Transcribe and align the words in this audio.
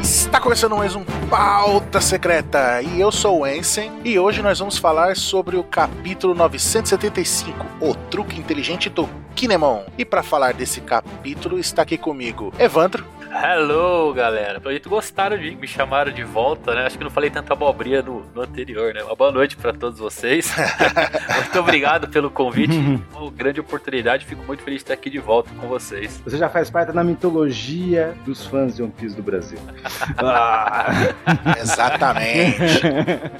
Está 0.00 0.40
começando 0.40 0.74
mais 0.74 0.96
um 0.96 1.04
Pauta 1.28 2.00
Secreta 2.00 2.80
e 2.80 2.98
eu 2.98 3.12
sou 3.12 3.40
o 3.40 3.46
Ensen 3.46 3.92
e 4.02 4.18
hoje 4.18 4.40
nós 4.40 4.58
vamos 4.58 4.78
falar 4.78 5.14
sobre 5.14 5.58
o 5.58 5.62
capítulo 5.62 6.34
975, 6.34 7.66
O 7.82 7.94
Truque 7.94 8.38
Inteligente 8.40 8.88
do 8.88 9.06
Kinemon. 9.34 9.82
E 9.98 10.06
para 10.06 10.22
falar 10.22 10.54
desse 10.54 10.80
capítulo 10.80 11.58
está 11.58 11.82
aqui 11.82 11.98
comigo 11.98 12.50
Evandro. 12.58 13.04
Hello, 13.42 14.12
galera. 14.12 14.60
Pelo 14.60 14.70
jeito 14.70 14.90
gostaram 14.90 15.38
de 15.38 15.56
me 15.56 15.66
chamaram 15.66 16.12
de 16.12 16.22
volta, 16.22 16.74
né? 16.74 16.84
Acho 16.84 16.98
que 16.98 17.04
não 17.04 17.10
falei 17.10 17.30
tanta 17.30 17.54
abobrinha 17.54 18.02
no, 18.02 18.22
no 18.34 18.42
anterior, 18.42 18.92
né? 18.92 19.02
Uma 19.02 19.16
boa 19.16 19.32
noite 19.32 19.56
para 19.56 19.72
todos 19.72 19.98
vocês. 19.98 20.52
muito 21.36 21.58
obrigado 21.58 22.06
pelo 22.08 22.30
convite. 22.30 22.76
Uma 23.16 23.30
grande 23.30 23.58
oportunidade. 23.58 24.26
Fico 24.26 24.44
muito 24.44 24.62
feliz 24.62 24.80
de 24.80 24.84
estar 24.84 24.94
aqui 24.94 25.08
de 25.08 25.18
volta 25.18 25.48
com 25.58 25.66
vocês. 25.68 26.20
Você 26.22 26.36
já 26.36 26.50
faz 26.50 26.68
parte 26.68 26.92
da 26.92 27.02
mitologia 27.02 28.14
dos 28.26 28.44
fãs 28.44 28.76
de 28.76 28.82
One 28.82 28.92
Piece 28.92 29.16
do 29.16 29.22
Brasil. 29.22 29.58
ah. 30.18 31.14
Exatamente. 31.58 32.82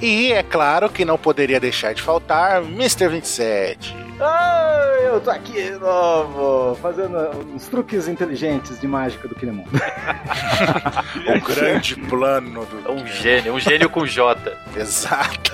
e 0.01 0.33
é 0.33 0.41
claro 0.41 0.89
que 0.89 1.05
não 1.05 1.17
poderia 1.17 1.59
deixar 1.59 1.93
de 1.93 2.01
faltar 2.01 2.63
Mr. 2.63 3.07
27. 3.07 4.10
Ah, 4.23 4.99
eu 5.01 5.19
tô 5.19 5.31
aqui 5.31 5.53
de 5.53 5.79
novo, 5.79 6.75
fazendo 6.75 7.17
uns 7.55 7.67
truques 7.67 8.07
inteligentes 8.07 8.79
de 8.79 8.87
mágica 8.87 9.27
do 9.27 9.33
Kinemon. 9.33 9.63
o 9.63 11.41
grande 11.55 11.95
plano 11.95 12.63
do. 12.65 12.87
É 12.87 12.91
um 12.91 13.07
gênio, 13.07 13.55
um 13.55 13.59
gênio 13.59 13.89
com 13.89 14.05
J. 14.05 14.55
Exato. 14.75 15.53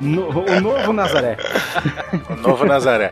No, 0.00 0.28
o 0.28 0.60
novo 0.60 0.92
Nazaré. 0.92 1.36
o 2.30 2.34
novo 2.34 2.64
Nazaré. 2.64 3.10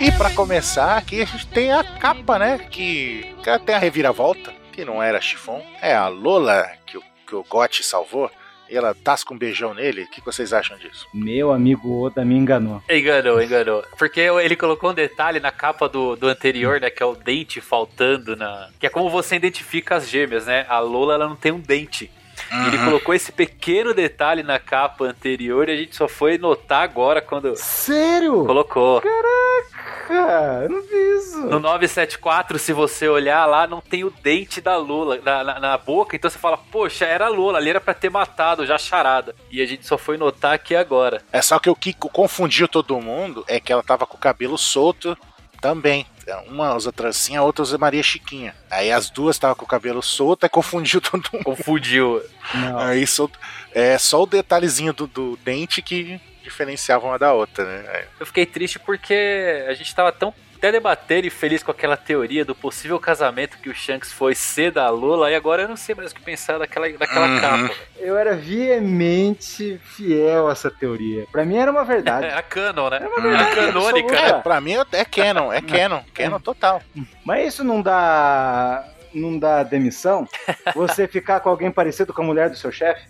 E 0.00 0.10
para 0.12 0.30
começar, 0.30 0.96
aqui 0.96 1.22
a 1.22 1.24
gente 1.24 1.46
tem 1.46 1.72
a 1.72 1.84
capa, 1.84 2.40
né? 2.40 2.58
Que, 2.58 3.34
que 3.42 3.58
tem 3.60 3.74
a 3.74 3.78
reviravolta, 3.78 4.52
que 4.72 4.84
não 4.84 5.00
era 5.00 5.20
chifão. 5.20 5.62
É 5.80 5.94
a 5.94 6.08
Lola 6.08 6.68
que 6.84 6.98
o, 6.98 7.02
que 7.24 7.36
o 7.36 7.44
Gotti 7.44 7.84
salvou 7.84 8.28
e 8.68 8.76
ela 8.76 8.94
tasca 8.94 9.32
um 9.32 9.38
beijão 9.38 9.74
nele. 9.74 10.02
O 10.02 10.10
que 10.10 10.24
vocês 10.24 10.52
acham 10.52 10.76
disso? 10.78 11.06
Meu 11.12 11.52
amigo 11.52 12.02
Oda 12.02 12.24
me 12.24 12.34
enganou. 12.34 12.82
Enganou, 12.88 13.42
enganou. 13.42 13.84
Porque 13.98 14.20
ele 14.20 14.56
colocou 14.56 14.90
um 14.90 14.94
detalhe 14.94 15.40
na 15.40 15.50
capa 15.50 15.88
do, 15.88 16.16
do 16.16 16.28
anterior, 16.28 16.80
né? 16.80 16.90
Que 16.90 17.02
é 17.02 17.06
o 17.06 17.14
dente 17.14 17.60
faltando 17.60 18.36
na. 18.36 18.68
Que 18.78 18.86
é 18.86 18.90
como 18.90 19.10
você 19.10 19.36
identifica 19.36 19.96
as 19.96 20.08
gêmeas, 20.08 20.46
né? 20.46 20.66
A 20.68 20.78
Lola 20.80 21.14
ela 21.14 21.28
não 21.28 21.36
tem 21.36 21.52
um 21.52 21.60
dente. 21.60 22.10
Uhum. 22.50 22.66
Ele 22.66 22.78
colocou 22.78 23.14
esse 23.14 23.32
pequeno 23.32 23.92
detalhe 23.92 24.42
na 24.42 24.58
capa 24.58 25.04
anterior 25.04 25.68
e 25.68 25.72
a 25.72 25.76
gente 25.76 25.96
só 25.96 26.08
foi 26.08 26.38
notar 26.38 26.82
agora 26.82 27.20
quando. 27.20 27.56
Sério? 27.56 28.44
Colocou. 28.44 29.00
Caraca, 29.00 30.62
eu 30.62 30.68
não 30.68 30.82
vi 30.82 31.16
isso. 31.18 31.38
No 31.46 31.58
974, 31.58 32.58
se 32.58 32.72
você 32.72 33.08
olhar 33.08 33.44
lá, 33.46 33.66
não 33.66 33.80
tem 33.80 34.04
o 34.04 34.12
dente 34.22 34.60
da 34.60 34.76
Lula 34.76 35.20
na, 35.24 35.44
na, 35.44 35.60
na, 35.60 35.78
boca, 35.78 36.16
então 36.16 36.30
você 36.30 36.38
fala, 36.38 36.56
poxa, 36.56 37.04
era 37.04 37.28
Lula, 37.28 37.58
ali 37.58 37.70
era 37.70 37.80
pra 37.80 37.94
ter 37.94 38.10
matado 38.10 38.66
já 38.66 38.78
charada. 38.78 39.34
E 39.50 39.60
a 39.60 39.66
gente 39.66 39.86
só 39.86 39.98
foi 39.98 40.16
notar 40.16 40.54
aqui 40.54 40.74
agora. 40.74 41.22
É 41.32 41.42
só 41.42 41.58
que 41.58 41.68
o 41.68 41.74
que 41.74 41.92
confundiu 41.92 42.68
todo 42.68 43.00
mundo 43.00 43.44
é 43.48 43.58
que 43.58 43.72
ela 43.72 43.82
tava 43.82 44.06
com 44.06 44.16
o 44.16 44.20
cabelo 44.20 44.56
solto 44.56 45.16
também. 45.60 46.06
Uma 46.48 46.74
usa 46.74 46.92
trancinha, 46.92 47.40
a 47.40 47.44
outra 47.44 47.62
usa 47.62 47.78
Maria 47.78 48.02
Chiquinha. 48.02 48.54
Aí 48.70 48.90
as 48.90 49.10
duas 49.10 49.36
estavam 49.36 49.54
com 49.54 49.64
o 49.64 49.68
cabelo 49.68 50.02
solto 50.02 50.44
e 50.44 50.48
confundiu 50.48 51.00
todo 51.02 51.28
mundo. 51.32 51.44
Confundiu. 51.44 52.22
Não. 52.54 52.78
Aí 52.78 53.06
só, 53.06 53.28
é 53.72 53.96
só 53.98 54.22
o 54.22 54.26
detalhezinho 54.26 54.92
do, 54.92 55.06
do 55.06 55.36
dente 55.44 55.80
que 55.80 56.20
diferenciava 56.42 57.06
uma 57.06 57.18
da 57.18 57.32
outra, 57.32 57.64
né? 57.64 58.06
Eu 58.18 58.26
fiquei 58.26 58.46
triste 58.46 58.78
porque 58.78 59.64
a 59.68 59.74
gente 59.74 59.94
tava 59.94 60.12
tão 60.12 60.32
até 60.56 60.72
debater 60.72 61.24
e 61.24 61.30
feliz 61.30 61.62
com 61.62 61.70
aquela 61.70 61.96
teoria 61.96 62.44
do 62.44 62.54
possível 62.54 62.98
casamento 62.98 63.58
que 63.58 63.68
o 63.68 63.74
Shanks 63.74 64.12
foi 64.12 64.34
ser 64.34 64.72
da 64.72 64.88
Lula, 64.88 65.30
e 65.30 65.34
agora 65.34 65.62
eu 65.62 65.68
não 65.68 65.76
sei 65.76 65.94
mais 65.94 66.10
o 66.10 66.14
que 66.14 66.22
pensar 66.22 66.58
daquela, 66.58 66.88
daquela 66.88 67.28
uhum. 67.28 67.40
capa. 67.40 67.74
Eu 67.98 68.16
era 68.16 68.34
veemente 68.34 69.78
fiel 69.84 70.48
a 70.48 70.52
essa 70.52 70.70
teoria. 70.70 71.26
Pra 71.30 71.44
mim 71.44 71.56
era 71.56 71.70
uma 71.70 71.84
verdade. 71.84 72.26
era 72.26 72.42
canon, 72.42 72.90
né? 72.90 72.96
Era, 72.96 73.08
uma 73.08 73.20
verdade, 73.20 73.58
era 73.58 73.72
canônica. 73.72 74.16
É, 74.16 74.32
pra 74.40 74.60
mim 74.60 74.76
é 74.92 75.04
canon, 75.04 75.52
é 75.52 75.60
canon, 75.60 76.00
canon 76.14 76.40
total. 76.40 76.82
Mas 77.24 77.54
isso 77.54 77.62
não 77.62 77.82
dá 77.82 78.84
não 79.14 79.38
dá 79.38 79.62
demissão, 79.62 80.28
você 80.74 81.08
ficar 81.08 81.40
com 81.40 81.48
alguém 81.48 81.70
parecido 81.70 82.12
com 82.12 82.20
a 82.20 82.24
mulher 82.24 82.50
do 82.50 82.56
seu 82.56 82.70
chefe? 82.70 83.02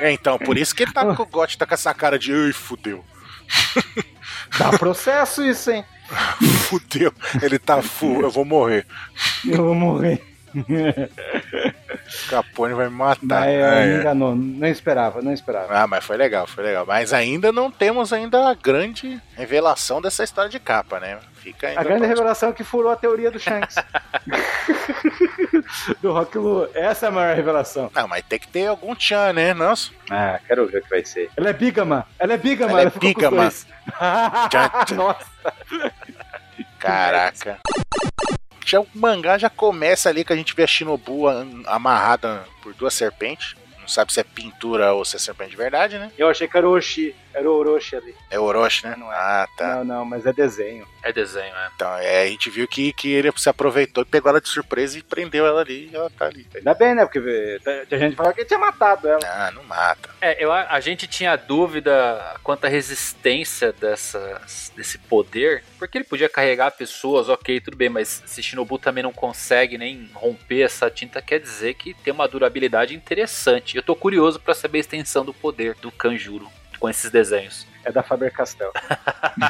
É, 0.00 0.10
então, 0.10 0.38
por 0.38 0.58
isso 0.58 0.74
que 0.74 0.82
ele 0.82 0.92
tá 0.92 1.04
com 1.14 1.22
o 1.22 1.26
Gotti, 1.26 1.56
tá 1.56 1.64
com 1.64 1.74
essa 1.74 1.94
cara 1.94 2.18
de 2.18 2.32
ai, 2.32 2.52
fudeu. 2.52 3.04
Dá 4.58 4.76
processo 4.76 5.44
isso, 5.44 5.70
hein? 5.70 5.84
Fudeu, 6.66 7.12
ele 7.40 7.58
tá 7.58 7.80
full, 7.80 8.22
eu 8.22 8.30
vou 8.30 8.44
morrer. 8.44 8.84
Eu 9.46 9.62
vou 9.64 9.74
morrer. 9.74 10.20
Capone 12.28 12.74
vai 12.74 12.88
me 12.88 12.94
matar. 12.94 13.40
Mas, 13.40 13.48
é, 13.48 13.86
me 13.86 14.00
enganou, 14.00 14.34
não 14.34 14.68
esperava, 14.68 15.22
não 15.22 15.32
esperava. 15.32 15.72
Ah, 15.72 15.86
mas 15.86 16.04
foi 16.04 16.16
legal, 16.16 16.46
foi 16.46 16.64
legal. 16.64 16.84
Mas 16.86 17.12
ainda 17.12 17.52
não 17.52 17.70
temos 17.70 18.12
ainda 18.12 18.48
a 18.48 18.54
grande 18.54 19.20
revelação 19.34 20.00
dessa 20.00 20.24
história 20.24 20.50
de 20.50 20.58
capa, 20.58 20.98
né? 20.98 21.18
Fica 21.34 21.78
a 21.78 21.84
grande 21.84 22.06
revelação 22.06 22.48
é 22.48 22.52
que 22.52 22.64
furou 22.64 22.90
a 22.90 22.96
teoria 22.96 23.30
do 23.30 23.38
Shanks. 23.38 23.76
do 26.02 26.12
Rock 26.12 26.36
Lu. 26.38 26.68
Essa 26.74 27.06
é 27.06 27.08
a 27.08 27.12
maior 27.12 27.36
revelação. 27.36 27.90
Não, 27.94 28.08
mas 28.08 28.24
tem 28.24 28.38
que 28.38 28.48
ter 28.48 28.66
algum 28.66 28.94
tchan, 28.94 29.32
né? 29.32 29.54
Nossa. 29.54 29.90
Ah, 30.10 30.40
quero 30.46 30.66
ver 30.66 30.78
o 30.78 30.82
que 30.82 30.90
vai 30.90 31.04
ser. 31.04 31.30
Ela 31.36 31.50
é 31.50 31.52
bigama. 31.52 32.06
Ela 32.18 32.34
é 32.34 32.36
bigama. 32.36 32.72
Ela, 32.72 32.80
ela 32.82 32.92
é 32.94 32.98
bigama. 32.98 33.42
Nossa. 34.96 35.26
Caraca 36.86 37.60
já 38.66 38.80
o 38.80 38.86
mangá 38.92 39.38
já 39.38 39.48
começa 39.48 40.08
ali 40.08 40.24
que 40.24 40.32
a 40.32 40.36
gente 40.36 40.54
vê 40.54 40.64
a 40.64 40.66
Shinobu 40.66 41.28
amarrada 41.66 42.44
por 42.60 42.74
duas 42.74 42.92
serpentes. 42.92 43.54
Não 43.78 43.86
sabe 43.86 44.12
se 44.12 44.18
é 44.18 44.24
pintura 44.24 44.92
ou 44.92 45.04
se 45.04 45.14
é 45.14 45.18
serpente 45.20 45.50
de 45.50 45.56
verdade, 45.56 45.98
né? 45.98 46.10
Eu 46.18 46.28
achei 46.28 46.48
que 46.48 46.56
era 46.56 46.68
o 46.68 46.72
Oshi. 46.72 47.14
Era 47.36 47.50
o 47.50 47.54
Orochi 47.54 47.94
ali. 47.94 48.14
É 48.30 48.38
o 48.38 48.44
Orochi, 48.44 48.86
né? 48.86 48.96
Não 48.96 49.12
é. 49.12 49.16
Ah, 49.16 49.46
tá. 49.58 49.76
Não, 49.76 49.84
não, 49.84 50.04
mas 50.06 50.24
é 50.24 50.32
desenho. 50.32 50.88
É 51.02 51.12
desenho, 51.12 51.54
é. 51.54 51.70
Então, 51.74 51.94
é, 51.98 52.22
a 52.22 52.26
gente 52.26 52.48
viu 52.48 52.66
que, 52.66 52.94
que 52.94 53.12
ele 53.12 53.30
se 53.36 53.46
aproveitou 53.46 54.02
e 54.02 54.06
pegou 54.06 54.30
ela 54.30 54.40
de 54.40 54.48
surpresa 54.48 54.98
e 54.98 55.02
prendeu 55.02 55.46
ela 55.46 55.60
ali 55.60 55.90
e 55.92 55.94
ela 55.94 56.08
tá 56.08 56.24
ali. 56.24 56.46
Ainda 56.54 56.72
bem, 56.72 56.94
né? 56.94 57.04
Porque 57.04 57.60
a 57.90 57.98
gente 57.98 58.16
falou 58.16 58.32
que 58.32 58.40
ele 58.40 58.48
tinha 58.48 58.58
matado 58.58 59.06
ela. 59.06 59.20
Ah, 59.22 59.50
não 59.50 59.62
mata. 59.64 60.08
É, 60.18 60.42
eu, 60.42 60.50
a 60.50 60.80
gente 60.80 61.06
tinha 61.06 61.36
dúvida 61.36 62.36
quanto 62.42 62.64
à 62.64 62.68
resistência 62.68 63.70
dessa, 63.70 64.40
desse 64.74 64.96
poder, 64.96 65.62
porque 65.78 65.98
ele 65.98 66.04
podia 66.04 66.30
carregar 66.30 66.70
pessoas, 66.70 67.28
ok, 67.28 67.60
tudo 67.60 67.76
bem, 67.76 67.90
mas 67.90 68.22
se 68.24 68.42
Shinobu 68.42 68.78
também 68.78 69.02
não 69.02 69.12
consegue 69.12 69.76
nem 69.76 70.08
romper 70.14 70.62
essa 70.62 70.90
tinta, 70.90 71.20
quer 71.20 71.38
dizer 71.38 71.74
que 71.74 71.92
tem 71.92 72.14
uma 72.14 72.26
durabilidade 72.26 72.94
interessante. 72.94 73.76
Eu 73.76 73.82
tô 73.82 73.94
curioso 73.94 74.40
para 74.40 74.54
saber 74.54 74.78
a 74.78 74.80
extensão 74.80 75.22
do 75.22 75.34
poder 75.34 75.74
do 75.74 75.92
Kanjuro 75.92 76.50
com 76.78 76.88
esses 76.88 77.10
desenhos. 77.10 77.66
É 77.84 77.92
da 77.92 78.02
Faber-Castell. 78.02 78.72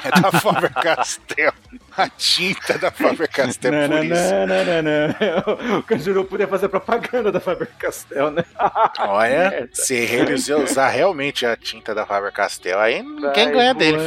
é 0.05 0.21
da 0.21 0.31
Faber-Castell. 0.31 1.53
A 1.97 2.09
tinta 2.11 2.77
da 2.77 2.91
Faber-Castell, 2.91 3.73
não, 3.73 3.89
por 3.89 3.89
não, 3.89 4.05
isso. 4.05 4.35
Não, 4.35 4.47
não, 4.47 4.65
não, 4.65 5.73
não. 5.73 5.79
O 5.79 5.83
Kanjuro 5.83 6.25
podia 6.27 6.47
fazer 6.47 6.69
propaganda 6.69 7.33
da 7.33 7.41
Faber-Castell, 7.41 8.31
né? 8.31 8.45
Olha, 9.01 9.69
se 9.73 9.95
eles 9.95 10.49
usar 10.49 10.91
realmente 10.91 11.47
a 11.47 11.57
tinta 11.57 11.95
da 11.95 12.05
Faber-Castell, 12.05 12.79
aí 12.79 13.03
ninguém 13.03 13.51
ganha 13.51 13.73
dele. 13.73 13.99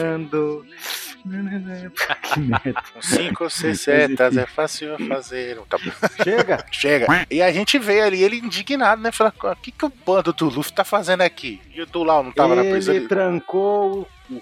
Com 2.93 3.01
5 3.01 3.49
600 3.49 4.37
é 4.37 4.45
fácil 4.45 4.97
fazer. 5.07 5.59
Tá 5.67 5.77
Chega? 6.23 6.65
Chega. 6.71 7.25
E 7.29 7.41
a 7.41 7.51
gente 7.51 7.77
vê 7.77 8.01
ali 8.01 8.23
ele 8.23 8.37
indignado, 8.37 9.01
né? 9.01 9.11
Falando, 9.11 9.35
o 9.41 9.55
que, 9.55 9.71
que 9.71 9.85
o 9.85 9.91
bando 10.05 10.31
do 10.33 10.49
Luffy 10.49 10.71
tá 10.73 10.83
fazendo 10.83 11.21
aqui? 11.21 11.61
E 11.73 11.81
o 11.81 11.85
do 11.85 12.03
Lau 12.03 12.23
não 12.23 12.31
tava 12.31 12.53
ele 12.53 12.63
na 12.63 12.71
prisão? 12.71 12.95
Ele 12.95 13.07
trancou 13.07 14.07
o. 14.29 14.41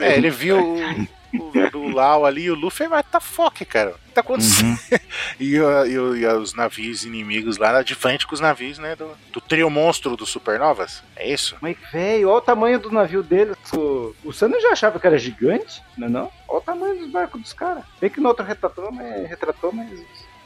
É, 0.00 0.16
ele 0.16 0.30
viu 0.30 0.76
do 1.70 1.88
Lau 1.88 2.24
ali, 2.24 2.50
o 2.50 2.54
Luffy 2.54 2.88
vai 2.88 3.02
tá 3.02 3.20
foque, 3.20 3.64
cara. 3.64 3.90
O 3.90 4.08
que 4.08 4.14
tá 4.14 4.20
acontecendo? 4.20 4.68
Uhum. 4.68 4.98
e, 5.40 5.56
e, 5.56 6.20
e, 6.20 6.26
os 6.26 6.54
navios 6.54 7.04
inimigos 7.04 7.56
lá, 7.58 7.82
de 7.82 7.94
frente 7.94 8.26
com 8.26 8.34
os 8.34 8.40
navios, 8.40 8.78
né? 8.78 8.94
Do, 8.96 9.10
do 9.32 9.40
trio 9.40 9.68
monstro 9.68 10.16
do 10.16 10.26
Supernovas. 10.26 11.02
É 11.16 11.28
isso? 11.28 11.56
Mas, 11.60 11.76
velho, 11.92 12.28
olha 12.28 12.38
o 12.38 12.40
tamanho 12.40 12.78
do 12.78 12.90
navio 12.90 13.22
deles. 13.22 13.56
O, 13.72 14.14
o 14.24 14.32
Sano 14.32 14.60
já 14.60 14.70
achava 14.70 14.98
que 14.98 15.06
era 15.06 15.18
gigante, 15.18 15.82
não 15.96 16.06
é 16.06 16.10
não? 16.10 16.30
Olha 16.48 16.58
o 16.58 16.60
tamanho 16.60 16.98
dos 16.98 17.10
barcos 17.10 17.40
dos 17.40 17.52
caras. 17.52 17.84
Bem 18.00 18.10
que 18.10 18.20
no 18.20 18.28
outro 18.28 18.44
retratou, 18.44 18.90
mas, 18.92 19.28
retratou, 19.28 19.72
mas 19.72 19.90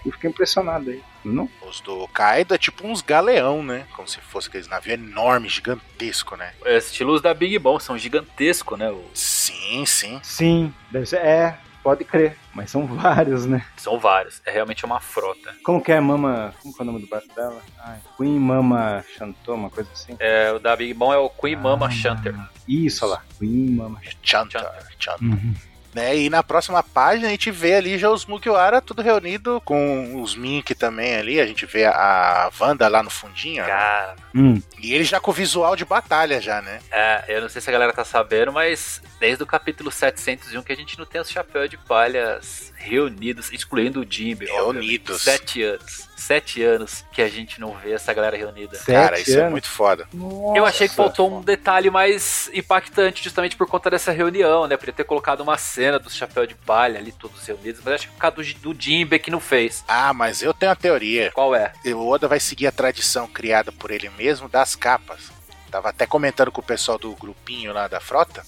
eu 0.04 0.12
fiquei 0.12 0.30
impressionado 0.30 0.90
aí, 0.90 1.02
não? 1.24 1.48
Os 1.66 1.80
do 1.80 2.06
Kaido 2.08 2.54
é 2.54 2.58
tipo 2.58 2.86
uns 2.86 3.02
galeão, 3.02 3.62
né? 3.62 3.86
Como 3.94 4.08
se 4.08 4.20
fosse 4.20 4.48
aqueles 4.48 4.68
navios 4.68 4.94
enormes, 4.94 5.52
gigantesco, 5.52 6.36
né? 6.36 6.52
É, 6.64 6.78
estilos 6.78 7.20
da 7.20 7.34
Big 7.34 7.58
Bom 7.58 7.78
são 7.78 7.98
gigantescos, 7.98 8.78
né? 8.78 8.90
O... 8.90 9.04
Sim, 9.14 9.84
sim. 9.84 10.20
Sim, 10.22 10.74
deve 10.90 11.06
ser. 11.06 11.18
É, 11.18 11.58
pode 11.82 12.04
crer. 12.04 12.36
Mas 12.54 12.70
são 12.70 12.86
vários, 12.86 13.46
né? 13.46 13.64
São 13.76 13.98
vários. 13.98 14.42
É 14.44 14.50
realmente 14.50 14.84
uma 14.84 15.00
frota. 15.00 15.54
Como 15.62 15.82
que 15.82 15.92
é 15.92 15.96
a 15.96 16.00
Mama. 16.00 16.54
Como 16.60 16.74
que 16.74 16.80
é 16.80 16.82
o 16.82 16.86
nome 16.86 17.00
do 17.00 17.06
barco 17.06 17.32
dela? 17.34 17.62
Ai, 17.78 17.98
Queen 18.16 18.38
Mama 18.38 19.04
Shantou, 19.16 19.54
uma 19.54 19.70
coisa 19.70 19.90
assim. 19.92 20.16
É, 20.18 20.52
o 20.52 20.58
da 20.58 20.74
Big 20.74 20.94
Bom 20.94 21.12
é 21.12 21.18
o 21.18 21.30
Queen 21.30 21.54
ah, 21.54 21.60
Mama 21.60 21.90
Shanter. 21.90 22.34
Isso, 22.66 23.04
olha 23.04 23.14
lá. 23.14 23.24
Queen 23.38 23.70
Mama 23.70 24.00
Chanter. 24.22 24.60
Chanter. 24.98 25.28
Uhum. 25.28 25.54
Né? 25.98 26.16
E 26.16 26.30
na 26.30 26.44
próxima 26.44 26.80
página 26.80 27.26
a 27.26 27.30
gente 27.30 27.50
vê 27.50 27.74
ali 27.74 27.98
já 27.98 28.08
os 28.08 28.24
Mugiwara 28.24 28.80
tudo 28.80 29.02
reunido 29.02 29.60
com 29.64 30.22
os 30.22 30.36
Mink 30.36 30.72
também 30.74 31.16
ali. 31.16 31.40
A 31.40 31.46
gente 31.46 31.66
vê 31.66 31.84
a 31.86 32.50
Wanda 32.60 32.86
lá 32.86 33.02
no 33.02 33.10
fundinho. 33.10 33.62
né? 33.62 33.68
Cara, 33.68 34.16
Hum. 34.34 34.62
E 34.78 34.94
ele 34.94 35.02
já 35.04 35.18
com 35.18 35.32
visual 35.32 35.74
de 35.74 35.84
batalha 35.84 36.40
já, 36.40 36.62
né? 36.62 36.80
é, 36.92 37.24
eu 37.28 37.40
não 37.40 37.48
sei 37.48 37.60
se 37.60 37.68
a 37.68 37.72
galera 37.72 37.92
tá 37.92 38.04
sabendo, 38.04 38.52
mas 38.52 39.02
desde 39.18 39.42
o 39.42 39.46
capítulo 39.46 39.90
701 39.90 40.62
que 40.62 40.72
a 40.72 40.76
gente 40.76 40.96
não 40.98 41.04
tem 41.04 41.20
os 41.20 41.30
chapéus 41.30 41.68
de 41.68 41.76
palhas 41.76 42.72
reunidos, 42.76 43.52
excluindo 43.52 44.00
o 44.00 44.06
Jimbe. 44.08 44.46
Reunidos. 44.46 45.22
Sete 45.22 45.62
anos. 45.62 46.07
Sete 46.18 46.62
anos 46.62 47.04
que 47.12 47.22
a 47.22 47.28
gente 47.28 47.60
não 47.60 47.72
vê 47.76 47.92
essa 47.92 48.12
galera 48.12 48.36
reunida. 48.36 48.76
Cara, 48.78 49.16
Sete 49.16 49.28
isso 49.30 49.38
é 49.38 49.42
anos? 49.42 49.52
muito 49.52 49.68
foda. 49.68 50.08
Eu 50.54 50.66
achei 50.66 50.88
que 50.88 50.94
faltou 50.94 51.38
um 51.38 51.40
detalhe 51.40 51.90
mais 51.90 52.50
impactante 52.52 53.22
justamente 53.22 53.56
por 53.56 53.68
conta 53.68 53.88
dessa 53.88 54.10
reunião, 54.10 54.66
né? 54.66 54.76
Podia 54.76 54.92
ter 54.92 55.04
colocado 55.04 55.40
uma 55.40 55.56
cena 55.56 55.98
dos 55.98 56.14
chapéus 56.14 56.48
de 56.48 56.54
palha 56.54 56.98
ali, 56.98 57.12
todos 57.12 57.46
reunidos, 57.46 57.80
mas 57.84 57.94
acho 57.94 58.08
que 58.08 58.14
por 58.14 58.20
causa 58.20 58.36
do, 58.36 58.74
do 58.74 58.82
Jimbe 58.82 59.18
que 59.18 59.30
não 59.30 59.40
fez. 59.40 59.84
Ah, 59.86 60.12
mas 60.12 60.42
eu 60.42 60.52
tenho 60.52 60.72
a 60.72 60.76
teoria. 60.76 61.30
Qual 61.32 61.54
é? 61.54 61.72
O 61.86 62.08
Oda 62.08 62.26
vai 62.26 62.40
seguir 62.40 62.66
a 62.66 62.72
tradição 62.72 63.26
criada 63.28 63.70
por 63.70 63.90
ele 63.90 64.10
mesmo 64.10 64.48
das 64.48 64.74
capas. 64.74 65.30
Tava 65.70 65.90
até 65.90 66.06
comentando 66.06 66.50
com 66.50 66.60
o 66.60 66.64
pessoal 66.64 66.98
do 66.98 67.14
grupinho 67.14 67.72
lá 67.72 67.86
da 67.86 68.00
frota 68.00 68.42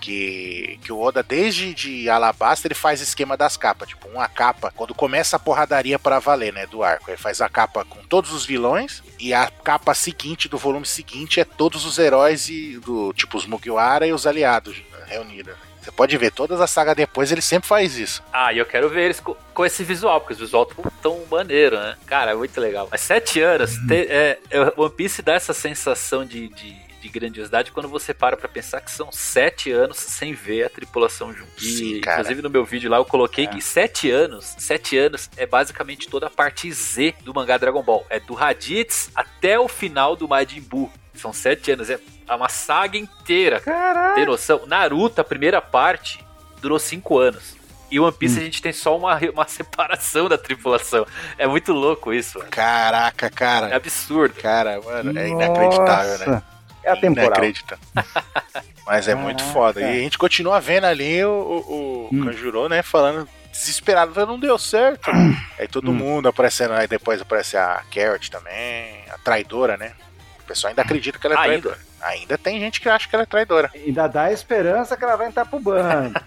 que, 0.00 0.78
que 0.82 0.92
o 0.92 1.00
Oda, 1.00 1.22
desde 1.22 1.74
de 1.74 2.08
Alabasta, 2.08 2.66
ele 2.66 2.74
faz 2.74 3.00
esquema 3.00 3.36
das 3.36 3.56
capas. 3.56 3.88
Tipo, 3.88 4.08
uma 4.08 4.26
capa, 4.28 4.72
quando 4.74 4.94
começa 4.94 5.36
a 5.36 5.38
porradaria 5.38 5.98
para 5.98 6.18
valer, 6.18 6.52
né? 6.52 6.66
Do 6.66 6.82
arco. 6.82 7.10
Ele 7.10 7.16
faz 7.16 7.40
a 7.40 7.48
capa 7.48 7.84
com 7.84 8.02
todos 8.04 8.32
os 8.32 8.44
vilões, 8.44 9.02
e 9.18 9.32
a 9.34 9.48
capa 9.62 9.94
seguinte, 9.94 10.48
do 10.48 10.58
volume 10.58 10.86
seguinte, 10.86 11.38
é 11.38 11.44
todos 11.44 11.84
os 11.84 11.98
heróis 11.98 12.48
e 12.48 12.78
do 12.78 13.12
tipo 13.12 13.36
os 13.36 13.46
Mugiwara 13.46 14.06
e 14.06 14.12
os 14.12 14.26
aliados 14.26 14.76
né, 14.76 15.04
reunidos. 15.06 15.54
Você 15.82 15.90
pode 15.90 16.16
ver, 16.18 16.30
todas 16.30 16.60
as 16.60 16.70
sagas 16.70 16.94
depois 16.94 17.32
ele 17.32 17.40
sempre 17.40 17.66
faz 17.66 17.96
isso. 17.96 18.22
Ah, 18.30 18.52
e 18.52 18.58
eu 18.58 18.66
quero 18.66 18.90
ver 18.90 19.04
eles 19.04 19.18
co- 19.18 19.36
com, 19.54 19.64
esse 19.64 19.82
visual, 19.82 20.20
porque 20.20 20.34
os 20.34 20.38
visual 20.38 20.66
tão, 20.66 20.84
tão 21.02 21.24
maneiro, 21.30 21.78
né? 21.78 21.96
Cara, 22.06 22.32
é 22.32 22.34
muito 22.34 22.60
legal. 22.60 22.86
Mas 22.90 23.00
sete 23.00 23.40
anos, 23.40 23.70
te- 23.88 24.06
é, 24.10 24.38
é, 24.50 24.72
One 24.76 24.90
Piece 24.94 25.22
dá 25.22 25.32
essa 25.34 25.54
sensação 25.54 26.22
de, 26.24 26.48
de, 26.48 26.76
de 27.00 27.08
grandiosidade 27.08 27.72
quando 27.72 27.88
você 27.88 28.12
para 28.12 28.36
pra 28.36 28.48
pensar 28.48 28.80
que 28.80 28.90
são 28.90 29.10
sete 29.10 29.70
anos 29.72 29.96
sem 29.96 30.32
ver 30.34 30.64
a 30.64 30.68
tripulação 30.70 31.32
junto. 31.32 31.50
E, 31.58 31.64
Sim, 31.64 32.00
cara. 32.00 32.20
inclusive 32.20 32.42
no 32.42 32.50
meu 32.50 32.64
vídeo 32.64 32.90
lá 32.90 32.98
eu 32.98 33.04
coloquei 33.04 33.46
que 33.46 33.60
sete 33.62 34.10
anos, 34.10 34.54
sete 34.58 34.96
anos 34.98 35.30
é 35.36 35.46
basicamente 35.46 36.08
toda 36.08 36.26
a 36.26 36.30
parte 36.30 36.70
Z 36.72 37.14
do 37.22 37.32
mangá 37.34 37.56
Dragon 37.56 37.82
Ball. 37.82 38.06
É 38.10 38.20
do 38.20 38.34
Raditz 38.34 39.10
até 39.14 39.58
o 39.58 39.68
final 39.68 40.14
do 40.14 40.28
Majin 40.28 40.60
Buu. 40.60 40.90
São 41.14 41.32
sete 41.32 41.72
anos, 41.72 41.90
é 41.90 41.98
uma 42.28 42.48
saga 42.48 42.96
inteira. 42.96 43.60
Caralho. 43.60 44.14
Tem 44.14 44.24
noção? 44.26 44.64
Naruto, 44.66 45.20
a 45.20 45.24
primeira 45.24 45.60
parte, 45.60 46.24
durou 46.62 46.78
cinco 46.78 47.18
anos. 47.18 47.58
E 47.90 47.98
One 47.98 48.12
Piece 48.12 48.38
a 48.38 48.42
gente 48.42 48.62
tem 48.62 48.72
só 48.72 48.96
uma, 48.96 49.18
uma 49.34 49.46
separação 49.48 50.28
da 50.28 50.38
tripulação. 50.38 51.04
É 51.36 51.46
muito 51.46 51.72
louco 51.72 52.12
isso, 52.14 52.38
mano. 52.38 52.50
Caraca, 52.50 53.26
É 53.26 53.30
cara. 53.30 53.74
absurdo. 53.74 54.34
Cara, 54.40 54.80
mano, 54.80 55.18
é 55.18 55.28
inacreditável, 55.28 56.18
né? 56.20 56.42
É 56.84 56.90
atemporal. 56.90 57.28
Inacreditável. 57.28 57.84
Mas 58.86 59.06
é 59.08 59.14
muito 59.14 59.38
Caraca. 59.38 59.52
foda. 59.52 59.80
E 59.80 59.84
a 59.84 60.00
gente 60.02 60.18
continua 60.18 60.60
vendo 60.60 60.84
ali 60.86 61.24
o, 61.24 61.28
o, 61.30 61.54
o 61.70 62.08
Hum. 62.12 62.24
Kanjuro, 62.24 62.68
né, 62.68 62.82
falando 62.82 63.28
desesperado, 63.52 64.26
não 64.26 64.38
deu 64.38 64.58
certo. 64.58 65.10
aí 65.58 65.68
todo 65.68 65.90
Hum. 65.90 65.94
mundo 65.94 66.28
aparecendo, 66.28 66.72
aí 66.74 66.86
depois 66.88 67.20
aparece 67.20 67.56
a 67.56 67.82
Carrot 67.94 68.30
também, 68.30 69.02
a 69.12 69.18
traidora, 69.18 69.76
né? 69.76 69.92
O 70.40 70.44
pessoal 70.44 70.70
ainda 70.70 70.82
acredita 70.82 71.18
que 71.18 71.26
ela 71.26 71.36
é 71.36 71.38
Ainda? 71.38 71.48
traidora. 71.70 71.78
Ainda 72.02 72.38
tem 72.38 72.58
gente 72.58 72.80
que 72.80 72.88
acha 72.88 73.06
que 73.08 73.14
ela 73.14 73.22
é 73.22 73.26
traidora. 73.26 73.70
Ainda 73.74 74.08
dá 74.08 74.32
esperança 74.32 74.96
que 74.96 75.04
ela 75.04 75.16
vai 75.16 75.28
entrar 75.28 75.44
pro 75.44 75.60
bando. 75.60 76.14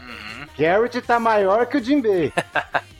Uhum. 0.00 0.46
Garrett 0.58 1.00
tá 1.02 1.18
maior 1.18 1.66
que 1.66 1.76
o 1.76 1.82
Jinbei. 1.84 2.32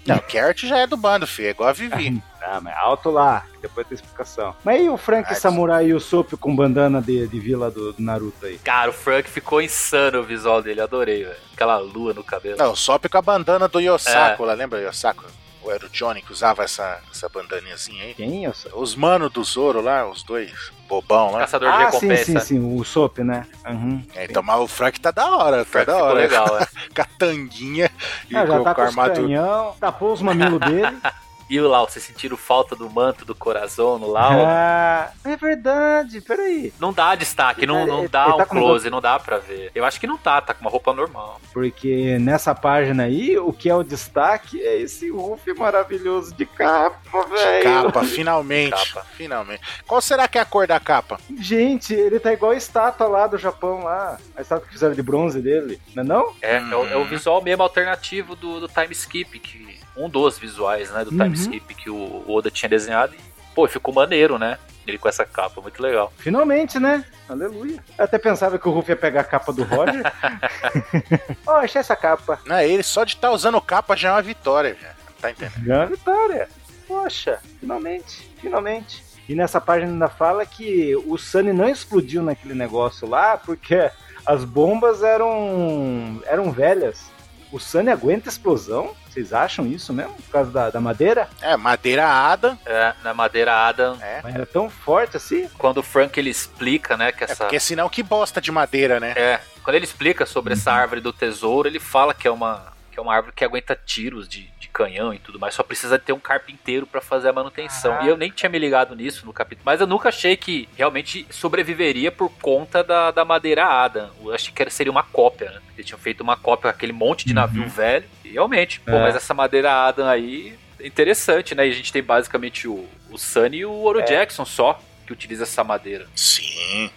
Não, 0.07 0.19
Carrot 0.19 0.67
já 0.67 0.79
é 0.79 0.87
do 0.87 0.97
bando, 0.97 1.27
filho, 1.27 1.49
é 1.49 1.51
igual 1.51 1.69
a 1.69 1.73
Vivi. 1.73 2.23
Ah, 2.49 2.61
mas 2.61 2.75
alto 2.77 3.11
lá, 3.11 3.45
que 3.55 3.63
depois 3.63 3.87
tem 3.87 3.97
explicação. 3.97 4.55
Mas 4.65 4.81
e 4.81 4.89
o 4.89 4.97
Frank 4.97 5.29
Ah, 5.31 5.35
Samurai 5.35 5.87
e 5.87 5.95
o 5.95 6.01
Sop 6.01 6.33
com 6.39 6.55
bandana 6.55 7.03
de, 7.03 7.27
de 7.27 7.41
vila 7.41 7.71
do, 7.71 7.93
do 7.93 8.03
Naruto 8.03 8.47
aí? 8.47 8.59
Cara, 8.59 8.91
o 8.91 8.93
Frank 8.93 9.29
ficou 9.29 9.61
insano 9.61 10.21
o 10.21 10.25
visual 10.25 10.63
dele, 10.63 10.81
adorei, 10.81 11.25
velho. 11.25 11.37
Aquela 11.53 11.79
lua 11.79 12.15
no 12.15 12.23
cabelo. 12.23 12.57
Não, 12.59 12.77
só 12.77 12.99
com 12.99 13.19
a 13.19 13.23
bandana 13.23 13.67
do 13.67 13.81
Yosako, 13.81 14.45
É. 14.45 14.47
lá, 14.47 14.53
lembra 14.53 14.81
Yosako? 14.81 15.25
Ou 15.63 15.73
era 15.73 15.85
o 15.85 15.89
Johnny 15.89 16.23
que 16.23 16.31
usava 16.31 16.63
essa, 16.63 17.01
essa 17.11 17.29
bandaninhazinha 17.29 18.05
aí? 18.05 18.15
Quem? 18.15 18.45
Eu 18.45 18.55
sou... 18.55 18.71
Os 18.81 18.95
manos 18.95 19.33
do 19.33 19.43
Zoro 19.43 19.81
lá, 19.81 20.09
os 20.09 20.23
dois 20.23 20.53
bobão 20.89 21.33
lá. 21.33 21.41
Caçador 21.41 21.69
de 21.73 21.75
Ah, 21.75 21.91
sim, 21.91 22.07
recompensa. 22.07 22.25
sim, 22.25 22.39
sim, 22.61 22.79
o 22.81 22.85
Sop, 22.85 23.19
né? 23.19 23.45
Uhum. 23.69 24.01
É, 24.15 24.27
então, 24.27 24.45
mas 24.45 24.61
o 24.61 24.69
Frank 24.69 25.01
tá 25.01 25.11
da 25.11 25.29
hora, 25.37 25.63
O 25.63 25.65
tá 25.65 25.83
da 25.83 25.97
hora. 26.05 26.15
legal, 26.15 26.47
é. 26.61 26.67
Com 26.95 27.03
a 27.03 27.05
tanguinha 27.19 27.91
e 28.31 28.37
Ah, 28.37 28.47
já 28.47 28.59
com, 28.59 28.63
tá 28.63 28.75
com 28.77 28.83
os 28.83 28.89
armadura. 28.89 29.17
canhão, 29.27 29.75
tapou 29.81 30.13
os 30.13 30.23
mamilos 30.23 30.61
dele. 30.61 30.97
E 31.49 31.61
o 31.61 31.69
Lau, 31.69 31.89
vocês 31.89 32.05
sentiram 32.05 32.37
falta 32.37 32.75
do 32.75 32.91
manto 32.91 33.25
do 33.25 33.35
coração 33.35 33.99
no 33.99 34.09
Lau? 34.11 34.33
ah, 34.45 35.11
é 35.25 35.37
verdade, 35.37 36.21
peraí. 36.21 36.73
Não 36.81 36.93
dá 36.93 37.15
destaque, 37.15 37.65
não, 37.67 37.87
não 37.87 37.99
Ele- 38.01 38.09
dá 38.09 38.25
ele 38.25 38.33
um 38.35 38.37
tá 38.39 38.47
com 38.47 38.57
close, 38.59 38.91
não 38.91 39.01
dá 39.01 39.19
pra 39.21 39.39
ver. 39.39 39.71
Eu 39.75 39.85
acho 39.85 40.01
que 40.01 40.07
não 40.09 40.19
tá, 40.19 40.41
tá 40.41 40.53
com 40.55 40.63
uma 40.63 40.71
roupa 40.71 40.93
normal. 40.93 41.41
Porque 41.53 42.19
nessa 42.19 42.55
página 42.55 43.05
aí, 43.05 43.39
o 43.39 43.53
que 43.53 43.71
é 43.71 43.75
o 43.75 43.85
destaque 43.85 44.61
é 44.61 44.77
esse 44.81 45.09
Ruff 45.11 45.53
maravilhoso 45.55 46.35
de 46.35 46.45
capa, 46.47 47.25
velho. 47.27 47.63
Capa, 47.63 48.03
finalmente. 48.07 48.93
Capa. 48.95 49.07
Finalmente. 49.17 49.63
Qual 49.87 50.01
será 50.01 50.27
que 50.27 50.39
é 50.39 50.41
a 50.41 50.45
cor 50.45 50.67
da 50.67 50.81
capa? 50.81 51.19
Gente, 51.39 51.95
ele 51.95 52.19
tá 52.19 52.33
igual 52.33 52.53
a 52.53 52.57
estátua 52.57 53.07
lá 53.07 53.27
do 53.29 53.39
Japão 53.39 53.85
lá. 53.85 54.19
A 54.37 54.43
estátua 54.43 54.67
que 54.67 54.73
fizeram 54.73 54.95
de 54.95 55.03
bronze 55.03 55.41
dele, 55.41 55.81
não 55.95 56.03
é 56.03 56.07
não? 56.07 56.33
É, 56.43 56.57
é, 56.57 56.61
o, 56.61 56.87
é 56.89 56.97
o 56.97 56.99
Uhum. 57.01 57.05
visual 57.05 57.41
mesmo 57.41 57.63
alternativo 57.63 58.35
do, 58.35 58.61
do 58.61 58.69
time 58.69 58.93
skip, 58.93 59.39
que 59.39 59.76
um 59.97 60.09
dos 60.09 60.39
visuais, 60.39 60.91
né, 60.91 61.05
do 61.05 61.11
time 61.11 61.25
Uhum. 61.29 61.33
skip 61.33 61.75
que 61.75 61.91
o 61.91 62.25
Oda 62.29 62.51
tinha 62.51 62.69
desenhado. 62.69 63.15
E, 63.15 63.19
pô, 63.55 63.67
ficou 63.67 63.93
maneiro, 63.95 64.39
né? 64.39 64.59
Ele 64.87 64.99
com 64.99 65.09
essa 65.09 65.25
capa, 65.25 65.61
muito 65.61 65.83
legal. 65.83 66.13
Finalmente, 66.19 66.79
né? 66.79 67.05
Aleluia. 67.29 67.83
Eu 67.99 68.05
até 68.05 68.19
pensava 68.19 68.57
que 68.59 68.69
o 68.69 68.71
Ruff 68.71 68.89
ia 68.89 68.97
pegar 68.97 69.23
a 69.23 69.25
capa 69.25 69.53
do 69.53 69.65
Roger. 69.65 70.03
Ó, 71.47 71.57
achei 71.57 71.81
essa 71.81 71.97
capa. 71.97 72.39
Não, 72.47 72.61
ele 72.61 72.83
só 72.85 73.03
de 73.05 73.15
estar 73.15 73.33
usando 73.33 73.61
capa 73.61 73.97
já 73.97 74.11
é 74.11 74.13
uma 74.13 74.23
vitória, 74.23 74.77
já. 74.81 74.95
Tá 75.21 75.31
entendendo? 75.31 75.65
Grande 75.65 75.93
vitória. 75.93 76.49
Poxa, 76.87 77.41
finalmente, 77.59 78.31
finalmente. 78.41 79.05
E 79.29 79.35
nessa 79.35 79.61
página 79.61 79.91
ainda 79.91 80.09
fala 80.09 80.47
que 80.47 80.95
o 81.05 81.19
Sunny 81.19 81.53
não 81.53 81.69
explodiu 81.69 82.23
naquele 82.23 82.55
negócio 82.55 83.09
lá 83.09 83.37
porque 83.37 83.91
as 84.25 84.45
bombas 84.45 85.03
eram 85.03 86.23
eram 86.27 86.53
velhas. 86.53 87.11
O 87.53 87.59
Sunny 87.61 87.91
aguenta 87.91 88.29
explosão? 88.29 88.95
Vocês 89.09 89.33
acham 89.33 89.67
isso 89.67 89.93
mesmo? 89.93 90.13
Por 90.15 90.31
causa 90.31 90.51
da, 90.51 90.69
da 90.71 90.81
madeira? 90.81 91.29
É, 91.41 91.57
madeira 91.57 92.07
Ada. 92.07 92.59
É, 92.67 92.93
na 93.03 93.15
madeira 93.15 93.55
Adam, 93.67 93.97
É. 94.03 94.21
Mas 94.23 94.35
era 94.35 94.45
tão 94.45 94.69
forte 94.69 95.17
assim? 95.17 95.49
quando 95.57 95.79
o 95.79 95.83
Frank 95.83 96.19
ele 96.21 96.29
explica, 96.31 96.97
né, 96.97 97.13
que 97.13 97.25
É 97.25 97.31
essa. 97.31 97.45
porque 97.45 97.59
senão 97.59 97.89
que 97.89 98.03
bosta 98.03 98.41
de 98.41 98.53
madeira, 98.53 99.01
né? 99.01 99.13
É, 99.17 99.41
quando 99.63 99.77
ele 99.77 99.85
explica 99.85 100.27
sobre 100.27 100.53
essa 100.53 100.71
árvore 100.73 101.01
do 101.01 101.13
tesouro, 101.13 101.69
ele 101.69 101.81
fala 101.81 102.13
que 102.13 102.29
é 102.29 102.31
uma, 102.31 102.65
que 102.97 103.01
é 103.01 103.03
uma 103.03 103.15
árvore 103.15 103.35
que 103.37 103.45
aguenta 103.45 103.77
tiros 103.77 104.27
de, 104.27 104.49
de 104.59 104.69
canhão 104.69 105.13
e 105.13 105.19
tudo 105.19 105.39
mais, 105.39 105.55
só 105.55 105.63
precisa 105.63 105.99
ter 105.99 106.15
um 106.15 106.19
carpinteiro 106.19 106.87
pra 106.87 107.03
fazer 107.03 107.29
a 107.29 107.33
manutenção. 107.33 107.95
Ah. 108.01 108.05
E 108.05 108.09
eu 108.09 108.17
nem 108.17 108.31
tinha 108.31 108.49
me 108.49 108.59
ligado 108.59 108.97
nisso 108.97 109.27
no 109.27 109.35
capítulo, 109.35 109.65
mas 109.67 109.83
eu 109.83 109.87
nunca 109.87 110.09
achei 110.09 110.35
que 110.35 110.67
realmente 110.79 111.27
sobreviveria 111.31 112.11
por 112.11 112.31
conta 112.41 112.83
da, 112.83 113.11
da 113.11 113.23
madeira 113.23 113.67
Adam. 113.67 114.09
Eu 114.25 114.33
achei 114.33 114.51
que 114.51 114.63
era- 114.63 114.71
seria 114.71 114.91
uma 114.91 115.03
cópia, 115.03 115.51
né? 115.51 115.61
Eles 115.75 115.85
tinham 115.87 115.99
feito 115.99 116.23
uma 116.23 116.39
cópia 116.39 116.71
com 116.73 116.77
aquele 116.77 116.93
monte 116.95 117.27
de 117.27 117.35
navio 117.35 117.65
Uhum. 117.65 117.69
velho, 117.69 118.07
e 118.25 118.31
realmente, 118.31 118.81
pô, 118.81 118.93
É. 118.93 118.99
mas 119.03 119.15
essa 119.15 119.35
madeira 119.35 119.71
Adam 119.87 120.07
aí 120.09 120.59
é 120.81 120.87
interessante, 120.87 121.55
né? 121.55 121.67
E 121.67 121.71
a 121.71 121.75
gente 121.75 121.93
tem 121.93 122.03
basicamente 122.03 122.67
o, 122.67 122.89
o 123.11 123.19
Sunny 123.19 123.59
e 123.59 123.67
o 123.67 123.83
Oro 123.85 124.01
É. 124.01 124.05
Jackson 124.05 124.47
só 124.47 124.81
que 125.07 125.13
utiliza 125.13 125.43
essa 125.43 125.63
madeira. 125.63 126.07
Sim. 126.17 126.91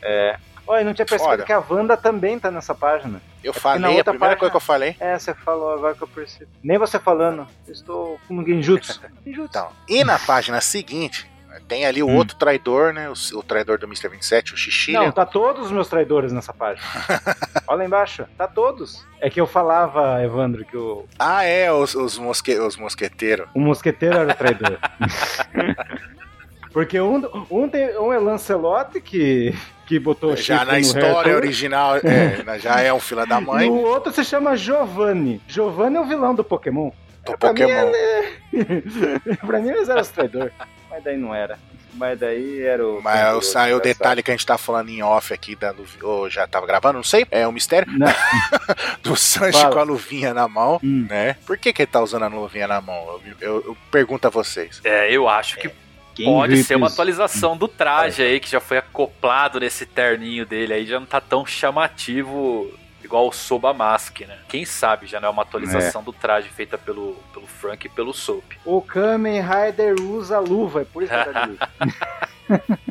Olha, 0.72 0.82
eu 0.82 0.86
não 0.86 0.94
tinha 0.94 1.06
percebido 1.06 1.44
que 1.46 1.52
a 1.52 1.64
Wanda 1.68 1.98
também 1.98 2.38
tá 2.38 2.52
nessa 2.52 2.76
página. 2.76 3.20
Eu 3.44 3.52
porque 3.54 3.60
falei, 3.64 3.80
na 3.82 3.88
a 3.88 3.92
primeira 3.92 4.14
página- 4.20 4.36
coisa 4.38 4.52
que 4.52 4.56
eu 4.58 4.62
falei. 4.62 4.96
É, 5.00 5.18
você 5.18 5.34
falou 5.34 5.74
agora 5.74 5.96
que 5.96 6.04
eu 6.04 6.08
percebi. 6.08 6.48
Nem 6.64 6.78
você 6.78 7.00
falando. 7.00 7.48
Eu 7.68 7.74
estou 7.74 8.20
com 8.28 8.36
um 8.38 8.46
genjutsu. 8.46 9.02
genjutsu. 9.26 9.50
Então, 9.50 9.70
e 9.88 10.04
na 10.04 10.20
página 10.20 10.62
seguinte, 10.62 11.28
tem 11.68 11.88
ali 11.88 12.04
o 12.04 12.08
Hum. 12.08 12.18
outro 12.18 12.36
traidor, 12.38 12.94
né? 12.94 13.10
O, 13.10 13.14
o 13.40 13.42
traidor 13.42 13.80
do 13.80 13.88
Mr. 13.88 14.10
27, 14.10 14.54
o 14.54 14.58
Xixi. 14.58 14.92
Não, 14.92 15.12
tá 15.12 15.26
todos 15.26 15.66
os 15.66 15.72
meus 15.72 15.88
traidores 15.88 16.32
nessa 16.32 16.54
página. 16.54 16.86
Olha 17.68 17.78
lá 17.80 17.86
embaixo, 17.86 18.26
tá 18.38 18.48
todos. 18.48 19.04
É 19.20 19.28
que 19.28 19.42
eu 19.42 19.48
falava, 19.48 20.24
Evandro, 20.24 20.64
que 20.66 20.78
o, 20.78 21.06
Ah, 21.18 21.44
é, 21.44 21.72
os, 21.72 21.96
os, 21.96 22.16
mosque, 22.20 22.54
os 22.60 22.78
mosqueteiros. 22.78 23.48
o 23.56 23.60
mosqueteiro 23.60 24.18
era 24.20 24.32
o 24.32 24.36
traidor. 24.36 24.78
Porque 26.72 27.00
um, 27.02 27.22
um, 27.50 27.68
tem, 27.68 27.98
um 27.98 28.14
é 28.14 28.20
Lancelote, 28.20 29.02
que, 29.02 29.56
que 29.89 29.98
botou 29.98 30.34
o 30.34 30.38
Já 30.38 30.63
na 30.63 30.77
história 30.79 31.36
original, 31.36 31.96
é, 31.98 32.60
já 32.62 32.79
é 32.79 32.93
um 32.93 33.00
fila 33.00 33.25
da 33.25 33.41
E 33.41 33.43
mãe 33.43 33.69
o 33.69 33.74
outro 33.74 34.13
se 34.13 34.24
chama 34.24 34.55
Giovanni. 34.55 35.41
Giovanni 35.48 35.98
é 35.98 36.00
o 36.00 36.05
vilão 36.05 36.36
do 36.36 36.43
Pokémon. 36.43 36.91
do 37.25 37.36
pra 37.36 37.51
mim, 37.51 37.62
Pokémon. 37.62 37.91
ele- 38.53 39.38
pra 39.48 39.60
mim 39.60 39.69
eles 39.69 39.89
eram 39.89 40.01
os 40.01 40.10
traidores. 40.10 40.53
Mas 40.91 41.03
daí 41.03 41.17
não 41.17 41.34
era. 41.34 41.58
Mas 41.96 42.19
daí 42.19 42.62
era 42.62 42.86
o. 42.86 43.01
Mas 43.01 43.55
aí 43.55 43.74
o 43.74 43.79
detalhe 43.79 44.22
que 44.22 44.29
a 44.29 44.34
gente 44.36 44.46
tá 44.46 44.60
falando 44.60 44.89
em 44.89 45.01
off 45.01 45.34
aqui, 45.34 45.55
da 45.55 45.72
luvinha, 45.72 46.05
ou 46.05 46.29
já 46.29 46.48
tava 46.48 46.67
gravando, 46.67 46.98
não 46.98 47.03
sei, 47.03 47.25
é 47.31 47.48
um 47.48 47.51
mistério. 47.51 47.91
do 49.01 49.15
Sanji 49.15 49.60
Fala. 49.60 49.74
com 49.74 49.79
a 49.79 49.84
luvinha 49.84 50.36
na 50.36 50.48
mão, 50.48 50.79
hum. 50.84 51.08
né? 51.10 51.36
Por 51.48 51.58
que, 51.58 51.74
que 51.74 51.81
ele 51.81 51.91
tá 51.91 52.00
usando 52.00 52.24
a 52.24 52.27
luvinha 52.27 52.67
na 52.67 52.79
mão? 52.79 53.19
Eu, 53.25 53.36
eu, 53.41 53.55
eu 53.65 53.77
pergunto 53.89 54.27
a 54.27 54.29
vocês. 54.29 54.79
É, 54.84 55.12
eu 55.12 55.27
acho 55.27 55.58
que 55.58 55.72
Pode 56.26 56.64
ser 56.64 56.76
uma 56.76 56.88
atualização 56.88 57.58
do 57.58 57.68
traje 57.68 58.22
aí 58.22 58.40
que 58.40 58.50
já 58.50 58.60
foi 58.60 58.78
acoplado 58.78 59.60
nesse 59.60 59.86
terninho 59.86 60.46
dele 60.46 60.74
aí, 60.74 60.86
já 60.86 61.00
não 61.00 61.08
tá 61.08 61.22
tão 61.22 61.46
chamativo 61.46 62.72
igual 63.04 63.28
o 63.28 63.32
Soba 63.32 63.74
Mask, 63.74 64.22
né? 64.22 64.38
Quem 64.48 64.66
sabe 64.66 65.08
já 65.08 65.20
não 65.20 65.30
é 65.30 65.32
uma 65.32 65.42
atualização 65.42 66.02
é. 66.02 66.04
do 66.04 66.14
traje 66.14 66.50
feita 66.50 66.78
pelo, 66.78 67.16
pelo 67.34 67.48
Frank 67.48 67.86
e 67.86 67.90
pelo 67.90 68.14
Soap. 68.14 68.44
O 68.66 68.82
Kamen 68.82 69.42
Rider 69.42 69.96
usa 70.00 70.40
luva, 70.40 70.82
é 70.82 70.86
por 70.86 71.04
isso 71.04 71.12
que 71.12 71.58
tá 71.58 71.70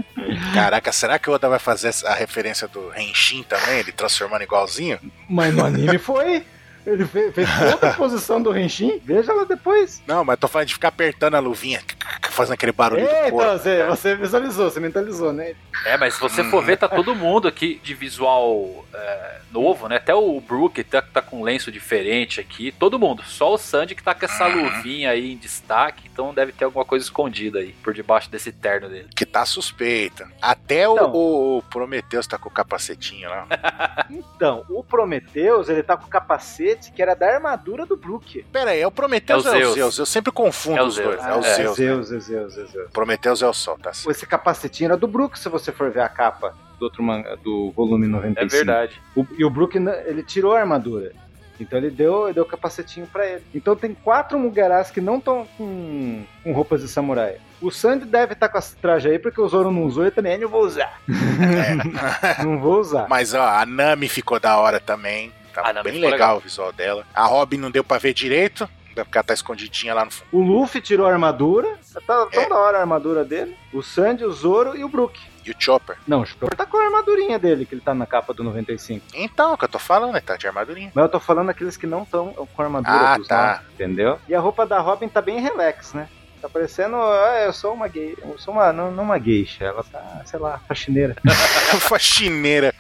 Caraca, 0.55 0.93
será 0.93 1.19
que 1.19 1.29
o 1.31 1.33
Oda 1.33 1.49
vai 1.49 1.59
fazer 1.59 1.91
a 2.07 2.15
referência 2.15 2.69
do 2.69 2.93
Henshin 2.97 3.43
também? 3.43 3.79
Ele 3.79 3.93
transformando 3.93 4.43
igualzinho? 4.43 4.99
Mas 5.29 5.55
no 5.55 5.65
anime 5.65 5.99
foi. 5.99 6.45
Ele 6.89 7.05
fez, 7.05 7.35
fez 7.35 7.49
toda 7.73 7.91
a 7.91 7.95
posição 7.95 8.41
do 8.43 8.57
Henshin. 8.57 9.01
Veja 9.05 9.33
lá 9.33 9.45
depois. 9.45 10.03
Não, 10.07 10.25
mas 10.25 10.39
tô 10.39 10.49
falando 10.49 10.69
de 10.69 10.75
ficar 10.75 10.89
apertando 10.89 11.35
a 11.35 11.39
luvinha, 11.39 11.83
fazendo 12.31 12.55
aquele 12.55 12.73
barulho 12.73 13.03
Eita, 13.03 13.31
do 13.31 13.37
você, 13.37 13.85
você 13.85 14.15
visualizou, 14.15 14.71
você 14.71 14.81
mentalizou, 14.81 15.33
né? 15.33 15.55
É, 15.85 15.97
mas 15.97 16.15
se 16.15 16.21
você 16.21 16.43
for 16.45 16.65
ver, 16.65 16.79
tá 16.79 16.89
todo 16.89 17.15
mundo 17.15 17.47
aqui 17.47 17.81
de 17.85 17.95
visual 17.95 18.87
é, 18.93 19.41
novo, 19.51 19.89
né? 19.89 19.97
Até 19.97 20.15
o 20.15 20.41
Brook 20.41 20.83
tá, 20.85 21.03
tá 21.03 21.23
com 21.23 21.41
um 21.41 21.43
lenço 21.43 21.71
diferente 21.71 22.41
aqui. 22.41 22.73
Todo 22.73 22.99
mundo. 22.99 23.23
Só 23.25 23.55
o 23.55 23.59
Sandy 23.59 23.95
que 23.95 24.03
tá 24.03 24.15
com 24.15 24.25
essa 24.25 24.49
uhum. 24.49 24.65
luvinha 24.65 25.11
aí 25.11 25.33
em 25.33 25.37
destaque. 25.37 26.09
Então 26.13 26.35
deve 26.35 26.53
ter 26.53 26.65
alguma 26.65 26.85
coisa 26.85 27.05
escondida 27.05 27.59
aí 27.61 27.75
por 27.83 27.95
debaixo 27.95 28.31
desse 28.31 28.53
terno 28.53 28.89
dele. 28.89 29.09
Que 29.15 29.27
tá 29.27 29.45
suspeita. 29.45 30.29
Até 30.41 30.83
então, 30.83 31.13
o, 31.13 31.59
o 31.59 31.63
Prometheus 31.63 32.27
tá 32.27 32.39
com 32.39 32.49
o 32.49 32.53
capacetinho 32.53 33.29
lá. 33.29 33.47
então, 34.11 34.65
o 34.69 34.83
Prometheus, 34.83 35.69
ele 35.69 35.83
tá 35.83 35.97
com 35.97 36.07
o 36.07 36.11
capacete 36.11 36.78
que 36.95 37.03
era 37.03 37.15
da 37.15 37.35
armadura 37.35 37.85
do 37.85 37.97
Brook. 37.97 38.45
Pera 38.53 38.71
aí, 38.71 38.81
é 38.81 38.87
o 38.87 38.91
Prometheus 38.91 39.45
é 39.47 39.51
o, 39.51 39.53
Zeus. 39.53 39.75
Zeus? 39.75 39.99
Eu 39.99 40.07
sempre 40.07 40.33
confundo 40.33 40.79
é 40.79 40.83
os 40.83 40.97
dois. 40.97 41.25
É 41.25 41.35
o 41.35 41.39
é, 41.39 41.55
Zeus. 41.55 41.77
Zeus, 41.77 42.13
é 42.13 42.21
Zeus, 42.21 42.59
é 42.59 42.65
Zeus. 42.67 42.91
Prometheus 42.93 43.43
é 43.43 43.47
o 43.47 43.53
Sol, 43.53 43.79
tá 43.79 43.93
certo. 43.93 44.11
Esse 44.11 44.27
capacetinho 44.27 44.89
era 44.89 44.97
do 44.97 45.07
Brook, 45.07 45.39
se 45.39 45.49
você 45.49 45.73
for 45.73 45.91
ver 45.91 46.01
a 46.01 46.09
capa 46.09 46.55
do 46.79 46.85
outro 46.85 47.03
manga, 47.03 47.37
do 47.37 47.73
volume 47.73 48.07
95. 48.07 48.41
É 48.41 48.49
verdade. 48.49 49.03
O, 49.17 49.27
e 49.37 49.45
o 49.45 49.51
Brook, 49.51 49.77
ele 50.07 50.23
tirou 50.23 50.55
a 50.55 50.61
armadura. 50.61 51.13
Então 51.61 51.79
ele 51.79 51.91
deu, 51.91 52.27
ele 52.27 52.35
deu 52.35 52.45
o 52.45 52.47
capacetinho 52.47 53.07
para 53.07 53.27
ele. 53.27 53.45
Então 53.55 53.75
tem 53.75 53.93
quatro 53.93 54.39
Mugerás 54.39 54.91
que 54.91 55.01
não 55.01 55.19
estão 55.19 55.47
com, 55.57 56.23
com 56.45 56.53
roupas 56.53 56.83
de 56.83 56.89
samurai. 56.89 57.37
O 57.61 57.71
Sandy 57.71 58.05
deve 58.05 58.35
estar 58.35 58.47
tá 58.47 58.53
com 58.53 58.59
essa 58.59 58.77
traje 58.81 59.11
aí, 59.11 59.19
porque 59.19 59.41
o 59.41 59.49
Zoro 59.49 59.73
não 59.73 59.83
usou 59.83 60.07
e 60.07 60.11
também 60.11 60.39
não 60.39 60.49
vou 60.49 60.63
usar. 60.63 61.01
É. 61.09 62.43
não 62.45 62.61
vou 62.61 62.79
usar. 62.81 63.09
Mas 63.09 63.35
ó, 63.35 63.43
a 63.43 63.67
Nami 63.67 64.09
ficou 64.09 64.39
da 64.39 64.57
hora 64.57 64.79
também. 64.79 65.33
Tá 65.63 65.83
bem 65.83 65.95
legal, 65.95 66.11
legal, 66.11 66.37
o 66.37 66.41
visual 66.41 66.73
dela. 66.73 67.07
A 67.15 67.25
Robin 67.27 67.59
não 67.59 67.71
deu 67.71 67.85
para 67.85 67.99
ver 67.99 68.15
direito 68.15 68.69
porque 69.05 69.19
ela 69.19 69.25
tá 69.25 69.35
escondidinha 69.35 69.95
lá 69.95 70.05
no 70.05 70.11
fundo. 70.11 70.29
O 70.33 70.41
Luffy 70.41 70.81
tirou 70.81 71.07
a 71.07 71.13
armadura. 71.13 71.79
Tá 71.93 72.01
tão 72.27 72.43
é. 72.43 72.49
da 72.49 72.57
hora 72.57 72.79
a 72.79 72.81
armadura 72.81 73.25
dele. 73.25 73.57
O 73.73 73.83
Sandy, 73.83 74.25
o 74.25 74.33
Zoro 74.33 74.77
e 74.77 74.85
o 74.85 74.89
Brook. 74.89 75.21
E 75.45 75.51
o 75.51 75.55
Chopper? 75.59 75.97
Não, 76.07 76.23
o 76.23 76.27
Chopper 76.27 76.55
tá 76.57 76.67
com 76.67 76.77
a 76.77 76.85
armadurinha 76.85 77.39
dele, 77.39 77.65
que 77.65 77.75
ele 77.75 77.81
tá 77.81 77.95
na 77.95 78.07
capa 78.07 78.35
do 78.35 78.45
95. 78.45 79.07
Então, 79.15 79.51
é 79.51 79.55
o 79.55 79.59
que 79.59 79.65
eu 79.65 79.69
tô 79.69 79.79
falando, 79.79 80.11
ele 80.11 80.21
tá 80.21 80.37
de 80.37 80.47
armadurinha. 80.47 80.91
Mas 80.95 81.03
eu 81.03 81.09
tô 81.09 81.21
falando 81.21 81.49
aqueles 81.51 81.77
que 81.77 81.87
não 81.87 82.03
estão 82.03 82.33
com 82.33 82.63
armadura. 82.63 83.15
Ah, 83.15 83.19
tá. 83.27 83.63
entendeu? 83.73 84.19
E 84.29 84.35
a 84.35 84.41
roupa 84.41 84.67
da 84.67 84.79
Robin 84.79 85.09
tá 85.09 85.23
bem 85.23 85.41
relax, 85.41 85.95
né? 85.95 86.09
Tá 86.41 86.49
parecendo. 86.49 86.97
Ah, 86.97 87.43
eu 87.47 87.53
sou 87.53 87.73
uma 87.73 87.89
gay. 87.89 88.17
Eu 88.23 88.39
sou 88.39 88.55
uma. 88.55 88.73
Não, 88.73 88.93
não 88.93 89.03
uma 89.03 89.19
geisha. 89.19 89.65
Ela 89.65 89.83
tá, 89.83 90.23
sei 90.25 90.39
lá, 90.39 90.61
faxineira. 90.69 91.17
faxineira. 91.81 92.73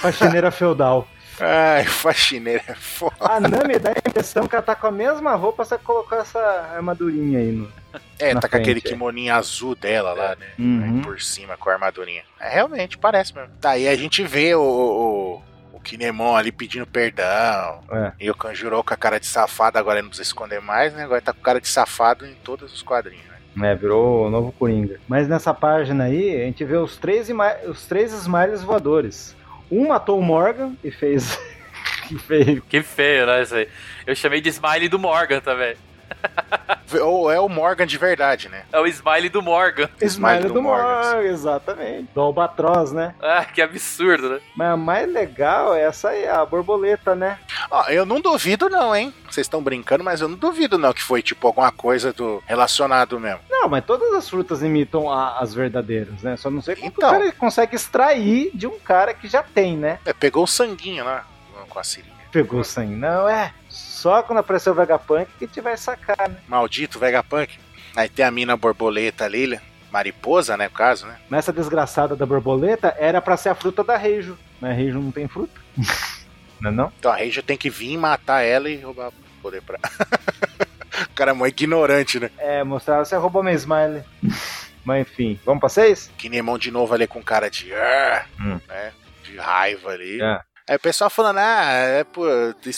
faxineira 0.00 0.50
feudal. 0.52 1.06
Ai, 1.40 1.84
faxineira 1.84 2.62
é 2.68 2.74
foda. 2.74 3.16
A 3.20 3.40
Nami 3.40 3.78
dá 3.78 3.90
a 3.90 4.08
impressão 4.08 4.46
que 4.46 4.54
ela 4.54 4.62
tá 4.62 4.74
com 4.74 4.86
a 4.86 4.92
mesma 4.92 5.34
roupa, 5.34 5.64
só 5.64 5.76
que 5.76 5.84
colocou 5.84 6.18
essa 6.18 6.38
armadurinha 6.74 7.38
aí 7.38 7.52
no. 7.52 7.68
É, 8.18 8.34
tá 8.34 8.40
frente, 8.42 8.50
com 8.50 8.56
aquele 8.56 8.78
é. 8.78 8.82
kimoninho 8.82 9.34
azul 9.34 9.74
dela 9.74 10.12
lá, 10.12 10.36
né? 10.36 10.46
Uhum. 10.58 11.02
Por 11.02 11.20
cima 11.20 11.56
com 11.56 11.68
a 11.68 11.74
armadurinha. 11.74 12.22
É, 12.40 12.48
realmente, 12.48 12.96
parece 12.96 13.34
mesmo. 13.34 13.50
Tá, 13.60 13.70
aí 13.70 13.88
a 13.88 13.96
gente 13.96 14.22
vê 14.22 14.54
o, 14.54 14.62
o, 14.62 15.42
o 15.72 15.80
Kinemon 15.80 16.36
ali 16.36 16.52
pedindo 16.52 16.86
perdão. 16.86 17.80
É. 17.90 18.12
E 18.20 18.30
o 18.30 18.34
Kanjuro 18.34 18.82
com 18.82 18.94
a 18.94 18.96
cara 18.96 19.18
de 19.18 19.26
safado, 19.26 19.78
agora 19.78 19.98
ele 19.98 20.04
não 20.04 20.10
precisa 20.10 20.28
esconder 20.28 20.60
mais, 20.60 20.94
né? 20.94 21.04
Agora 21.04 21.20
tá 21.20 21.32
com 21.32 21.40
cara 21.40 21.60
de 21.60 21.68
safado 21.68 22.24
em 22.26 22.34
todos 22.34 22.72
os 22.72 22.82
quadrinhos. 22.82 23.26
né? 23.26 23.72
É, 23.72 23.74
virou 23.74 24.26
o 24.26 24.30
novo 24.30 24.52
Coringa. 24.52 24.98
Mas 25.06 25.28
nessa 25.28 25.52
página 25.52 26.04
aí, 26.04 26.40
a 26.40 26.44
gente 26.46 26.64
vê 26.64 26.76
os 26.76 26.96
três, 26.96 27.28
os 27.68 27.86
três 27.86 28.12
smiles 28.12 28.62
voadores. 28.62 29.36
Um 29.72 29.88
matou 29.88 30.18
o 30.18 30.22
Morgan 30.22 30.74
e 30.84 30.90
fez. 30.90 31.38
que 32.06 32.18
feio. 32.18 32.62
Que 32.68 32.82
feio, 32.82 33.24
né? 33.24 33.42
Isso 33.42 33.54
aí. 33.54 33.66
Eu 34.06 34.14
chamei 34.14 34.42
de 34.42 34.50
Smiley 34.50 34.86
do 34.86 34.98
Morgan 34.98 35.40
também. 35.40 35.74
Ou 37.00 37.30
é 37.30 37.40
o 37.40 37.48
Morgan 37.48 37.86
de 37.86 37.96
verdade, 37.96 38.48
né? 38.48 38.64
É 38.72 38.78
o 38.78 38.86
Smiley 38.86 39.30
do 39.30 39.40
Morgan. 39.40 39.88
Smiley, 40.00 40.48
do, 40.48 40.54
do 40.54 40.62
Morgan, 40.62 40.84
Morgan, 40.84 41.22
exatamente. 41.22 42.08
Do 42.14 42.20
Albatroz, 42.20 42.92
né? 42.92 43.14
Ah, 43.20 43.44
que 43.44 43.62
absurdo, 43.62 44.28
né? 44.28 44.40
Mas 44.54 44.68
a 44.68 44.76
mais 44.76 45.10
legal 45.10 45.74
é 45.74 45.82
essa 45.82 46.10
aí, 46.10 46.26
a 46.28 46.44
borboleta, 46.44 47.14
né? 47.14 47.38
Ó, 47.70 47.84
eu 47.88 48.04
não 48.04 48.20
duvido 48.20 48.68
não, 48.68 48.94
hein? 48.94 49.12
Vocês 49.24 49.46
estão 49.46 49.62
brincando, 49.62 50.04
mas 50.04 50.20
eu 50.20 50.28
não 50.28 50.36
duvido 50.36 50.76
não 50.76 50.92
que 50.92 51.02
foi 51.02 51.22
tipo 51.22 51.46
alguma 51.46 51.72
coisa 51.72 52.12
do 52.12 52.42
relacionado 52.46 53.18
mesmo. 53.18 53.40
Não, 53.48 53.68
mas 53.68 53.84
todas 53.84 54.12
as 54.12 54.28
frutas 54.28 54.62
imitam 54.62 55.10
a, 55.10 55.38
as 55.38 55.54
verdadeiras, 55.54 56.22
né? 56.22 56.36
Só 56.36 56.50
não 56.50 56.60
sei 56.60 56.76
como 56.76 56.88
então, 56.88 57.08
o 57.08 57.12
cara 57.12 57.32
consegue 57.32 57.74
extrair 57.74 58.50
de 58.52 58.66
um 58.66 58.78
cara 58.78 59.14
que 59.14 59.28
já 59.28 59.42
tem, 59.42 59.76
né? 59.76 59.98
É, 60.04 60.12
pegou 60.12 60.44
o 60.44 60.48
sanguinho 60.48 61.04
lá 61.04 61.24
com 61.68 61.78
a 61.78 61.84
seringa. 61.84 62.12
Pegou 62.30 62.60
o 62.60 62.64
sangue. 62.64 62.94
Não, 62.94 63.28
é. 63.28 63.52
Só 64.02 64.20
quando 64.20 64.38
apareceu 64.38 64.72
o 64.72 64.74
Vegapunk 64.74 65.30
que 65.38 65.46
gente 65.46 65.60
vai 65.60 65.76
sacar, 65.76 66.28
né? 66.28 66.36
Maldito 66.48 66.98
Vegapunk. 66.98 67.56
Aí 67.94 68.08
tem 68.08 68.24
a 68.24 68.32
mina 68.32 68.56
borboleta 68.56 69.24
ali, 69.24 69.60
mariposa, 69.92 70.56
né, 70.56 70.64
no 70.64 70.74
caso, 70.74 71.06
né? 71.06 71.20
Nessa 71.30 71.52
desgraçada 71.52 72.16
da 72.16 72.26
borboleta, 72.26 72.96
era 72.98 73.20
para 73.22 73.36
ser 73.36 73.50
a 73.50 73.54
fruta 73.54 73.84
da 73.84 73.96
Reijo. 73.96 74.36
Mas 74.60 74.76
Reijo 74.76 74.98
não 74.98 75.12
tem 75.12 75.28
fruta. 75.28 75.52
não 76.60 76.70
é 76.70 76.74
não? 76.74 76.92
Então 76.98 77.12
a 77.12 77.14
Reijo 77.14 77.44
tem 77.44 77.56
que 77.56 77.70
vir 77.70 77.96
matar 77.96 78.42
ela 78.42 78.68
e 78.68 78.80
roubar 78.80 79.10
o 79.10 79.12
poder 79.40 79.62
pra... 79.62 79.78
o 81.08 81.14
cara 81.14 81.30
é 81.30 81.34
muito 81.34 81.62
ignorante, 81.62 82.18
né? 82.18 82.28
É, 82.38 82.64
mostrar 82.64 83.04
você 83.04 83.14
roubou 83.14 83.40
meu 83.40 83.54
smile. 83.54 84.02
Mas 84.84 85.02
enfim, 85.02 85.38
vamos 85.44 85.60
pra 85.60 85.68
seis? 85.68 86.10
Kinemon 86.18 86.58
de 86.58 86.72
novo 86.72 86.92
ali 86.92 87.06
com 87.06 87.22
cara 87.22 87.48
de... 87.48 87.72
Hum. 88.40 88.58
Né? 88.66 88.92
De 89.22 89.36
raiva 89.36 89.90
ali. 89.90 90.20
É. 90.20 90.40
Aí 90.68 90.76
o 90.76 90.80
pessoal 90.80 91.10
falando, 91.10 91.38
ah, 91.38 91.72
é, 91.72 92.04
pô, 92.04 92.22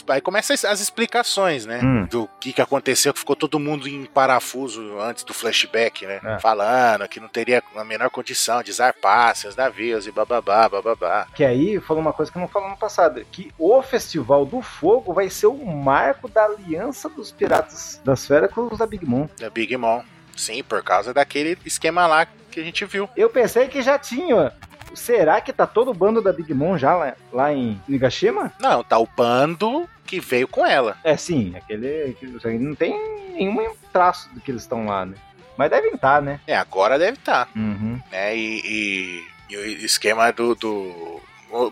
aí 0.08 0.20
começa 0.20 0.54
as 0.54 0.80
explicações, 0.80 1.66
né? 1.66 1.80
Hum. 1.82 2.06
Do 2.06 2.28
que, 2.40 2.52
que 2.52 2.62
aconteceu, 2.62 3.12
que 3.12 3.18
ficou 3.18 3.36
todo 3.36 3.58
mundo 3.58 3.86
em 3.86 4.06
parafuso 4.06 4.98
antes 5.00 5.22
do 5.24 5.34
flashback, 5.34 6.06
né? 6.06 6.20
É. 6.24 6.38
Falando 6.38 7.06
que 7.08 7.20
não 7.20 7.28
teria 7.28 7.62
a 7.76 7.84
menor 7.84 8.10
condição 8.10 8.62
de 8.62 8.72
zarpar 8.72 9.36
seus 9.36 9.54
navios 9.54 10.06
e 10.06 10.12
bababá, 10.12 10.68
bababá. 10.68 11.26
Que 11.34 11.44
aí 11.44 11.80
falou 11.80 12.00
uma 12.00 12.12
coisa 12.12 12.32
que 12.32 12.38
não 12.38 12.48
falou 12.48 12.70
no 12.70 12.76
passado, 12.76 13.24
que 13.30 13.52
o 13.58 13.82
Festival 13.82 14.46
do 14.46 14.62
Fogo 14.62 15.12
vai 15.12 15.28
ser 15.28 15.46
o 15.46 15.66
marco 15.66 16.28
da 16.28 16.44
aliança 16.44 17.08
dos 17.08 17.30
Piratas 17.30 18.00
das 18.04 18.26
Feras 18.26 18.50
com 18.50 18.62
os 18.66 18.78
da 18.78 18.86
Big 18.86 19.04
Mom. 19.04 19.28
Da 19.38 19.50
Big 19.50 19.76
Mom. 19.76 20.02
Sim, 20.36 20.62
por 20.62 20.82
causa 20.82 21.12
daquele 21.14 21.56
esquema 21.64 22.06
lá 22.06 22.26
que 22.50 22.60
a 22.60 22.62
gente 22.62 22.84
viu. 22.84 23.08
Eu 23.16 23.30
pensei 23.30 23.68
que 23.68 23.82
já 23.82 23.98
tinha 23.98 24.52
Será 24.94 25.40
que 25.40 25.52
tá 25.52 25.66
todo 25.66 25.90
o 25.90 25.94
bando 25.94 26.22
da 26.22 26.32
Big 26.32 26.52
Mom 26.54 26.76
já 26.78 26.94
lá, 26.94 27.14
lá 27.32 27.52
em 27.52 27.80
Nigashima? 27.88 28.52
Não, 28.60 28.82
tá 28.82 28.98
o 28.98 29.08
bando 29.16 29.88
que 30.06 30.20
veio 30.20 30.46
com 30.46 30.64
ela. 30.64 30.96
É, 31.02 31.16
sim, 31.16 31.54
aquele. 31.56 32.16
Não 32.60 32.74
tem 32.74 32.94
nenhum 33.34 33.74
traço 33.92 34.28
do 34.34 34.40
que 34.40 34.50
eles 34.50 34.62
estão 34.62 34.86
lá, 34.86 35.04
né? 35.04 35.16
Mas 35.56 35.70
devem 35.70 35.94
estar, 35.94 36.16
tá, 36.16 36.20
né? 36.20 36.40
É, 36.46 36.56
agora 36.56 36.98
deve 36.98 37.18
estar. 37.18 37.46
Tá. 37.46 37.50
Uhum. 37.56 38.00
Né? 38.10 38.36
E, 38.36 38.60
e, 38.64 39.24
e, 39.50 39.56
o 39.56 39.66
esquema 39.84 40.32
do, 40.32 40.54
do. 40.54 41.20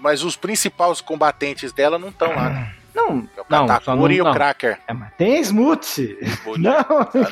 Mas 0.00 0.22
os 0.22 0.36
principais 0.36 1.00
combatentes 1.00 1.72
dela 1.72 1.98
não 1.98 2.08
estão 2.08 2.34
lá, 2.34 2.50
né? 2.50 2.74
Não, 2.94 3.26
é 3.36 3.40
o 3.40 3.44
não, 3.48 3.66
Katakuri 3.66 4.16
e 4.16 4.22
o 4.22 4.32
Cracker. 4.32 4.78
É, 4.86 4.92
mas 4.92 5.12
tem 5.16 5.40
Smoothie. 5.40 6.18
Não. 6.58 6.84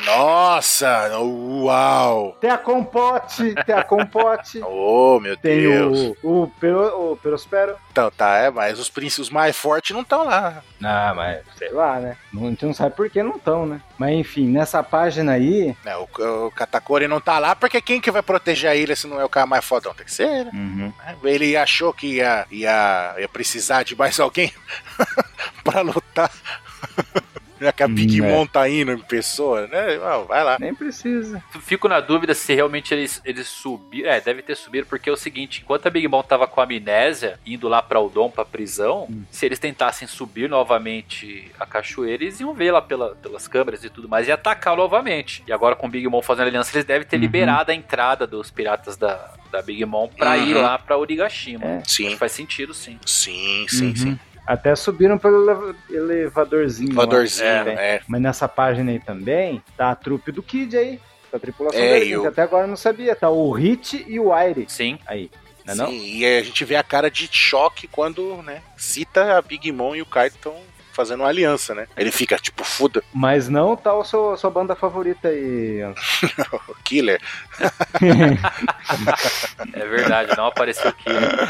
Nossa, 0.06 1.18
uau. 1.18 2.36
Tem 2.40 2.50
a 2.50 2.58
Compote, 2.58 3.54
tem 3.66 3.74
a 3.74 3.82
Compote. 3.82 4.60
oh, 4.64 5.20
meu 5.20 5.36
tem 5.36 5.60
Deus. 5.60 6.16
O, 6.22 6.42
o, 6.42 6.52
Pero, 6.58 7.12
o 7.12 7.16
Perospero. 7.16 7.76
Então, 7.90 8.10
tá, 8.10 8.36
é, 8.38 8.50
mas 8.50 8.78
os 8.78 8.88
príncipes 8.88 9.28
mais 9.28 9.56
fortes 9.56 9.94
não 9.94 10.02
estão 10.02 10.24
lá. 10.24 10.62
Ah, 10.82 11.12
mas 11.14 11.44
sei 11.58 11.70
lá, 11.70 12.00
né? 12.00 12.16
Não, 12.32 12.46
a 12.46 12.50
gente 12.50 12.64
não 12.64 12.72
sabe 12.72 12.94
por 12.94 13.10
que 13.10 13.22
não 13.22 13.36
estão, 13.36 13.66
né? 13.66 13.80
Mas 13.98 14.14
enfim, 14.14 14.48
nessa 14.48 14.82
página 14.82 15.32
aí. 15.32 15.76
É, 15.84 15.96
o, 15.96 16.08
o 16.46 16.50
Katakuri 16.52 17.06
não 17.06 17.20
tá 17.20 17.38
lá 17.38 17.54
porque 17.54 17.82
quem 17.82 18.00
que 18.00 18.10
vai 18.10 18.22
proteger 18.22 18.70
a 18.70 18.74
ilha 18.74 18.96
se 18.96 19.06
não 19.06 19.20
é 19.20 19.24
o 19.24 19.28
cara 19.28 19.46
mais 19.46 19.64
fodão? 19.64 19.92
Tem 19.92 20.06
que 20.06 20.12
ser, 20.12 20.46
né? 20.46 20.50
Uhum. 20.54 20.92
Ele 21.24 21.56
achou 21.56 21.92
que 21.92 22.16
ia, 22.16 22.46
ia, 22.50 23.14
ia 23.18 23.28
precisar 23.28 23.82
de 23.82 23.94
mais 23.94 24.18
alguém. 24.18 24.52
para 25.70 25.82
lutar. 25.82 26.30
Já 27.60 27.72
que 27.72 27.82
a 27.82 27.88
Big 27.88 28.22
hum, 28.22 28.26
Mom 28.26 28.44
é. 28.44 28.46
tá 28.46 28.68
indo 28.70 28.90
em 28.90 28.98
pessoa, 28.98 29.66
né? 29.66 29.98
vai 30.26 30.42
lá. 30.42 30.56
Nem 30.58 30.74
precisa. 30.74 31.42
Fico 31.60 31.88
na 31.88 32.00
dúvida 32.00 32.34
se 32.34 32.54
realmente 32.54 32.94
eles, 32.94 33.20
eles 33.22 33.46
subiram. 33.48 34.08
É, 34.08 34.18
deve 34.18 34.40
ter 34.40 34.56
subido, 34.56 34.86
porque 34.86 35.10
é 35.10 35.12
o 35.12 35.16
seguinte: 35.16 35.60
enquanto 35.62 35.86
a 35.86 35.90
Big 35.90 36.08
Mom 36.08 36.22
tava 36.22 36.46
com 36.46 36.58
a 36.62 36.64
amnésia, 36.64 37.38
indo 37.44 37.68
lá 37.68 37.82
pra 37.82 38.00
Udon, 38.00 38.30
pra 38.30 38.46
prisão, 38.46 39.06
hum. 39.10 39.24
se 39.30 39.44
eles 39.44 39.58
tentassem 39.58 40.08
subir 40.08 40.48
novamente 40.48 41.52
a 41.60 41.66
cachoeira, 41.66 42.24
eles 42.24 42.40
iam 42.40 42.54
ver 42.54 42.72
lá 42.72 42.80
pela, 42.80 43.14
pelas 43.16 43.46
câmeras 43.46 43.84
e 43.84 43.90
tudo 43.90 44.08
mais 44.08 44.26
e 44.26 44.32
atacar 44.32 44.74
novamente. 44.74 45.44
E 45.46 45.52
agora 45.52 45.76
com 45.76 45.86
o 45.86 45.90
Big 45.90 46.08
Mom 46.08 46.22
fazendo 46.22 46.46
aliança, 46.46 46.74
eles 46.74 46.86
devem 46.86 47.06
ter 47.06 47.16
uhum. 47.16 47.22
liberado 47.22 47.72
a 47.72 47.74
entrada 47.74 48.26
dos 48.26 48.50
piratas 48.50 48.96
da, 48.96 49.34
da 49.52 49.60
Big 49.60 49.84
Mom 49.84 50.08
pra 50.08 50.30
uhum. 50.30 50.46
ir 50.46 50.54
lá 50.54 50.78
pra 50.78 50.96
Origashima. 50.96 51.64
É. 51.66 51.82
Sim. 51.86 52.16
faz 52.16 52.32
sentido, 52.32 52.72
sim. 52.72 52.98
Sim, 53.04 53.66
sim, 53.68 53.88
uhum. 53.88 53.96
sim. 53.96 54.18
Até 54.46 54.74
subiram 54.74 55.18
pelo 55.18 55.74
elevadorzinho. 55.88 56.90
Elevadorzinho, 56.90 57.48
é, 57.48 57.96
é. 57.96 58.00
Mas 58.08 58.20
nessa 58.20 58.48
página 58.48 58.90
aí 58.90 58.98
também, 58.98 59.62
tá 59.76 59.90
a 59.90 59.94
trupe 59.94 60.32
do 60.32 60.42
Kid 60.42 60.76
aí. 60.76 61.00
A 61.32 61.38
tripulação 61.38 61.80
é, 61.80 62.00
dele, 62.00 62.12
eu... 62.12 62.26
até 62.26 62.42
agora 62.42 62.66
não 62.66 62.76
sabia. 62.76 63.14
Tá 63.14 63.30
o 63.30 63.52
Hit 63.52 64.04
e 64.08 64.18
o 64.18 64.32
Aire. 64.32 64.66
Sim. 64.68 64.98
Aí. 65.06 65.30
Não 65.64 65.72
é 65.72 65.76
Sim, 65.76 65.82
não? 65.82 65.92
e 65.92 66.26
a 66.26 66.42
gente 66.42 66.64
vê 66.64 66.76
a 66.76 66.82
cara 66.82 67.10
de 67.10 67.28
choque 67.30 67.86
quando, 67.86 68.42
né, 68.42 68.62
cita 68.76 69.36
a 69.36 69.42
Big 69.42 69.70
Mom 69.70 69.94
e 69.94 70.02
o 70.02 70.06
Kaido 70.06 70.36
estão 70.36 70.56
fazendo 70.92 71.20
uma 71.20 71.28
aliança, 71.28 71.74
né? 71.74 71.86
Ele 71.96 72.10
fica 72.10 72.36
tipo, 72.36 72.64
fuda. 72.64 73.02
Mas 73.12 73.48
não 73.48 73.76
tá 73.76 73.94
o 73.94 74.04
seu, 74.04 74.36
sua 74.36 74.50
banda 74.50 74.74
favorita 74.74 75.28
aí. 75.28 75.80
Killer. 76.84 77.20
é 79.72 79.86
verdade, 79.86 80.36
não 80.36 80.46
apareceu 80.46 80.90
o 80.90 80.94
Killer. 80.94 81.48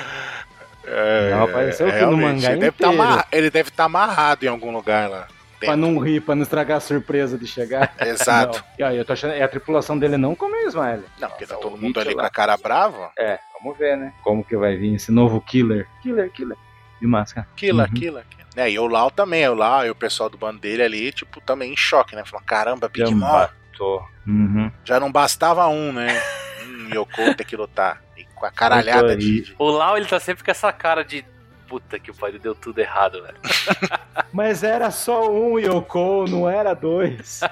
É, 0.93 1.31
não 1.31 1.45
apareceu 1.45 1.89
é, 1.89 2.05
no 2.05 2.17
mangá 2.17 2.51
ele 2.51 2.61
deve, 2.61 2.77
tá 2.77 3.27
ele 3.31 3.51
deve 3.51 3.69
estar 3.69 3.85
tá 3.85 3.85
amarrado 3.85 4.45
em 4.45 4.49
algum 4.49 4.73
lugar 4.73 5.09
lá. 5.09 5.29
Pra 5.61 5.77
não 5.77 5.99
rir, 5.99 6.21
pra 6.21 6.35
não 6.35 6.43
estragar 6.43 6.79
a 6.79 6.81
surpresa 6.81 7.37
de 7.37 7.47
chegar. 7.47 7.95
Exato. 8.01 8.65
E 8.79 8.83
aí, 8.83 8.97
eu 8.97 9.05
tô 9.05 9.13
achando. 9.13 9.35
E 9.35 9.43
a 9.43 9.49
tripulação 9.49 9.99
dele 9.99 10.17
não 10.17 10.35
como 10.35 10.55
o 10.55 10.67
Ismael. 10.67 11.03
Não, 11.21 11.29
porque 11.29 11.47
tá 11.47 11.57
todo 11.57 11.77
mundo 11.77 12.01
ali 12.01 12.15
lá. 12.15 12.23
com 12.23 12.27
a 12.27 12.31
cara 12.31 12.57
brava. 12.57 13.11
É, 13.19 13.39
vamos 13.61 13.79
ver, 13.79 13.97
né? 13.97 14.15
Como 14.23 14.43
que 14.43 14.57
vai 14.57 14.77
vir 14.77 14.95
esse 14.95 15.13
novo 15.13 15.39
killer. 15.41 15.87
Killer, 16.03 16.31
killer. 16.33 16.57
De 16.99 17.07
máscara. 17.07 17.47
Killer, 17.57 17.87
uhum. 17.89 17.95
killer, 17.95 18.25
killer. 18.31 18.47
É, 18.57 18.71
e 18.71 18.79
o 18.79 18.87
Lau 18.87 19.11
também, 19.11 19.47
o 19.49 19.55
Lau 19.55 19.87
e 19.87 19.91
o 19.91 19.95
pessoal 19.95 20.31
do 20.31 20.39
bando 20.39 20.61
dele 20.61 20.83
ali, 20.83 21.13
tipo, 21.13 21.41
também 21.43 21.73
em 21.73 21.77
choque, 21.77 22.17
né? 22.17 22.25
Falando, 22.25 22.47
caramba, 22.47 22.89
Big 22.89 23.15
Mom. 23.15 23.47
Uhum. 24.27 24.71
Já 24.85 24.99
não 24.99 25.13
bastava 25.13 25.67
um, 25.69 25.93
né? 25.93 26.09
um 26.65 26.95
Yoko 26.95 27.35
ter 27.35 27.45
que 27.45 27.57
lutar 27.57 28.03
com 28.41 28.47
a 28.47 28.51
caralhada 28.51 29.15
de. 29.17 29.55
O 29.59 29.71
Lau, 29.71 29.97
ele 29.97 30.07
tá 30.07 30.19
sempre 30.19 30.43
com 30.43 30.51
essa 30.51 30.73
cara 30.73 31.05
de. 31.05 31.25
Puta 31.69 32.01
que 32.01 32.13
pariu, 32.13 32.41
deu 32.41 32.53
tudo 32.53 32.81
errado, 32.81 33.23
velho. 33.23 33.37
Mas 34.33 34.65
era 34.65 34.91
só 34.91 35.31
um 35.31 35.57
Yoko, 35.57 36.25
não 36.29 36.51
era 36.51 36.75
dois. 36.75 37.43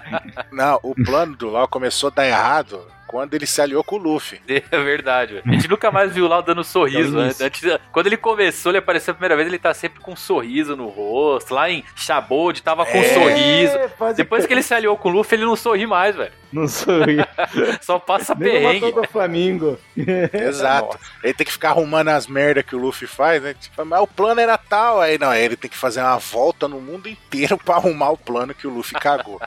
Não, 0.50 0.80
o 0.83 0.92
plano 0.92 1.37
do 1.37 1.49
Lau 1.49 1.68
começou 1.68 2.09
a 2.09 2.12
dar 2.12 2.26
errado 2.26 2.85
quando 3.08 3.32
ele 3.34 3.46
se 3.46 3.60
aliou 3.60 3.82
com 3.82 3.96
o 3.96 3.98
Luffy. 3.98 4.40
É 4.70 4.78
verdade, 4.78 5.42
A 5.46 5.52
gente 5.52 5.68
nunca 5.68 5.90
mais 5.90 6.12
viu 6.12 6.28
lá 6.28 6.40
dando 6.40 6.60
um 6.60 6.64
sorriso, 6.64 7.16
né? 7.16 7.32
Antes, 7.40 7.62
quando 7.90 8.06
ele 8.06 8.16
começou, 8.16 8.70
ele 8.70 8.78
apareceu 8.78 9.12
a 9.12 9.14
primeira 9.14 9.34
vez, 9.34 9.48
ele 9.48 9.58
tá 9.58 9.72
sempre 9.72 10.00
com 10.00 10.12
um 10.12 10.16
sorriso 10.16 10.76
no 10.76 10.88
rosto. 10.88 11.54
Lá 11.54 11.70
em 11.70 11.82
Chabode 11.96 12.62
tava 12.62 12.84
com 12.84 12.98
é, 12.98 13.00
um 13.00 13.14
sorriso. 13.14 14.14
Depois 14.14 14.44
que 14.46 14.52
ele 14.52 14.62
se 14.62 14.74
aliou 14.74 14.96
com 14.96 15.08
o 15.08 15.12
Luffy, 15.12 15.36
ele 15.38 15.46
não 15.46 15.56
sorri 15.56 15.86
mais, 15.86 16.14
velho. 16.14 16.32
Não 16.52 16.68
sorri. 16.68 17.16
Só 17.80 17.98
passa 17.98 18.34
Nem 18.34 18.52
perrengue. 18.52 18.92
do 18.92 19.04
Flamingo. 19.04 19.78
Exato. 19.96 20.98
Nossa. 20.98 20.98
Ele 21.22 21.34
tem 21.34 21.46
que 21.46 21.52
ficar 21.52 21.70
arrumando 21.70 22.08
as 22.08 22.26
merdas 22.26 22.64
que 22.64 22.76
o 22.76 22.78
Luffy 22.78 23.06
faz, 23.06 23.42
né? 23.42 23.54
Tipo, 23.54 23.84
mas 23.84 24.00
o 24.00 24.06
plano 24.06 24.40
era 24.40 24.58
tal. 24.58 25.00
Aí 25.00 25.18
não, 25.18 25.32
ele 25.34 25.56
tem 25.56 25.70
que 25.70 25.76
fazer 25.76 26.00
uma 26.00 26.18
volta 26.18 26.68
no 26.68 26.80
mundo 26.80 27.08
inteiro 27.08 27.56
para 27.56 27.76
arrumar 27.76 28.10
o 28.10 28.18
plano 28.18 28.54
que 28.54 28.66
o 28.66 28.70
Luffy 28.70 28.98
cagou. 28.98 29.40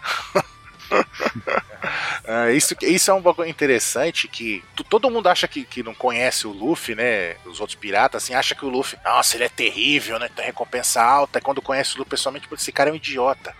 Uh, 2.31 2.51
isso, 2.51 2.75
isso 2.81 3.11
é 3.11 3.13
um 3.13 3.21
bagulho 3.21 3.49
interessante 3.49 4.27
que 4.27 4.63
todo 4.89 5.09
mundo 5.09 5.27
acha 5.27 5.47
que, 5.47 5.63
que 5.63 5.83
não 5.83 5.93
conhece 5.93 6.47
o 6.47 6.51
Luffy, 6.51 6.95
né? 6.95 7.35
Os 7.45 7.59
outros 7.59 7.77
piratas, 7.77 8.23
assim, 8.23 8.33
acha 8.33 8.55
que 8.55 8.65
o 8.65 8.69
Luffy, 8.69 8.97
nossa, 9.03 9.35
ele 9.35 9.43
é 9.43 9.49
terrível, 9.49 10.17
né? 10.17 10.29
Tem 10.35 10.45
recompensa 10.45 11.01
alta. 11.01 11.39
E 11.39 11.41
quando 11.41 11.61
conhece 11.61 11.95
o 11.95 11.97
Luffy 11.99 12.11
pessoalmente, 12.11 12.47
esse 12.51 12.71
cara 12.71 12.89
é 12.89 12.93
um 12.93 12.95
idiota. 12.95 13.55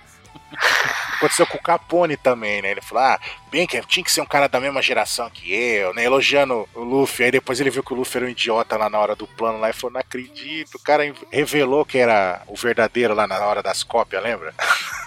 Aconteceu 1.22 1.46
com 1.46 1.58
o 1.58 1.62
Capone 1.62 2.18
também, 2.18 2.64
né? 2.64 2.72
Ele 2.72 2.82
falou: 2.82 3.04
ah, 3.04 3.20
bem 3.52 3.68
que 3.68 3.80
tinha 3.86 4.04
que 4.04 4.12
ser 4.12 4.22
um 4.22 4.26
cara 4.26 4.48
da 4.48 4.60
mesma 4.60 4.82
geração 4.82 5.30
que 5.30 5.54
eu, 5.54 5.94
né? 5.94 6.04
Elogiando 6.04 6.68
o 6.74 6.84
Luffy. 6.84 7.26
Aí 7.26 7.32
depois 7.32 7.60
ele 7.60 7.70
viu 7.70 7.84
que 7.84 7.94
o 7.94 7.96
Luffy 7.96 8.18
era 8.18 8.26
um 8.26 8.30
idiota 8.30 8.76
lá 8.76 8.90
na 8.90 8.98
hora 8.98 9.16
do 9.16 9.28
plano 9.28 9.60
lá 9.60 9.70
e 9.70 9.74
falou: 9.74 9.94
não 9.94 10.00
acredito. 10.00 10.76
O 10.76 10.84
cara 10.84 11.04
revelou 11.32 11.86
que 11.86 12.00
era 12.00 12.42
o 12.48 12.56
verdadeiro 12.56 13.14
lá 13.14 13.28
na 13.28 13.38
hora 13.46 13.62
das 13.62 13.84
cópias, 13.84 14.24
lembra? 14.24 14.52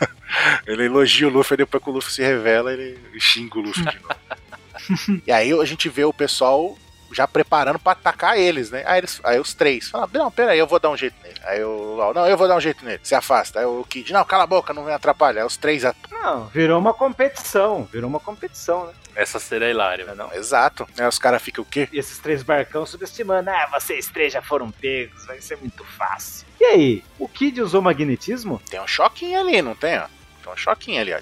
ele 0.69 0.85
elogia 0.85 1.27
o 1.27 1.31
Luffy, 1.31 1.55
e 1.55 1.59
depois 1.59 1.83
que 1.83 1.91
o 1.91 1.93
Luffy 1.93 2.13
se 2.13 2.23
revela, 2.23 2.73
ele 2.73 2.97
xinga 3.19 3.59
o 3.59 3.63
Luffy 3.63 3.85
de 3.85 3.99
novo. 4.01 5.23
e 5.27 5.33
aí 5.33 5.53
a 5.53 5.65
gente 5.65 5.89
vê 5.89 6.05
o 6.05 6.13
pessoal 6.13 6.79
já 7.13 7.27
preparando 7.27 7.79
para 7.79 7.93
atacar 7.93 8.39
eles, 8.39 8.71
né? 8.71 8.83
Aí, 8.87 8.99
eles, 8.99 9.21
aí 9.25 9.39
os 9.39 9.55
três 9.55 9.89
falam, 9.89 10.09
não, 10.13 10.31
pera 10.31 10.53
aí, 10.53 10.59
eu 10.59 10.67
vou 10.67 10.79
dar 10.79 10.91
um 10.91 10.97
jeito 10.97 11.17
nele. 11.23 11.41
Aí 11.45 11.63
o 11.63 12.13
não, 12.15 12.27
eu 12.27 12.37
vou 12.37 12.49
dar 12.49 12.57
um 12.57 12.61
jeito 12.61 12.85
nele. 12.85 13.01
Se 13.03 13.15
afasta. 13.15 13.61
Aí 13.61 13.67
o 13.67 13.85
Kid, 13.85 14.13
não, 14.13 14.25
cala 14.25 14.45
a 14.45 14.47
boca, 14.47 14.73
não 14.73 14.85
vem 14.85 14.95
atrapalhar. 14.95 15.43
Aí 15.43 15.47
os 15.47 15.57
três... 15.57 15.85
At... 15.85 15.97
Não, 16.11 16.47
virou 16.47 16.79
uma 16.79 16.95
competição. 16.95 17.89
Virou 17.93 18.09
uma 18.09 18.21
competição, 18.21 18.87
né? 18.87 18.93
Essa 19.15 19.39
seria 19.39 19.71
hilária, 19.71 20.05
né? 20.05 20.15
Não, 20.15 20.33
exato. 20.33 20.87
Aí 20.99 21.07
os 21.07 21.19
caras 21.19 21.41
ficam 21.41 21.63
o 21.63 21.67
quê? 21.67 21.89
E 21.93 21.99
esses 21.99 22.19
três 22.19 22.43
barcão 22.43 22.85
subestimando. 22.85 23.49
Ah, 23.49 23.69
vocês 23.73 24.09
três 24.09 24.33
já 24.33 24.43
foram 24.43 24.71
pegos, 24.71 25.25
vai 25.27 25.41
ser 25.41 25.57
muito 25.57 25.85
fácil. 25.85 26.47
E 26.61 26.65
aí, 26.65 27.05
o 27.19 27.29
Kid 27.29 27.61
usou 27.61 27.81
magnetismo? 27.81 28.61
Tem 28.69 28.81
um 28.81 28.87
choquinho 28.87 29.39
ali, 29.39 29.63
não 29.63 29.75
tem, 29.75 29.99
ó? 29.99 30.07
Tem 30.43 30.53
um 30.53 30.57
choquinho 30.57 31.01
ali, 31.01 31.15
ó. 31.15 31.19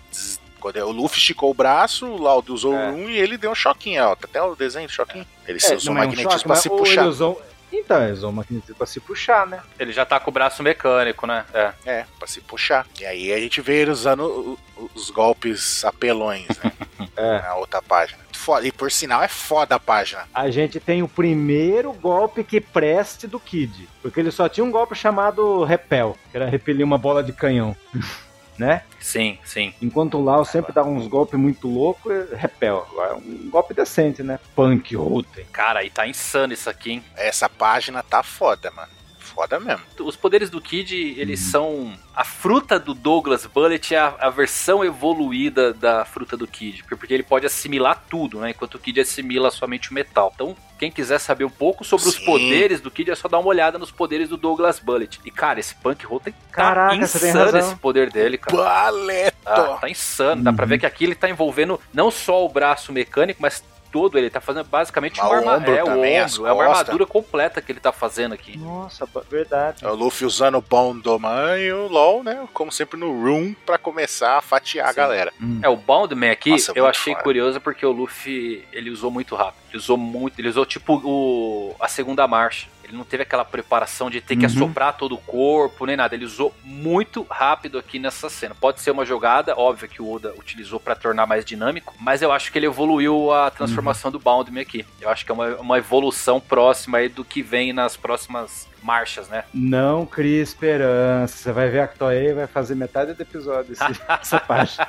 Quando 0.63 0.77
o 0.77 0.93
Luffy 0.93 1.19
esticou 1.19 1.51
o 1.51 1.55
braço, 1.55 2.07
o 2.07 2.23
Laudo 2.23 2.55
usou 2.55 2.73
é. 2.73 2.93
um 2.93 3.11
e 3.11 3.19
ele 3.19 3.37
deu 3.37 3.51
um 3.51 3.55
choquinho, 3.55 4.05
ó. 4.05 4.15
Tá 4.15 4.29
até 4.31 4.41
o 4.41 4.55
desenho 4.55 4.87
do 4.87 4.93
choquinho. 4.93 5.27
Ele 5.45 5.59
é, 5.61 5.75
usou 5.75 5.93
magnetismo 5.93 6.31
é 6.31 6.35
um 6.35 6.39
choque, 6.39 6.47
pra 6.47 6.55
se 6.55 6.69
puxar. 6.69 7.07
Usou... 7.09 7.43
Então, 7.73 8.01
ele 8.01 8.13
usou 8.13 8.31
o 8.31 8.33
magnetismo 8.33 8.77
pra 8.77 8.87
se 8.87 9.01
puxar, 9.01 9.45
né? 9.45 9.61
Ele 9.77 9.93
já 9.93 10.07
tá 10.07 10.21
com 10.21 10.31
o 10.31 10.33
braço 10.33 10.63
mecânico, 10.63 11.27
né? 11.27 11.45
É. 11.53 11.73
É, 11.85 12.07
pra 12.17 12.29
se 12.29 12.41
puxar. 12.41 12.87
E 13.01 13.05
aí 13.05 13.33
a 13.33 13.41
gente 13.41 13.61
vê 13.61 13.81
ele 13.81 13.91
usando 13.91 14.57
os 14.95 15.11
golpes 15.11 15.85
apelões, 15.85 16.47
né? 16.63 16.73
é. 17.17 17.43
Na 17.43 17.57
outra 17.57 17.83
página. 17.83 18.23
Foda. 18.33 18.65
E 18.65 18.71
por 18.71 18.93
sinal 18.93 19.21
é 19.21 19.29
foda 19.29 19.75
a 19.75 19.81
página. 19.81 20.29
A 20.33 20.49
gente 20.49 20.79
tem 20.79 21.03
o 21.03 21.09
primeiro 21.09 21.93
golpe 21.93 22.45
que 22.45 22.61
preste 22.61 23.27
do 23.27 23.41
Kid. 23.41 23.89
Porque 24.01 24.21
ele 24.21 24.31
só 24.31 24.49
tinha 24.49 24.65
um 24.65 24.71
golpe 24.71 24.95
chamado 24.95 25.65
Repel, 25.65 26.17
que 26.31 26.37
era 26.37 26.49
repelir 26.49 26.87
uma 26.87 26.99
bola 26.99 27.21
de 27.21 27.33
canhão. 27.33 27.77
né? 28.59 28.83
Sim, 29.01 29.39
sim. 29.45 29.75
Enquanto 29.81 30.19
o 30.19 30.25
Lau 30.25 30.45
sempre 30.45 30.73
dá 30.73 30.83
uns 30.83 31.07
golpes 31.07 31.39
muito 31.39 31.69
loucos, 31.69 32.13
repel. 32.33 32.87
É 32.99 33.15
um 33.15 33.51
golpe 33.51 33.75
decente, 33.75 34.23
né? 34.23 34.39
Punk, 34.55 34.95
Roten. 34.95 35.45
Cara, 35.53 35.81
aí 35.81 35.91
tá 35.91 36.07
insano 36.07 36.53
isso 36.53 36.69
aqui, 36.71 36.93
hein? 36.93 37.05
Essa 37.17 37.49
página 37.49 38.03
tá 38.03 38.23
foda, 38.23 38.71
mano 38.71 39.02
foda 39.35 39.59
mesmo. 39.59 39.83
Os 40.01 40.17
poderes 40.17 40.51
do 40.51 40.61
Kid, 40.61 40.95
eles 41.19 41.45
uhum. 41.47 41.51
são. 41.51 41.99
A 42.15 42.25
fruta 42.25 42.79
do 42.79 42.93
Douglas 42.93 43.47
Bullet 43.47 43.95
é 43.95 43.99
a, 43.99 44.15
a, 44.21 44.31
versão 44.31 44.85
evoluída 44.85 45.73
da 45.73 46.05
fruta 46.05 46.37
do 46.37 46.47
Kid. 46.47 46.85
Porque 46.85 47.13
ele 47.13 47.23
pode 47.23 47.47
assimilar 47.47 48.05
tudo, 48.09 48.41
né? 48.41 48.51
Enquanto 48.51 48.75
o 48.75 48.79
Kid 48.79 49.01
assimila 49.01 49.51
somente 49.51 49.91
o 49.91 49.95
metal. 49.95 50.31
Então, 50.35 50.57
quem 50.79 50.91
quiser 50.91 51.19
saber 51.19 51.45
um 51.45 51.51
pouco 51.51 51.85
sobre 51.85 52.05
Sim. 52.05 52.11
os 52.11 52.19
poderes 52.19 52.81
do 52.81 52.91
Kid, 52.91 53.11
é 53.11 53.15
só 53.15 53.29
dar 53.29 53.39
uma 53.39 53.49
olhada 53.49 53.79
nos 53.79 53.91
poderes 53.91 54.29
do 54.29 54.37
Douglas 54.37 54.79
Bullet. 54.79 55.21
E, 55.25 55.31
cara, 55.31 55.61
esse 55.61 55.75
Punk 55.77 56.05
Rotten 56.05 56.33
tá 56.33 56.39
Caraca, 56.51 56.97
insano 56.97 57.59
esse 57.59 57.77
poder 57.77 58.11
dele, 58.11 58.37
cara. 58.37 58.57
Baleto! 58.57 59.37
Ah, 59.47 59.79
tá 59.81 59.89
insano. 59.89 60.37
Uhum. 60.37 60.43
Dá 60.43 60.53
pra 60.53 60.67
ver 60.67 60.75
uhum. 60.75 60.81
que 60.81 60.87
aqui 60.87 61.05
ele 61.05 61.15
tá 61.15 61.29
envolvendo 61.29 61.81
não 61.93 62.11
só 62.11 62.45
o 62.45 62.49
braço 62.49 62.93
mecânico, 62.93 63.41
mas 63.41 63.65
todo, 63.93 64.19
ele 64.19 64.31
tá 64.31 64.41
fazendo 64.41 64.65
basicamente 64.65 65.21
uma, 65.21 65.37
armadura. 65.37 65.79
É, 65.79 65.85
o 65.85 65.91
ombro, 65.91 66.47
é 66.47 66.53
uma 66.53 66.65
armadura 66.65 67.07
completa 67.07 67.61
que 67.61 67.71
ele 67.71 67.79
tá 67.79 67.93
fazendo 67.93 68.33
aqui. 68.33 68.57
Nossa, 68.59 69.07
verdade. 69.31 69.85
É 69.85 69.89
o 69.89 69.95
Luffy 69.95 70.27
usando 70.27 70.57
o 70.57 70.63
Bondman 70.63 71.59
e 71.59 71.71
o 71.71 71.87
LOL, 71.89 72.25
né? 72.25 72.49
Como 72.55 72.73
sempre 72.73 72.99
no 72.99 73.13
Room 73.13 73.55
pra 73.67 73.77
começar 73.77 74.39
a 74.39 74.41
fatiar 74.41 74.87
Sim. 74.87 74.91
a 74.91 74.95
galera. 74.95 75.33
Hum. 75.41 75.61
É, 75.63 75.69
o 75.69 75.77
Bondman 75.77 76.31
aqui, 76.31 76.51
Nossa, 76.51 76.73
eu 76.75 76.87
achei 76.87 77.13
fora. 77.13 77.23
curioso 77.23 77.61
porque 77.61 77.85
o 77.85 77.93
Luffy, 77.93 78.67
ele 78.73 78.91
usou 78.91 79.11
muito 79.11 79.35
rápido. 79.35 79.62
Ele 79.73 79.79
usou 79.79 79.97
muito, 79.97 80.39
ele 80.39 80.49
usou 80.49 80.67
tipo 80.67 81.01
o, 81.03 81.75
a 81.81 81.89
segunda 81.89 82.29
marcha. 82.29 82.69
Ele 82.85 82.95
não 82.95 83.05
teve 83.05 83.23
aquela 83.23 83.45
preparação 83.45 84.11
de 84.11 84.21
ter 84.21 84.37
que 84.37 84.45
uhum. 84.45 84.53
assoprar 84.53 84.95
todo 84.99 85.15
o 85.15 85.19
corpo, 85.19 85.87
nem 85.87 85.97
nada. 85.97 86.15
Ele 86.15 86.27
usou 86.27 86.55
muito 86.63 87.27
rápido 87.31 87.79
aqui 87.79 87.99
nessa 87.99 88.29
cena. 88.29 88.55
Pode 88.55 88.83
ser 88.83 88.91
uma 88.91 89.07
jogada, 89.07 89.59
óbvio 89.59 89.89
que 89.89 90.03
o 90.03 90.13
Oda 90.13 90.35
utilizou 90.37 90.79
para 90.79 90.95
tornar 90.95 91.27
mais 91.27 91.43
dinâmico, 91.43 91.95
mas 91.99 92.21
eu 92.21 92.31
acho 92.31 92.53
que 92.53 92.59
ele 92.59 92.67
evoluiu 92.67 93.33
a 93.33 93.51
transformação 93.51 94.11
uhum. 94.11 94.13
do 94.13 94.19
Boundman 94.19 94.63
aqui. 94.63 94.85
Eu 95.01 95.09
acho 95.09 95.25
que 95.25 95.31
é 95.31 95.35
uma, 95.35 95.57
uma 95.57 95.79
evolução 95.79 96.39
próxima 96.39 96.99
aí 96.99 97.09
do 97.09 97.25
que 97.25 97.41
vem 97.43 97.73
nas 97.73 97.97
próximas 97.97 98.69
marchas, 98.83 99.29
né? 99.29 99.45
Não 99.53 100.05
crie 100.05 100.41
esperança. 100.41 101.37
Você 101.37 101.53
vai 101.53 101.69
ver 101.69 101.81
a 101.81 101.87
Toei 101.87 102.33
vai 102.33 102.47
fazer 102.47 102.75
metade 102.75 103.15
do 103.15 103.23
episódio 103.23 103.73
esse, 103.73 103.83
essa 104.09 104.41
parte. 104.41 104.79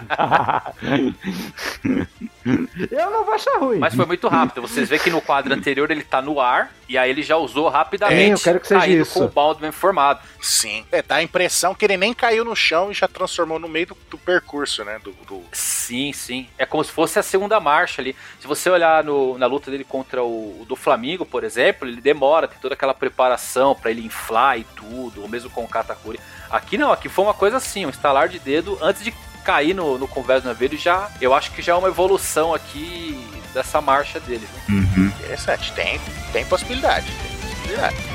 Eu 2.91 3.11
não 3.11 3.23
vou 3.23 3.33
achar 3.33 3.57
ruim. 3.59 3.79
Mas 3.79 3.95
foi 3.95 4.05
muito 4.05 4.27
rápido. 4.27 4.61
Vocês 4.61 4.89
veem 4.89 5.01
que 5.01 5.09
no 5.09 5.21
quadro 5.21 5.53
anterior 5.53 5.89
ele 5.91 6.03
tá 6.03 6.21
no 6.21 6.39
ar 6.39 6.71
e 6.87 6.97
aí 6.97 7.09
ele 7.09 7.23
já 7.23 7.37
usou 7.37 7.69
rapidamente. 7.69 8.31
É, 8.31 8.33
eu 8.33 8.39
quero 8.39 8.59
que 8.59 8.67
seja 8.67 8.87
isso. 8.87 9.13
com 9.13 9.25
o 9.25 9.27
Baldwin 9.27 9.71
formado. 9.71 10.19
Sim. 10.41 10.85
É, 10.91 11.01
dá 11.01 11.15
a 11.15 11.23
impressão 11.23 11.73
que 11.73 11.85
ele 11.85 11.97
nem 11.97 12.13
caiu 12.13 12.43
no 12.43 12.55
chão 12.55 12.91
e 12.91 12.93
já 12.93 13.07
transformou 13.07 13.59
no 13.59 13.67
meio 13.67 13.87
do, 13.87 13.97
do 14.09 14.17
percurso, 14.17 14.83
né? 14.83 14.99
Do, 15.03 15.11
do, 15.27 15.43
Sim, 15.51 16.13
sim. 16.13 16.47
É 16.57 16.65
como 16.65 16.83
se 16.83 16.91
fosse 16.91 17.19
a 17.19 17.23
segunda 17.23 17.59
marcha 17.59 18.01
ali. 18.01 18.15
Se 18.39 18.47
você 18.47 18.69
olhar 18.69 19.03
no, 19.03 19.37
na 19.37 19.45
luta 19.45 19.71
dele 19.71 19.83
contra 19.83 20.23
o, 20.23 20.61
o 20.61 20.65
do 20.65 20.75
Flamengo, 20.75 21.25
por 21.25 21.43
exemplo, 21.43 21.87
ele 21.87 22.01
demora, 22.01 22.47
tem 22.47 22.57
toda 22.59 22.73
aquela 22.73 22.93
preparação 22.93 23.75
para 23.75 23.91
ele 23.91 24.05
inflar 24.05 24.59
e 24.59 24.63
tudo, 24.63 25.21
ou 25.21 25.27
mesmo 25.27 25.49
com 25.49 25.63
o 25.63 25.67
Katakuri. 25.67 26.19
Aqui 26.49 26.77
não, 26.77 26.91
aqui 26.91 27.09
foi 27.09 27.25
uma 27.25 27.33
coisa 27.33 27.57
assim, 27.57 27.85
um 27.85 27.89
estalar 27.89 28.29
de 28.29 28.39
dedo 28.39 28.77
antes 28.81 29.03
de 29.03 29.13
cair 29.43 29.73
no, 29.73 29.97
no 29.97 30.07
converso 30.07 30.47
navio 30.47 30.77
já. 30.77 31.11
Eu 31.19 31.33
acho 31.33 31.51
que 31.51 31.61
já 31.61 31.73
é 31.73 31.75
uma 31.75 31.89
evolução 31.89 32.53
aqui 32.53 33.32
dessa 33.53 33.79
marcha 33.81 34.19
dele. 34.19 34.47
Né? 34.69 34.75
Uhum. 34.75 35.07
Interessante, 35.19 35.71
tem, 35.73 35.99
tem 36.31 36.45
possibilidade. 36.45 37.05
Tem 37.05 37.49
possibilidade. 37.49 38.12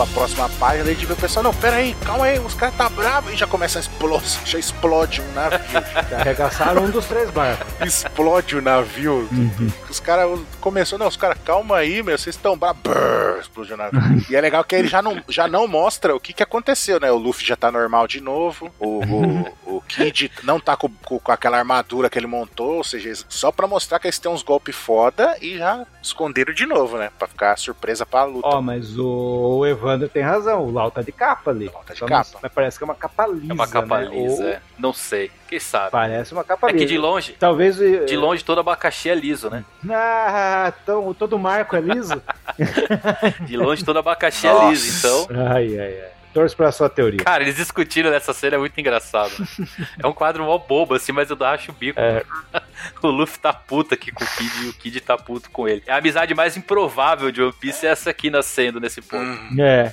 A 0.00 0.06
próxima 0.06 0.48
página, 0.48 0.90
a 0.90 0.94
gente 0.94 1.06
vê 1.06 1.12
o 1.12 1.16
pessoal, 1.16 1.42
não, 1.42 1.54
pera 1.54 1.76
aí, 1.76 1.94
calma 2.04 2.24
aí, 2.24 2.38
os 2.38 2.54
caras 2.54 2.74
tá 2.76 2.88
bravos, 2.88 3.32
e 3.32 3.36
já 3.36 3.46
começa 3.46 3.78
a 3.78 3.80
explodir, 3.80 4.40
já 4.44 4.58
explode 4.58 5.20
um 5.20 5.32
navio. 5.32 5.60
Já 6.10 6.18
arregaçaram 6.18 6.84
um 6.84 6.90
dos 6.90 7.06
três 7.06 7.30
barcos. 7.30 7.66
Explode 7.80 8.56
o 8.56 8.62
navio. 8.62 9.28
Uhum. 9.30 9.70
Os 9.88 10.00
caras 10.00 10.38
começou, 10.60 10.98
não, 10.98 11.06
os 11.06 11.16
caras, 11.16 11.38
calma 11.44 11.76
aí, 11.76 12.02
meu, 12.02 12.16
vocês 12.18 12.36
estão 12.36 12.56
bravos, 12.56 12.82
explodiu 13.40 13.74
o 13.74 13.78
navio. 13.78 14.24
e 14.28 14.36
é 14.36 14.40
legal 14.40 14.62
que 14.64 14.74
ele 14.74 14.88
já 14.88 15.00
não, 15.00 15.22
já 15.28 15.48
não 15.48 15.66
mostra 15.66 16.14
o 16.14 16.20
que 16.20 16.32
que 16.32 16.42
aconteceu, 16.42 17.00
né? 17.00 17.10
O 17.10 17.16
Luffy 17.16 17.46
já 17.46 17.56
tá 17.56 17.70
normal 17.70 18.06
de 18.06 18.20
novo, 18.20 18.70
o, 18.78 19.02
o, 19.04 19.76
o 19.76 19.80
Kid 19.82 20.30
não 20.42 20.60
tá 20.60 20.76
com, 20.76 20.88
com, 21.04 21.18
com, 21.18 21.32
aquela 21.32 21.58
armadura 21.58 22.10
que 22.10 22.18
ele 22.18 22.26
montou, 22.26 22.76
ou 22.76 22.84
seja, 22.84 23.12
só 23.28 23.50
pra 23.50 23.66
mostrar 23.66 23.98
que 23.98 24.06
eles 24.06 24.18
têm 24.18 24.30
uns 24.30 24.42
golpes 24.42 24.74
foda 24.74 25.36
e 25.40 25.58
já 25.58 25.86
esconderam 26.02 26.52
de 26.52 26.66
novo, 26.66 26.98
né? 26.98 27.10
Pra 27.18 27.28
ficar 27.28 27.56
surpresa 27.56 28.04
pra 28.04 28.24
luta. 28.24 28.48
Ó, 28.48 28.58
oh, 28.58 28.62
mas 28.62 28.98
o 28.98 29.64
Evandro 29.82 30.08
tem 30.08 30.22
razão, 30.22 30.62
o 30.62 30.70
Lau 30.70 30.90
tá 30.90 31.02
de 31.02 31.12
capa 31.12 31.50
ali. 31.50 31.66
Lau 31.66 31.82
tá 31.84 31.94
de 31.94 32.00
capa. 32.00 32.38
Mas 32.42 32.52
parece 32.52 32.78
que 32.78 32.84
é 32.84 32.86
uma 32.86 32.94
capa 32.94 33.26
lisa. 33.26 33.50
É 33.50 33.52
uma 33.52 33.66
capa 33.66 33.98
né? 33.98 34.04
lisa, 34.06 34.42
Ou... 34.42 34.48
é. 34.48 34.60
Não 34.78 34.92
sei. 34.92 35.30
Quem 35.48 35.58
sabe? 35.58 35.90
Parece 35.90 36.32
uma 36.32 36.44
capa 36.44 36.68
lisa. 36.68 36.78
É 36.78 36.80
que 36.80 36.86
de 36.86 36.98
longe. 36.98 37.32
Talvez. 37.38 37.76
De 37.76 38.16
longe 38.16 38.44
todo 38.44 38.60
abacaxi 38.60 39.10
é 39.10 39.14
liso, 39.14 39.50
né? 39.50 39.64
Ah, 39.90 40.72
então, 40.82 41.12
todo 41.14 41.38
marco 41.38 41.76
é 41.76 41.80
liso? 41.80 42.22
de 43.46 43.56
longe 43.56 43.84
todo 43.84 43.98
abacaxi 43.98 44.46
Nossa. 44.46 44.64
é 44.64 44.70
liso, 44.70 44.98
então. 44.98 45.46
Ai, 45.52 45.78
ai, 45.78 46.00
ai. 46.00 46.21
Torço 46.32 46.56
pra 46.56 46.72
sua 46.72 46.88
teoria. 46.88 47.20
Cara, 47.24 47.42
eles 47.42 47.56
discutindo 47.56 48.10
nessa 48.10 48.32
cena 48.32 48.56
é 48.56 48.58
muito 48.58 48.78
engraçado. 48.78 49.32
é 50.02 50.06
um 50.06 50.12
quadro 50.12 50.44
mó 50.44 50.58
bobo, 50.58 50.94
assim, 50.94 51.12
mas 51.12 51.30
eu 51.30 51.36
acho 51.44 51.70
o 51.70 51.74
bico. 51.74 52.00
É. 52.00 52.24
o 53.02 53.08
Luffy 53.08 53.38
tá 53.38 53.52
puto 53.52 53.94
aqui 53.94 54.10
com 54.10 54.24
o 54.24 54.26
Kid 54.26 54.64
e 54.64 54.68
o 54.68 54.74
Kid 54.74 55.00
tá 55.00 55.16
puto 55.16 55.50
com 55.50 55.68
ele. 55.68 55.82
É 55.86 55.92
a 55.92 55.96
amizade 55.98 56.34
mais 56.34 56.56
improvável 56.56 57.30
de 57.30 57.42
One 57.42 57.52
Piece 57.52 57.86
é 57.86 57.90
essa 57.90 58.10
aqui 58.10 58.30
nascendo 58.30 58.80
nesse 58.80 59.02
ponto. 59.02 59.38
É. 59.60 59.92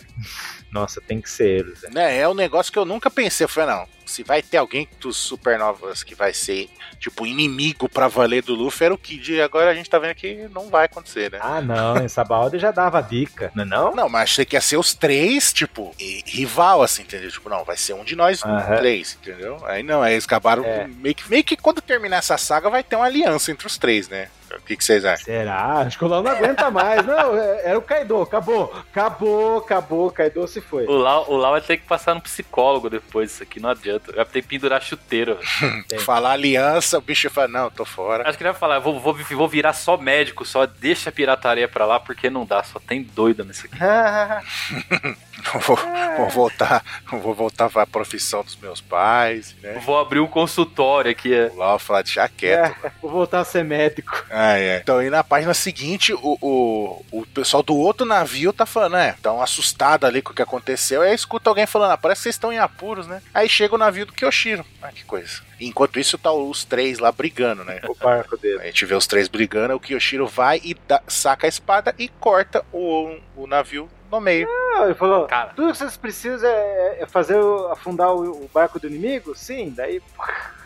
Nossa, 0.72 1.02
tem 1.02 1.20
que 1.20 1.30
ser 1.30 1.60
eles. 1.60 1.82
Né? 1.94 2.18
É, 2.18 2.20
é 2.22 2.30
um 2.30 2.34
negócio 2.34 2.72
que 2.72 2.80
eu 2.80 2.86
nunca 2.86 3.10
pensei. 3.10 3.44
Eu 3.44 3.50
falei, 3.50 3.76
não, 3.76 3.88
se 4.10 4.24
vai 4.24 4.42
ter 4.42 4.58
alguém 4.58 4.88
dos 5.00 5.18
supernovas 5.18 6.04
que 6.04 6.16
vai 6.16 6.34
ser, 6.34 6.70
tipo, 7.00 7.26
inimigo 7.26 7.88
pra 7.88 8.08
valer 8.08 8.44
do 8.44 8.56
Luffy, 8.56 8.86
era 8.86 8.94
o 8.94 8.98
Kid. 8.98 9.34
E 9.34 9.42
agora 9.42 9.72
a 9.72 9.74
gente 9.74 9.90
tá 9.90 10.00
vendo 10.00 10.16
que 10.16 10.48
não 10.54 10.70
vai 10.70 10.86
acontecer, 10.86 11.32
né? 11.32 11.40
Ah, 11.42 11.62
não, 11.62 11.98
essa 11.98 12.24
balde 12.24 12.60
já 12.60 12.72
dava 12.72 13.02
dica, 13.02 13.52
não 13.56 13.64
é 13.64 13.68
não? 13.68 13.96
Não, 13.96 14.10
mas 14.10 14.24
achei 14.24 14.46
que 14.46 14.56
ia 14.56 14.62
ser 14.62 14.78
os 14.78 14.94
três, 14.94 15.54
tipo, 15.54 15.94
rival, 16.26 16.82
assim, 16.82 17.04
entendeu? 17.04 17.30
Tipo, 17.30 17.50
não, 17.50 17.64
vai 17.64 17.78
ser 17.78 17.94
um 17.94 18.04
de 18.04 18.16
nós 18.16 18.42
uhum. 18.44 18.78
três, 18.78 19.18
entendeu? 19.22 19.58
Aí 19.66 19.84
não, 19.84 20.02
aí 20.02 20.14
eles 20.14 20.26
acabaram 20.26 20.64
é. 20.64 20.88
meio, 20.88 21.16
que, 21.16 21.30
meio 21.30 21.44
que 21.44 21.56
quando 21.56 21.82
terminar 21.82 22.18
essa 22.18 22.38
saga 22.38 22.70
vai 22.70 22.84
ter 22.84 22.96
uma 22.96 23.06
aliança 23.06 23.52
entre 23.52 23.68
os 23.68 23.78
três, 23.78 24.10
né? 24.10 24.30
O 24.58 24.62
que, 24.62 24.76
que 24.76 24.84
vocês 24.84 25.06
acham? 25.06 25.26
Será? 25.26 25.80
Acho 25.80 25.98
que 25.98 26.06
o 26.06 26.08
Lau 26.08 26.24
não 26.24 26.32
aguenta 26.32 26.72
mais. 26.72 27.06
Não, 27.06 27.38
é, 27.38 27.62
era 27.66 27.78
o 27.78 27.82
Kaido. 27.82 28.22
Acabou. 28.22 28.74
Acabou, 28.92 29.58
acabou. 29.60 30.12
Kaido 30.12 30.48
se 30.48 30.60
foi. 30.60 30.86
O 30.86 30.92
Lau, 30.92 31.26
o 31.30 31.36
Lau 31.36 31.52
vai 31.52 31.62
ter 31.62 31.78
que 31.78 31.86
passar 31.86 32.16
no 32.16 32.22
psicólogo 32.22 32.90
depois. 32.90 33.32
Isso 33.32 33.44
aqui 33.44 33.60
não 33.60 33.70
adianta. 33.70 33.99
Vai 34.16 34.26
ter 34.26 34.42
que 34.42 34.48
pendurar 34.48 34.82
chuteiro. 34.82 35.38
falar 36.06 36.32
aliança, 36.32 36.98
o 36.98 37.02
bicho 37.02 37.30
fala, 37.30 37.48
não, 37.48 37.70
tô 37.70 37.86
fora. 37.86 38.28
Acho 38.28 38.38
que 38.38 38.44
ele 38.44 38.52
vai 38.52 38.60
falar, 38.60 38.80
vou, 38.80 39.00
vou, 39.00 39.14
vou 39.14 39.48
virar 39.48 39.74
só 39.74 39.98
médico, 39.98 40.46
só 40.46 40.66
deixa 40.66 41.10
a 41.10 41.14
pirataria 41.14 41.68
pra 41.68 41.86
lá, 41.86 42.00
porque 42.00 42.30
não 42.30 42.46
dá. 42.46 42.64
Só 42.64 42.80
tem 42.80 43.04
doido 43.04 43.44
nisso 43.44 43.66
aqui. 43.66 43.78
vou, 45.66 45.78
vou, 46.18 46.30
voltar, 46.30 46.84
vou 47.12 47.34
voltar 47.34 47.70
pra 47.70 47.86
profissão 47.86 48.44
dos 48.44 48.56
meus 48.56 48.82
pais, 48.82 49.56
né? 49.62 49.82
Vou 49.86 50.00
abrir 50.00 50.20
um 50.20 50.28
consultório 50.28 51.12
aqui. 51.12 51.34
É. 51.34 51.48
O 51.54 51.58
Lau 51.58 51.80
falar, 51.80 52.04
deixa 52.04 52.28
quieto. 52.28 52.86
É, 52.86 52.92
vou 53.02 53.12
voltar 53.12 53.40
a 53.40 53.46
ser 53.46 53.64
médico. 53.64 54.26
Ah, 54.30 54.58
é. 54.58 54.80
Então 54.80 54.98
aí 54.98 55.10
na 55.10 55.24
página 55.24 55.54
seguinte, 55.54 56.14
o, 56.14 56.38
o, 56.42 57.06
o 57.12 57.26
pessoal 57.28 57.64
do 57.64 57.76
outro 57.76 58.06
navio 58.06 58.54
tá 58.54 58.66
falando, 58.66 58.94
né? 58.94 59.16
Tão 59.22 59.42
assustado 59.42 60.06
ali 60.06 60.22
com 60.22 60.32
o 60.32 60.36
que 60.36 60.42
aconteceu. 60.42 61.04
E 61.04 61.08
aí 61.08 61.16
escuta 61.16 61.50
alguém 61.50 61.66
falando, 61.66 61.92
ah, 61.92 61.98
parece 61.98 62.20
que 62.20 62.24
vocês 62.24 62.36
estão 62.36 62.54
em 62.54 62.60
apuros, 62.60 63.08
né? 63.08 63.22
Aí 63.34 63.48
chega 63.50 63.76
o 63.76 63.78
navio 63.78 63.89
do 63.92 64.14
Kyoshiro. 64.14 64.66
Ah, 64.82 64.92
que 64.92 65.04
coisa. 65.04 65.42
Enquanto 65.60 66.00
isso, 66.00 66.18
tá 66.18 66.32
os 66.32 66.64
três 66.64 67.00
lá 67.00 67.12
brigando, 67.12 67.64
né? 67.64 67.82
O 67.88 67.96
barco 67.96 68.38
dele. 68.38 68.62
A 68.62 68.66
gente 68.66 68.86
vê 68.86 68.96
os 68.96 69.08
três 69.08 69.28
brigando, 69.28 69.76
o 69.76 69.80
Kyoshiro 69.80 70.28
vai 70.28 70.62
e 70.64 70.74
dá, 70.88 71.02
saca 71.08 71.48
a 71.48 71.50
espada 71.50 71.94
e 71.98 72.08
corta 72.08 72.64
o, 72.72 73.18
o 73.36 73.48
navio 73.48 73.90
no 74.12 74.20
meio. 74.20 74.48
Ah, 74.78 74.86
ele 74.86 74.96
falou, 74.96 75.26
Cara. 75.26 75.54
tudo 75.56 75.72
que 75.72 75.78
vocês 75.78 75.98
precisam 75.98 76.50
é, 76.50 76.98
é 77.02 77.06
fazer 77.06 77.38
afundar 77.72 78.12
o, 78.12 78.46
o, 78.46 78.50
barco 78.54 78.80
do 78.80 78.88
inimigo? 78.88 79.36
Sim, 79.36 79.74
daí... 79.76 80.02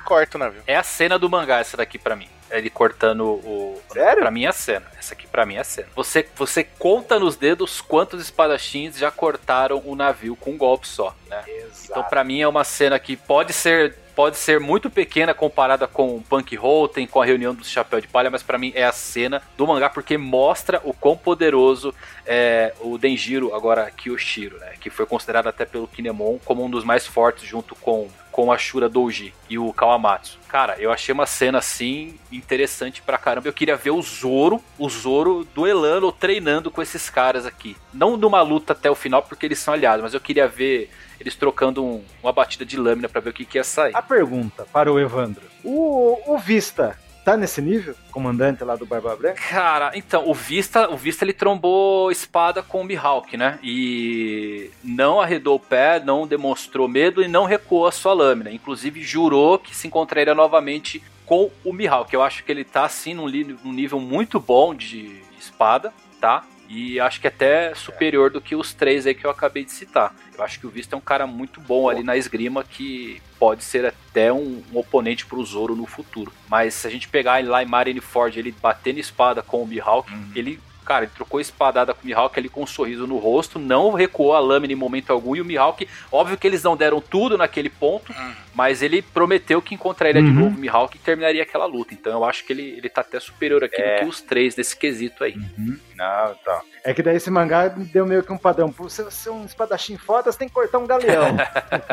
Corta 0.05 0.37
o 0.37 0.39
navio. 0.39 0.61
É 0.67 0.75
a 0.75 0.83
cena 0.83 1.17
do 1.17 1.29
mangá 1.29 1.59
essa 1.59 1.77
daqui 1.77 1.97
para 1.97 2.15
mim 2.15 2.29
ele 2.57 2.69
cortando 2.69 3.25
o. 3.25 3.81
Sério? 3.91 4.21
Pra 4.21 4.31
mim 4.31 4.45
é 4.45 4.49
a 4.49 4.53
cena. 4.53 4.85
Essa 5.03 5.15
aqui 5.15 5.27
pra 5.27 5.45
mim 5.45 5.55
é 5.55 5.59
a 5.59 5.63
cena. 5.65 5.89
Você, 5.97 6.25
você 6.33 6.63
conta 6.63 7.19
nos 7.19 7.35
dedos 7.35 7.81
quantos 7.81 8.21
espadachins 8.21 8.97
já 8.97 9.11
cortaram 9.11 9.81
o 9.85 9.95
navio 9.97 10.33
com 10.37 10.51
um 10.51 10.57
golpe 10.57 10.87
só, 10.87 11.13
né? 11.29 11.43
Exato. 11.45 11.87
Então 11.89 12.03
pra 12.03 12.23
mim 12.23 12.39
é 12.39 12.47
uma 12.47 12.63
cena 12.63 12.97
que 12.97 13.17
pode 13.17 13.51
ser 13.51 13.97
pode 14.15 14.37
ser 14.37 14.59
muito 14.59 14.91
pequena 14.91 15.33
comparada 15.33 15.87
com 15.87 16.21
Punk 16.21 16.55
Holten, 16.55 17.07
com 17.07 17.19
a 17.19 17.25
reunião 17.25 17.53
do 17.53 17.65
Chapéu 17.65 17.99
de 17.99 18.07
Palha, 18.07 18.29
mas 18.29 18.43
para 18.43 18.59
mim 18.59 18.71
é 18.75 18.83
a 18.83 18.91
cena 18.91 19.41
do 19.57 19.65
mangá 19.65 19.89
porque 19.89 20.17
mostra 20.19 20.79
o 20.83 20.93
quão 20.93 21.17
poderoso 21.17 21.93
é 22.23 22.73
o 22.79 22.97
Denjiro, 22.97 23.55
agora 23.55 23.89
Kyoshiro, 23.91 24.59
né? 24.59 24.73
Que 24.79 24.91
foi 24.91 25.05
considerado 25.05 25.47
até 25.47 25.65
pelo 25.65 25.87
Kinemon 25.87 26.37
como 26.45 26.63
um 26.63 26.69
dos 26.69 26.83
mais 26.83 27.05
fortes 27.07 27.43
junto 27.43 27.75
com 27.75 28.07
com 28.33 28.51
a 28.51 28.57
Shura 28.57 28.89
Douji 28.89 29.31
e 29.47 29.59
o 29.59 29.71
Kawamatsu. 29.71 30.39
Cara, 30.47 30.75
eu 30.79 30.91
achei 30.91 31.13
uma 31.13 31.27
cena 31.27 31.59
assim 31.59 32.15
interessante 32.31 32.99
pra 32.99 33.15
caramba. 33.15 33.47
Eu 33.47 33.53
queria 33.53 33.77
ver 33.77 33.91
o 33.91 34.01
Zoro, 34.01 34.59
o 34.77 34.89
Zoro 35.01 35.47
duelando 35.53 36.05
ou 36.05 36.11
treinando 36.11 36.71
com 36.71 36.81
esses 36.81 37.09
caras 37.09 37.45
aqui. 37.45 37.75
Não 37.93 38.17
numa 38.17 38.41
luta 38.41 38.73
até 38.73 38.89
o 38.89 38.95
final, 38.95 39.21
porque 39.23 39.45
eles 39.45 39.59
são 39.59 39.73
aliados, 39.73 40.03
mas 40.03 40.13
eu 40.13 40.19
queria 40.19 40.47
ver 40.47 40.89
eles 41.19 41.35
trocando 41.35 41.83
um, 41.83 42.03
uma 42.21 42.33
batida 42.33 42.65
de 42.65 42.77
lâmina 42.77 43.07
para 43.07 43.21
ver 43.21 43.29
o 43.29 43.33
que, 43.33 43.45
que 43.45 43.57
ia 43.57 43.63
sair. 43.63 43.95
A 43.95 44.01
pergunta 44.01 44.65
para 44.71 44.91
o 44.91 44.99
Evandro: 44.99 45.43
o, 45.63 46.33
o 46.33 46.37
Vista 46.37 46.97
tá 47.23 47.37
nesse 47.37 47.61
nível? 47.61 47.95
Comandante 48.11 48.63
lá 48.63 48.75
do 48.75 48.85
Barba 48.85 49.15
Branca? 49.15 49.41
Cara, 49.41 49.91
então, 49.95 50.27
o 50.27 50.33
Vista, 50.33 50.89
o 50.89 50.97
Vista 50.97 51.23
ele 51.23 51.33
trombou 51.33 52.11
espada 52.11 52.61
com 52.61 52.81
o 52.81 52.83
Mihawk, 52.83 53.37
né? 53.37 53.57
E 53.63 54.69
não 54.83 55.21
arredou 55.21 55.55
o 55.55 55.59
pé, 55.59 56.01
não 56.03 56.27
demonstrou 56.27 56.87
medo 56.87 57.23
e 57.23 57.27
não 57.27 57.45
recuou 57.45 57.87
a 57.87 57.91
sua 57.91 58.13
lâmina. 58.13 58.51
Inclusive 58.51 59.01
jurou 59.01 59.57
que 59.57 59.75
se 59.75 59.87
encontraria 59.87 60.35
novamente 60.35 61.01
com 61.25 61.51
o 61.63 61.73
Mihawk. 61.73 62.13
Eu 62.13 62.21
acho 62.21 62.43
que 62.43 62.51
ele 62.51 62.63
tá 62.63 62.85
assim 62.85 63.13
num, 63.13 63.27
num 63.63 63.73
nível 63.73 63.99
muito 63.99 64.39
bom 64.39 64.73
de 64.73 65.21
espada, 65.39 65.93
tá? 66.19 66.45
E 66.69 66.99
acho 66.99 67.21
que 67.21 67.27
até 67.27 67.75
superior 67.75 68.31
do 68.31 68.41
que 68.41 68.55
os 68.55 68.73
três 68.73 69.05
aí 69.05 69.13
que 69.13 69.25
eu 69.25 69.29
acabei 69.29 69.63
de 69.63 69.71
citar. 69.71 70.15
Eu 70.35 70.43
acho 70.43 70.59
que 70.59 70.65
o 70.65 70.69
Vista 70.69 70.95
é 70.95 70.97
um 70.97 71.01
cara 71.01 71.27
muito 71.27 71.61
bom 71.61 71.87
ali 71.89 72.03
na 72.03 72.17
esgrima 72.17 72.63
que 72.63 73.21
pode 73.37 73.63
ser 73.63 73.85
até 73.85 74.33
um, 74.33 74.63
um 74.73 74.77
oponente 74.79 75.25
pro 75.25 75.43
Zoro 75.45 75.75
no 75.75 75.85
futuro. 75.85 76.31
Mas 76.49 76.73
se 76.73 76.87
a 76.87 76.89
gente 76.89 77.07
pegar 77.07 77.39
ele 77.39 77.49
lá 77.49 77.61
em 77.61 77.67
Marineford, 77.67 78.39
ele 78.39 78.55
batendo 78.59 78.99
espada 78.99 79.43
com 79.43 79.61
o 79.61 79.67
Mihawk, 79.67 80.11
uhum. 80.11 80.31
ele 80.33 80.59
Cara, 80.83 81.05
ele 81.05 81.11
trocou 81.15 81.39
espadada 81.39 81.93
com 81.93 82.03
o 82.03 82.05
Mihawk 82.05 82.39
ali 82.39 82.49
com 82.49 82.63
um 82.63 82.67
sorriso 82.67 83.07
no 83.07 83.17
rosto, 83.17 83.59
não 83.59 83.91
recuou 83.93 84.33
a 84.33 84.39
lâmina 84.39 84.73
em 84.73 84.75
momento 84.75 85.11
algum, 85.11 85.35
e 85.35 85.41
o 85.41 85.45
Mihawk, 85.45 85.87
óbvio 86.11 86.37
que 86.37 86.47
eles 86.47 86.63
não 86.63 86.75
deram 86.75 87.01
tudo 87.01 87.37
naquele 87.37 87.69
ponto, 87.69 88.11
uhum. 88.11 88.33
mas 88.53 88.81
ele 88.81 89.01
prometeu 89.01 89.61
que 89.61 89.75
encontraria 89.75 90.21
uhum. 90.21 90.27
de 90.27 90.33
novo 90.33 90.55
o 90.55 90.59
Mihawk 90.59 90.95
e 90.95 90.99
terminaria 90.99 91.43
aquela 91.43 91.65
luta. 91.65 91.93
Então 91.93 92.11
eu 92.11 92.25
acho 92.25 92.45
que 92.45 92.53
ele, 92.53 92.63
ele 92.77 92.89
tá 92.89 93.01
até 93.01 93.19
superior 93.19 93.63
aqui 93.63 93.81
é. 93.81 93.95
do 93.95 93.99
que 94.01 94.09
os 94.09 94.21
três 94.21 94.55
desse 94.55 94.75
quesito 94.75 95.23
aí. 95.23 95.35
Uhum. 95.35 95.79
Não, 95.95 96.35
tá. 96.43 96.61
É 96.83 96.93
que 96.93 97.01
daí 97.01 97.15
esse 97.15 97.31
mangá 97.31 97.67
deu 97.67 98.05
meio 98.05 98.23
que 98.23 98.33
um 98.33 98.37
padrão. 98.37 98.71
Pra 98.71 98.83
você 98.83 99.09
ser 99.09 99.29
um 99.29 99.45
espadachim 99.45 99.97
foda, 99.97 100.31
você 100.31 100.37
tem 100.37 100.47
que 100.47 100.53
cortar 100.53 100.79
um 100.79 100.87
galeão. 100.87 101.37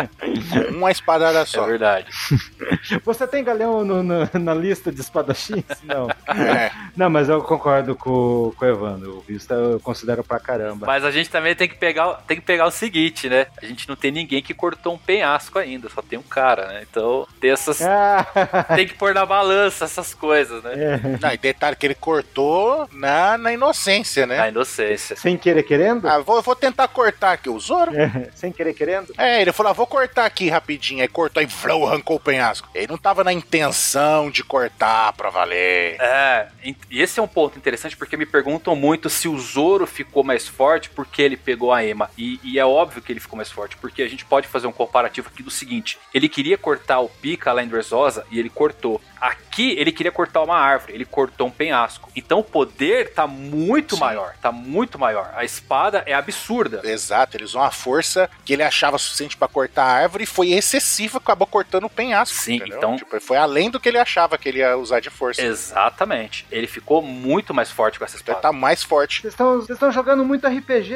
Uma 0.76 0.90
espadada 0.90 1.44
só. 1.44 1.64
É 1.64 1.68
verdade. 1.68 2.08
Você 3.04 3.26
tem 3.26 3.44
galeão 3.44 3.84
no, 3.84 4.02
no, 4.02 4.28
na 4.34 4.54
lista 4.54 4.90
de 4.90 5.00
espadachins? 5.00 5.64
Não. 5.84 6.08
É. 6.10 6.70
Não, 6.96 7.08
mas 7.08 7.28
eu 7.28 7.42
concordo 7.42 7.94
com, 7.94 8.52
com 8.56 8.64
o 8.64 8.68
Evandro. 8.86 9.18
O 9.18 9.20
Vista 9.20 9.54
eu 9.54 9.80
considero 9.80 10.24
pra 10.24 10.40
caramba. 10.40 10.86
Mas 10.86 11.04
a 11.04 11.10
gente 11.10 11.30
também 11.30 11.54
tem 11.54 11.68
que, 11.68 11.74
pegar, 11.74 12.14
tem 12.26 12.36
que 12.36 12.42
pegar 12.42 12.66
o 12.66 12.70
seguinte, 12.70 13.28
né? 13.28 13.46
A 13.60 13.66
gente 13.66 13.88
não 13.88 13.96
tem 13.96 14.10
ninguém 14.10 14.42
que 14.42 14.54
cortou 14.54 14.94
um 14.94 14.98
penhasco 14.98 15.58
ainda, 15.58 15.88
só 15.88 16.02
tem 16.02 16.18
um 16.18 16.22
cara, 16.22 16.66
né? 16.68 16.86
Então 16.88 17.26
tem 17.40 17.50
essas. 17.50 17.80
Ah. 17.82 18.26
tem 18.74 18.86
que 18.86 18.94
pôr 18.94 19.14
na 19.14 19.26
balança 19.26 19.84
essas 19.84 20.14
coisas, 20.14 20.62
né? 20.62 20.72
É. 20.74 21.18
Não, 21.20 21.32
e 21.32 21.38
detalhe 21.38 21.76
que 21.76 21.86
ele 21.86 21.94
cortou 21.94 22.88
na, 22.92 23.36
na 23.36 23.52
inocência, 23.52 24.26
né? 24.26 24.36
Na 24.36 24.48
inocência. 24.48 25.16
Sem 25.16 25.36
querer 25.36 25.62
querendo? 25.62 26.08
Ah, 26.08 26.18
vou, 26.18 26.40
vou 26.42 26.56
tentar 26.56 26.88
cortar 26.88 27.32
aqui 27.32 27.48
o 27.48 27.58
Zoro. 27.58 27.94
É. 27.96 28.30
Sem 28.34 28.52
querer 28.52 28.74
querendo? 28.74 29.12
É, 29.18 29.40
ele 29.40 29.52
falou: 29.52 29.70
ah, 29.70 29.74
vou 29.74 29.86
cortar 29.86 30.26
aqui 30.26 30.48
rapidinho. 30.48 31.02
Aí 31.02 31.08
cortou 31.08 31.42
e 31.42 31.46
vrou, 31.46 31.86
arrancou 31.86 32.16
o 32.16 32.20
penhasco. 32.20 32.68
Ele 32.74 32.88
não 32.88 32.98
tava 32.98 33.24
na 33.24 33.32
intenção 33.32 34.30
de 34.30 34.42
cortar 34.42 35.12
pra 35.12 35.30
valer. 35.30 35.96
É, 36.00 36.48
e 36.90 37.02
esse 37.02 37.18
é 37.18 37.22
um 37.22 37.28
ponto 37.28 37.58
interessante 37.58 37.96
porque 37.96 38.16
me 38.16 38.26
perguntam 38.26 38.69
muito 38.74 39.08
se 39.08 39.28
o 39.28 39.38
Zoro 39.38 39.86
ficou 39.86 40.22
mais 40.22 40.46
forte 40.46 40.90
porque 40.90 41.22
ele 41.22 41.36
pegou 41.36 41.72
a 41.72 41.84
Ema. 41.84 42.10
E, 42.16 42.40
e, 42.42 42.58
é 42.58 42.64
óbvio 42.64 43.02
que 43.02 43.12
ele 43.12 43.20
ficou 43.20 43.36
mais 43.36 43.50
forte, 43.50 43.76
porque 43.76 44.02
a 44.02 44.08
gente 44.08 44.24
pode 44.24 44.48
fazer 44.48 44.66
um 44.66 44.72
comparativo 44.72 45.28
aqui 45.28 45.42
do 45.42 45.50
seguinte: 45.50 45.98
ele 46.12 46.28
queria 46.28 46.58
cortar 46.58 47.00
o 47.00 47.08
pica 47.08 47.52
lá 47.52 47.62
em 47.62 47.68
Dressrosa 47.68 48.26
e 48.30 48.38
ele 48.38 48.50
cortou. 48.50 49.00
Aqui 49.20 49.72
ele 49.72 49.92
queria 49.92 50.10
cortar 50.10 50.42
uma 50.42 50.56
árvore, 50.56 50.94
ele 50.94 51.04
cortou 51.04 51.46
um 51.46 51.50
penhasco. 51.50 52.10
Então 52.16 52.38
o 52.38 52.44
poder 52.44 53.12
tá 53.12 53.26
muito 53.26 53.94
Sim. 53.94 54.00
maior, 54.00 54.34
tá 54.40 54.50
muito 54.50 54.98
maior. 54.98 55.30
A 55.34 55.44
espada 55.44 56.02
é 56.06 56.14
absurda. 56.14 56.80
Exato, 56.84 57.36
ele 57.36 57.44
usou 57.44 57.60
uma 57.60 57.70
força 57.70 58.30
que 58.44 58.52
ele 58.52 58.62
achava 58.62 58.96
suficiente 58.96 59.36
para 59.36 59.48
cortar 59.48 59.84
a 59.84 59.92
árvore 59.92 60.24
e 60.24 60.26
foi 60.26 60.52
excessiva, 60.52 61.18
acabou 61.18 61.46
cortando 61.46 61.84
o 61.84 61.90
penhasco. 61.90 62.36
Sim, 62.36 62.56
entendeu? 62.56 62.78
então 62.78 62.96
tipo, 62.96 63.20
foi 63.20 63.36
além 63.36 63.70
do 63.70 63.78
que 63.78 63.88
ele 63.88 63.98
achava 63.98 64.38
que 64.38 64.48
ele 64.48 64.58
ia 64.58 64.76
usar 64.76 65.00
de 65.00 65.10
força. 65.10 65.42
Exatamente. 65.42 66.46
Ele 66.50 66.66
ficou 66.66 67.02
muito 67.02 67.52
mais 67.52 67.70
forte 67.70 67.98
com 67.98 68.04
essa 68.04 68.16
espada. 68.16 68.38
Ele 68.38 68.42
tá 68.42 68.52
mais 68.52 68.82
forte. 68.82 69.22
Vocês 69.22 69.68
estão 69.68 69.92
jogando 69.92 70.24
muito 70.24 70.46
RPG. 70.46 70.94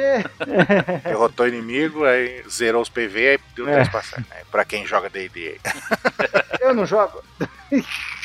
Derrotou 1.03 1.45
o 1.45 1.49
inimigo, 1.49 2.05
aí 2.05 2.43
zerou 2.49 2.81
os 2.81 2.89
PV, 2.89 3.27
aí 3.27 3.39
deu 3.55 3.65
três 3.65 3.87
é. 3.87 3.91
passagens. 3.91 4.27
É, 4.31 4.43
pra 4.49 4.65
quem 4.65 4.85
joga 4.85 5.09
D&D. 5.09 5.59
Eu 6.59 6.73
não 6.73 6.85
jogo. 6.85 7.23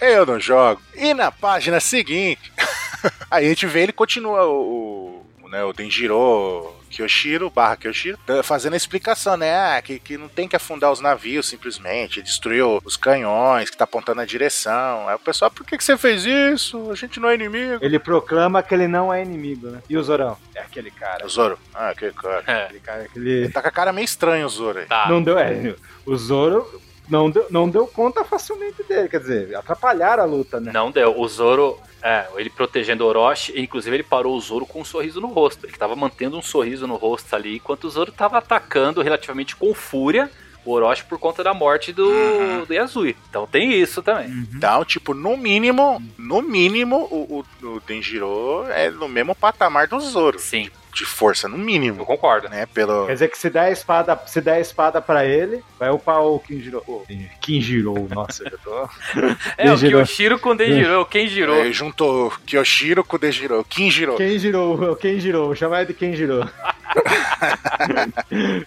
Eu 0.00 0.26
não 0.26 0.40
jogo. 0.40 0.80
E 0.94 1.14
na 1.14 1.30
página 1.30 1.80
seguinte, 1.80 2.52
aí 3.30 3.46
a 3.46 3.48
gente 3.48 3.66
vê 3.66 3.82
ele 3.82 3.92
continua 3.92 4.44
o, 4.46 5.24
o, 5.42 5.48
né, 5.48 5.62
o 5.64 5.72
Denjiro 5.72 6.74
Kyoshiro, 6.90 7.48
barra 7.48 7.76
Kyoshiro, 7.76 8.18
tá 8.26 8.42
fazendo 8.42 8.74
a 8.74 8.76
explicação, 8.76 9.36
né? 9.36 9.76
Ah, 9.76 9.80
que, 9.80 9.98
que 9.98 10.18
não 10.18 10.28
tem 10.28 10.48
que 10.48 10.56
afundar 10.56 10.90
os 10.90 11.00
navios 11.00 11.48
simplesmente, 11.48 12.20
destruiu 12.20 12.80
os 12.84 12.96
canhões, 12.96 13.70
que 13.70 13.76
tá 13.76 13.84
apontando 13.84 14.20
a 14.20 14.26
direção. 14.26 15.08
Aí 15.08 15.14
o 15.14 15.18
pessoal, 15.18 15.50
por 15.50 15.64
que, 15.64 15.78
que 15.78 15.84
você 15.84 15.96
fez 15.96 16.24
isso? 16.24 16.90
A 16.90 16.94
gente 16.94 17.20
não 17.20 17.28
é 17.28 17.36
inimigo. 17.36 17.82
Ele 17.82 17.98
proclama 17.98 18.62
que 18.62 18.74
ele 18.74 18.88
não 18.88 19.14
é 19.14 19.22
inimigo, 19.22 19.68
né? 19.68 19.80
E 19.88 19.96
o 19.96 20.02
Zorão? 20.02 20.36
É 20.54 20.60
aquele 20.60 20.90
cara. 20.90 21.24
O 21.24 21.28
Zoro? 21.28 21.58
Ah, 21.72 21.90
aquele 21.90 22.12
cara. 22.12 22.44
É. 22.46 22.64
Aquele 22.64 22.80
cara, 22.80 23.02
aquele... 23.04 23.30
Ele 23.30 23.48
tá 23.50 23.62
com 23.62 23.68
a 23.68 23.72
cara 23.72 23.92
meio 23.92 24.04
estranha, 24.04 24.44
o 24.44 24.48
Zoro 24.48 24.80
aí. 24.80 24.86
Tá. 24.86 25.08
Não 25.08 25.22
deu, 25.22 25.38
é, 25.38 25.74
o 26.04 26.16
Zoro 26.16 26.80
não 27.10 27.30
deu, 27.30 27.46
não 27.50 27.68
deu 27.68 27.86
conta 27.86 28.24
facilmente 28.24 28.82
dele. 28.84 29.08
Quer 29.08 29.20
dizer, 29.20 29.56
atrapalharam 29.56 30.22
a 30.22 30.26
luta, 30.26 30.60
né? 30.60 30.70
Não 30.72 30.90
deu. 30.90 31.18
O 31.18 31.28
Zoro, 31.28 31.78
é, 32.02 32.26
ele 32.36 32.48
protegendo 32.48 33.04
o 33.04 33.06
Orochi, 33.08 33.60
inclusive 33.60 33.96
ele 33.96 34.02
parou 34.02 34.36
o 34.36 34.40
Zoro 34.40 34.64
com 34.64 34.80
um 34.80 34.84
sorriso 34.84 35.20
no 35.20 35.28
rosto. 35.28 35.66
Ele 35.66 35.76
tava 35.76 35.96
mantendo 35.96 36.38
um 36.38 36.42
sorriso 36.42 36.86
no 36.86 36.96
rosto 36.96 37.34
ali, 37.34 37.56
enquanto 37.56 37.84
o 37.84 37.90
Zoro 37.90 38.12
tava 38.12 38.38
atacando 38.38 39.02
relativamente 39.02 39.56
com 39.56 39.74
fúria 39.74 40.30
o 40.64 40.72
Orochi 40.72 41.04
por 41.04 41.18
conta 41.18 41.42
da 41.42 41.54
morte 41.54 41.92
do, 41.92 42.06
uhum. 42.06 42.64
do 42.66 42.74
Yasui. 42.74 43.16
Então 43.28 43.46
tem 43.46 43.72
isso 43.72 44.02
também. 44.02 44.26
Uhum. 44.28 44.46
Então, 44.54 44.84
tipo, 44.84 45.14
no 45.14 45.36
mínimo, 45.36 46.02
no 46.18 46.42
mínimo, 46.42 47.08
o, 47.10 47.44
o, 47.62 47.66
o 47.66 47.80
Denjiro 47.80 48.66
é 48.68 48.90
no 48.90 49.08
mesmo 49.08 49.34
patamar 49.34 49.88
do 49.88 49.98
Zoro. 50.00 50.38
Sim 50.38 50.70
de 50.92 51.04
força, 51.04 51.48
no 51.48 51.58
mínimo. 51.58 52.02
Eu 52.02 52.06
concordo. 52.06 52.48
Né, 52.48 52.66
pelo... 52.66 53.06
Quer 53.06 53.12
dizer 53.12 53.28
que 53.28 53.38
se 53.38 53.50
der 53.50 53.64
a 53.64 53.70
espada, 53.70 54.20
se 54.26 54.40
der 54.40 54.54
a 54.54 54.60
espada 54.60 55.00
pra 55.00 55.24
ele, 55.24 55.62
vai 55.78 55.90
upar 55.90 56.22
o 56.22 56.38
Kinjiro. 56.38 56.82
Oh, 56.86 57.02
Kinjiro, 57.40 58.08
nossa, 58.08 58.44
eu 58.44 58.58
tô. 58.58 58.88
é, 59.56 59.72
o 59.72 59.78
Kyoshiro 59.78 60.38
com 60.38 60.50
o 60.50 60.54
Denjiro, 60.54 61.00
o 61.00 61.06
Kenjiro. 61.06 61.54
É, 61.54 61.72
juntou 61.72 62.32
Kyoshiro 62.46 63.04
com 63.04 63.16
o 63.16 63.18
Denjiro, 63.18 63.64
Kinjiro. 63.68 64.16
Kenjiro, 64.16 64.92
o 64.92 64.96
Kenjiro, 64.96 65.46
vou 65.46 65.54
chamar 65.54 65.82
ele 65.82 65.88
de 65.88 65.94
Kenjiro. 65.94 66.48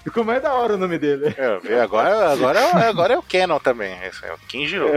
Ficou 0.03 0.23
mais 0.23 0.41
da 0.41 0.53
hora 0.53 0.75
o 0.75 0.77
nome 0.77 0.97
dele. 0.97 1.35
É, 1.37 1.81
agora, 1.81 2.31
agora, 2.31 2.59
é 2.59 2.87
agora 2.87 3.13
é 3.13 3.17
o 3.17 3.23
Canon 3.23 3.59
também. 3.59 3.97
Esse 4.05 4.25
é 4.25 4.33
o 4.33 4.37
Kinjiro. 4.47 4.87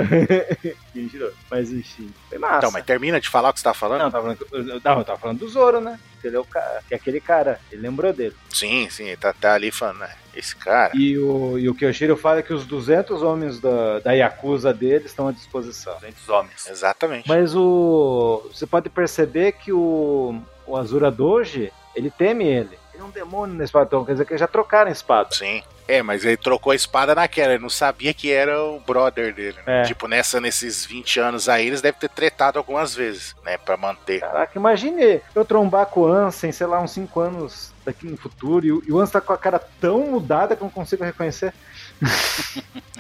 Kinjiro. 0.93 1.33
Mas 1.51 1.73
enfim, 1.73 2.13
foi 2.29 2.39
massa. 2.39 2.59
Então, 2.59 2.71
mas 2.71 2.85
termina 2.85 3.21
de 3.21 3.29
falar 3.29 3.51
o 3.51 3.53
que 3.53 3.61
você 3.61 3.65
tá 3.65 3.75
falando? 3.75 3.99
Não, 3.99 4.07
eu 4.07 4.13
tava 4.13 4.37
falando, 4.37 4.81
não, 4.85 4.99
eu 4.99 5.05
tava 5.05 5.19
falando 5.19 5.39
do 5.39 5.49
Zoro, 5.49 5.81
né? 5.81 5.99
Ele 6.27 6.37
é, 6.37 6.41
o 6.41 6.45
cara, 6.45 6.83
é 6.91 6.95
aquele 6.95 7.21
cara, 7.21 7.61
ele 7.71 7.83
lembrou 7.83 8.13
dele. 8.13 8.35
Sim, 8.51 8.89
sim, 8.91 9.05
ele 9.05 9.17
tá, 9.17 9.33
tá 9.33 9.55
ali 9.55 9.71
falando, 9.71 9.99
né? 9.99 10.11
Esse 10.35 10.55
cara. 10.55 10.93
E 10.95 11.17
o, 11.19 11.59
e 11.59 11.69
o 11.69 11.75
Kyoshiro 11.75 12.17
fala 12.17 12.43
que 12.43 12.53
os 12.53 12.67
200 12.67 13.23
homens 13.23 13.59
da, 13.59 14.01
da 14.01 14.13
Yakuza 14.13 14.73
dele 14.73 15.07
estão 15.07 15.29
à 15.29 15.33
disposição. 15.33 15.95
200 15.95 16.29
homens. 16.29 16.67
Exatamente. 16.69 17.27
Mas 17.27 17.55
o. 17.55 18.47
Você 18.53 18.67
pode 18.67 18.91
perceber 18.91 19.53
que 19.53 19.73
o, 19.73 20.39
o 20.67 20.77
Azura 20.77 21.11
Doji, 21.11 21.73
ele 21.95 22.11
teme 22.11 22.47
ele. 22.47 22.79
Ele 22.93 23.03
é 23.03 23.05
um 23.05 23.11
demônio 23.11 23.55
nesse 23.55 23.69
espadão, 23.69 24.05
quer 24.05 24.13
dizer 24.13 24.27
que 24.27 24.37
já 24.37 24.47
trocaram 24.47 24.89
a 24.91 24.93
espada. 24.93 25.35
Sim. 25.35 25.63
É, 25.89 26.03
mas 26.03 26.25
ele 26.25 26.37
trocou 26.37 26.73
a 26.73 26.77
espada 26.77 27.15
naquela, 27.15 27.53
ele 27.53 27.63
não 27.63 27.71
sabia 27.71 28.13
que 28.13 28.33
era 28.33 28.63
o 28.63 28.81
brother 28.81 29.33
dele. 29.33 29.57
Né? 29.67 29.83
É. 29.83 29.85
Tipo, 29.85 30.09
nessa, 30.09 30.41
nesses 30.41 30.85
20 30.85 31.21
anos 31.21 31.49
aí, 31.49 31.67
eles 31.67 31.81
devem 31.81 32.01
ter 32.01 32.09
tretado 32.09 32.59
algumas 32.59 32.95
vezes, 32.95 33.35
né? 33.45 33.57
Pra 33.57 33.77
manter. 33.77 34.21
Caraca, 34.21 34.59
imagine 34.59 35.21
eu 35.35 35.45
trombar 35.45 35.87
com 35.87 36.01
o 36.01 36.07
Ansem, 36.07 36.51
sei 36.51 36.67
lá, 36.67 36.81
uns 36.81 36.91
5 36.93 37.21
anos 37.21 37.76
daqui 37.87 38.07
no 38.07 38.17
futuro, 38.17 38.67
e, 38.67 38.89
e 38.89 38.93
o 38.93 38.99
Ansem 38.99 39.15
tá 39.15 39.21
com 39.21 39.33
a 39.33 39.39
cara 39.39 39.59
tão 39.81 40.11
mudada 40.11 40.55
que 40.55 40.63
eu 40.63 40.67
não 40.67 40.73
consigo 40.73 41.05
reconhecer. 41.05 41.55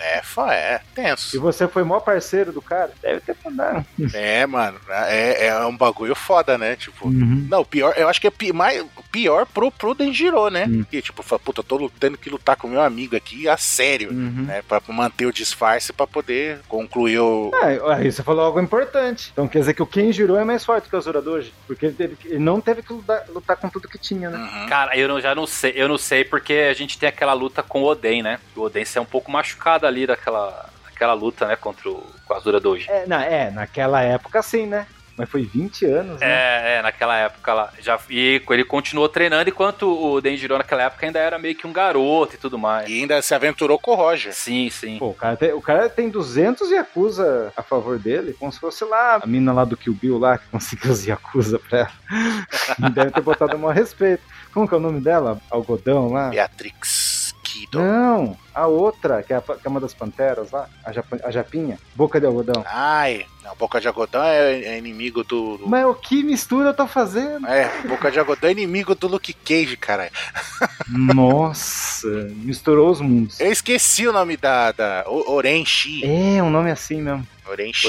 é, 0.00 0.22
é, 0.52 0.80
tenso. 0.94 1.36
E 1.36 1.38
você 1.38 1.68
foi 1.68 1.84
maior 1.84 2.00
parceiro 2.00 2.52
do 2.52 2.62
cara? 2.62 2.92
Deve 3.02 3.20
ter 3.20 3.36
mandado. 3.44 3.84
É, 4.14 4.46
mano, 4.46 4.78
é, 4.88 5.46
é 5.46 5.66
um 5.66 5.76
bagulho 5.76 6.14
foda, 6.14 6.56
né? 6.56 6.76
Tipo, 6.76 7.08
uhum. 7.08 7.46
não, 7.50 7.64
pior, 7.64 7.94
eu 7.96 8.08
acho 8.08 8.20
que 8.20 8.26
é 8.26 8.30
pi, 8.30 8.52
mais, 8.52 8.84
pior 9.10 9.44
pro, 9.46 9.70
pro 9.70 9.94
Denjiro, 9.94 10.48
né? 10.48 10.64
Uhum. 10.64 10.84
Que, 10.84 11.02
tipo, 11.02 11.22
fala, 11.22 11.40
puta, 11.40 11.60
eu 11.60 11.64
tô 11.64 11.90
tendo 11.98 12.16
que 12.16 12.30
lutar 12.30 12.56
com 12.56 12.68
meu 12.68 12.80
amigo 12.80 13.16
aqui 13.16 13.48
a 13.48 13.56
sério, 13.56 14.10
uhum. 14.10 14.44
né? 14.46 14.62
Pra 14.62 14.80
manter 14.88 15.26
o 15.26 15.32
disfarce 15.32 15.92
pra 15.92 16.06
poder 16.06 16.60
concluir 16.68 17.18
o. 17.18 17.50
É, 17.62 17.80
aí 17.94 18.10
você 18.10 18.22
falou 18.22 18.44
algo 18.44 18.60
importante. 18.60 19.30
Então 19.32 19.48
quer 19.48 19.58
dizer 19.58 19.74
que 19.74 19.82
o 19.82 19.86
Kenjiro 19.86 20.36
é 20.36 20.44
mais 20.44 20.64
forte 20.64 20.88
que 20.88 20.94
o 20.94 20.98
Azura 20.98 21.20
Doji, 21.20 21.52
porque 21.66 21.86
ele, 21.86 21.94
teve, 21.94 22.16
ele 22.24 22.38
não 22.38 22.60
teve 22.60 22.82
que 22.82 22.92
lutar, 22.92 23.24
lutar, 23.28 23.56
com 23.56 23.68
tudo 23.68 23.88
que 23.88 23.98
tinha, 23.98 24.30
né? 24.30 24.38
Uhum. 24.38 24.66
Cara, 24.76 24.94
eu 24.94 25.08
não, 25.08 25.18
já 25.18 25.34
não 25.34 25.46
sei, 25.46 25.72
eu 25.74 25.88
não 25.88 25.96
sei 25.96 26.22
porque 26.22 26.52
a 26.70 26.74
gente 26.74 26.98
tem 26.98 27.08
aquela 27.08 27.32
luta 27.32 27.62
com 27.62 27.80
o 27.80 27.86
Oden, 27.86 28.22
né? 28.22 28.38
O 28.54 28.60
Oden 28.60 28.84
é 28.94 29.00
um 29.00 29.06
pouco 29.06 29.32
machucado 29.32 29.86
ali 29.86 30.06
daquela, 30.06 30.68
daquela 30.84 31.14
luta, 31.14 31.46
né, 31.46 31.56
contra 31.56 31.88
o, 31.88 32.04
com 32.26 32.34
a 32.34 32.36
Azura 32.36 32.60
Doji. 32.60 32.86
É, 32.90 33.06
na, 33.06 33.24
é, 33.24 33.50
naquela 33.50 34.02
época 34.02 34.42
sim, 34.42 34.66
né? 34.66 34.86
Mas 35.16 35.30
foi 35.30 35.44
20 35.44 35.86
anos, 35.86 36.20
né? 36.20 36.26
É, 36.26 36.76
é, 36.76 36.82
naquela 36.82 37.16
época 37.16 37.54
lá. 37.54 37.72
Já, 37.80 37.98
e 38.10 38.42
ele 38.50 38.64
continuou 38.64 39.08
treinando, 39.08 39.48
enquanto 39.48 39.88
o 39.88 40.20
Denjiro 40.20 40.58
naquela 40.58 40.82
época 40.82 41.06
ainda 41.06 41.18
era 41.18 41.38
meio 41.38 41.54
que 41.54 41.66
um 41.66 41.72
garoto 41.72 42.34
e 42.34 42.38
tudo 42.38 42.58
mais. 42.58 42.86
E 42.86 43.00
ainda 43.00 43.22
se 43.22 43.34
aventurou 43.34 43.78
com 43.78 43.92
o 43.92 43.94
Roger. 43.94 44.34
Sim, 44.34 44.68
sim. 44.68 44.98
Pô, 44.98 45.08
o 45.08 45.14
cara 45.14 45.36
tem, 45.36 45.52
o 45.54 45.60
cara 45.62 45.88
tem 45.88 46.10
200 46.10 46.70
Yakuza 46.70 47.50
a 47.56 47.62
favor 47.62 47.98
dele, 47.98 48.36
como 48.38 48.52
se 48.52 48.60
fosse 48.60 48.84
lá 48.84 49.18
a 49.22 49.26
mina 49.26 49.54
lá 49.54 49.64
do 49.64 49.74
Kill 49.74 49.94
Bill 49.94 50.18
lá, 50.18 50.36
que 50.36 50.48
conseguiu 50.52 50.92
os 50.92 51.06
Yakuza 51.06 51.58
pra 51.58 51.78
ela. 51.78 52.90
Deve 52.90 53.10
ter 53.12 53.22
botado 53.22 53.56
um 53.56 53.68
respeito. 53.68 54.22
Como 54.56 54.66
que 54.66 54.72
é 54.72 54.78
o 54.78 54.80
nome 54.80 55.00
dela? 55.00 55.38
Algodão 55.50 56.10
lá? 56.10 56.30
Beatrix. 56.30 57.34
Não, 57.74 58.36
a 58.54 58.66
outra, 58.66 59.22
que 59.22 59.34
é, 59.34 59.36
a, 59.36 59.40
que 59.40 59.66
é 59.66 59.68
uma 59.68 59.80
das 59.80 59.92
panteras 59.92 60.50
lá, 60.50 60.66
a, 60.84 61.28
a 61.28 61.30
Japinha, 61.30 61.78
Boca 61.94 62.18
de 62.18 62.26
Algodão. 62.26 62.64
Ai, 62.66 63.26
não, 63.44 63.54
Boca 63.56 63.80
de 63.80 63.86
Algodão 63.88 64.22
é, 64.22 64.62
é 64.62 64.78
inimigo 64.78 65.22
do, 65.24 65.58
do, 65.58 65.68
Mas 65.68 65.84
o 65.84 65.94
que 65.94 66.22
mistura 66.22 66.70
eu 66.70 66.74
tô 66.74 66.86
fazendo? 66.86 67.46
É, 67.46 67.70
Boca 67.86 68.10
de 68.10 68.18
Algodão 68.18 68.48
é 68.48 68.52
inimigo 68.52 68.94
do 68.94 69.08
Luke 69.08 69.32
Cage, 69.32 69.76
cara. 69.76 70.10
Nossa, 70.88 72.08
misturou 72.36 72.90
os 72.90 73.00
mundos. 73.00 73.38
Eu 73.40 73.52
esqueci 73.52 74.06
o 74.06 74.12
nome 74.12 74.38
da, 74.38 74.72
da 74.72 75.04
Orenchi. 75.06 76.02
É, 76.04 76.42
um 76.42 76.50
nome 76.50 76.70
assim 76.70 77.02
mesmo. 77.02 77.26
Orenchi. 77.46 77.86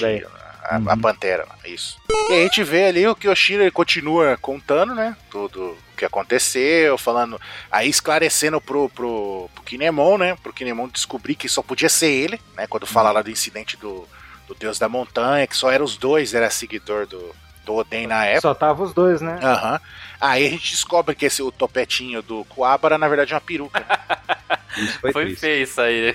A, 0.67 0.77
uhum. 0.77 0.89
a 0.91 0.97
Pantera, 0.97 1.47
isso. 1.65 1.97
E 2.29 2.33
a 2.33 2.43
gente 2.43 2.61
vê 2.61 2.87
ali 2.87 3.07
o 3.07 3.15
Kyoshiro, 3.15 3.63
ele 3.63 3.71
continua 3.71 4.37
contando, 4.41 4.93
né? 4.93 5.15
Tudo 5.31 5.61
o 5.61 5.97
que 5.97 6.03
aconteceu, 6.03 6.97
falando. 6.97 7.39
Aí 7.71 7.87
esclarecendo 7.87 8.59
pro, 8.59 8.89
pro, 8.89 9.49
pro 9.55 9.63
Kinemon, 9.63 10.17
né? 10.17 10.35
Pro 10.43 10.51
Kinemon 10.51 10.89
descobrir 10.89 11.35
que 11.35 11.47
só 11.47 11.61
podia 11.61 11.87
ser 11.87 12.11
ele, 12.11 12.41
né? 12.55 12.67
Quando 12.67 12.85
fala 12.85 13.11
lá 13.11 13.21
do 13.21 13.31
incidente 13.31 13.77
do, 13.77 14.05
do 14.45 14.53
Deus 14.55 14.77
da 14.77 14.89
Montanha, 14.89 15.47
que 15.47 15.55
só 15.55 15.71
eram 15.71 15.85
os 15.85 15.95
dois, 15.95 16.33
era 16.33 16.49
seguidor 16.49 17.07
do, 17.07 17.33
do 17.65 17.75
Oden 17.75 18.05
na 18.05 18.25
época. 18.25 18.41
Só 18.41 18.53
tava 18.53 18.83
os 18.83 18.93
dois, 18.93 19.21
né? 19.21 19.39
Aham. 19.41 19.73
Uhum. 19.73 19.79
Aí 20.19 20.47
a 20.47 20.49
gente 20.49 20.71
descobre 20.71 21.15
que 21.15 21.25
esse 21.27 21.41
o 21.41 21.51
topetinho 21.51 22.21
do 22.21 22.43
Coabra, 22.45 22.97
na 22.97 23.07
verdade, 23.07 23.31
é 23.31 23.35
uma 23.35 23.41
peruca. 23.41 23.85
isso 24.75 24.99
foi, 24.99 25.11
foi 25.13 25.35
feio 25.35 25.63
isso 25.63 25.79
aí. 25.79 26.13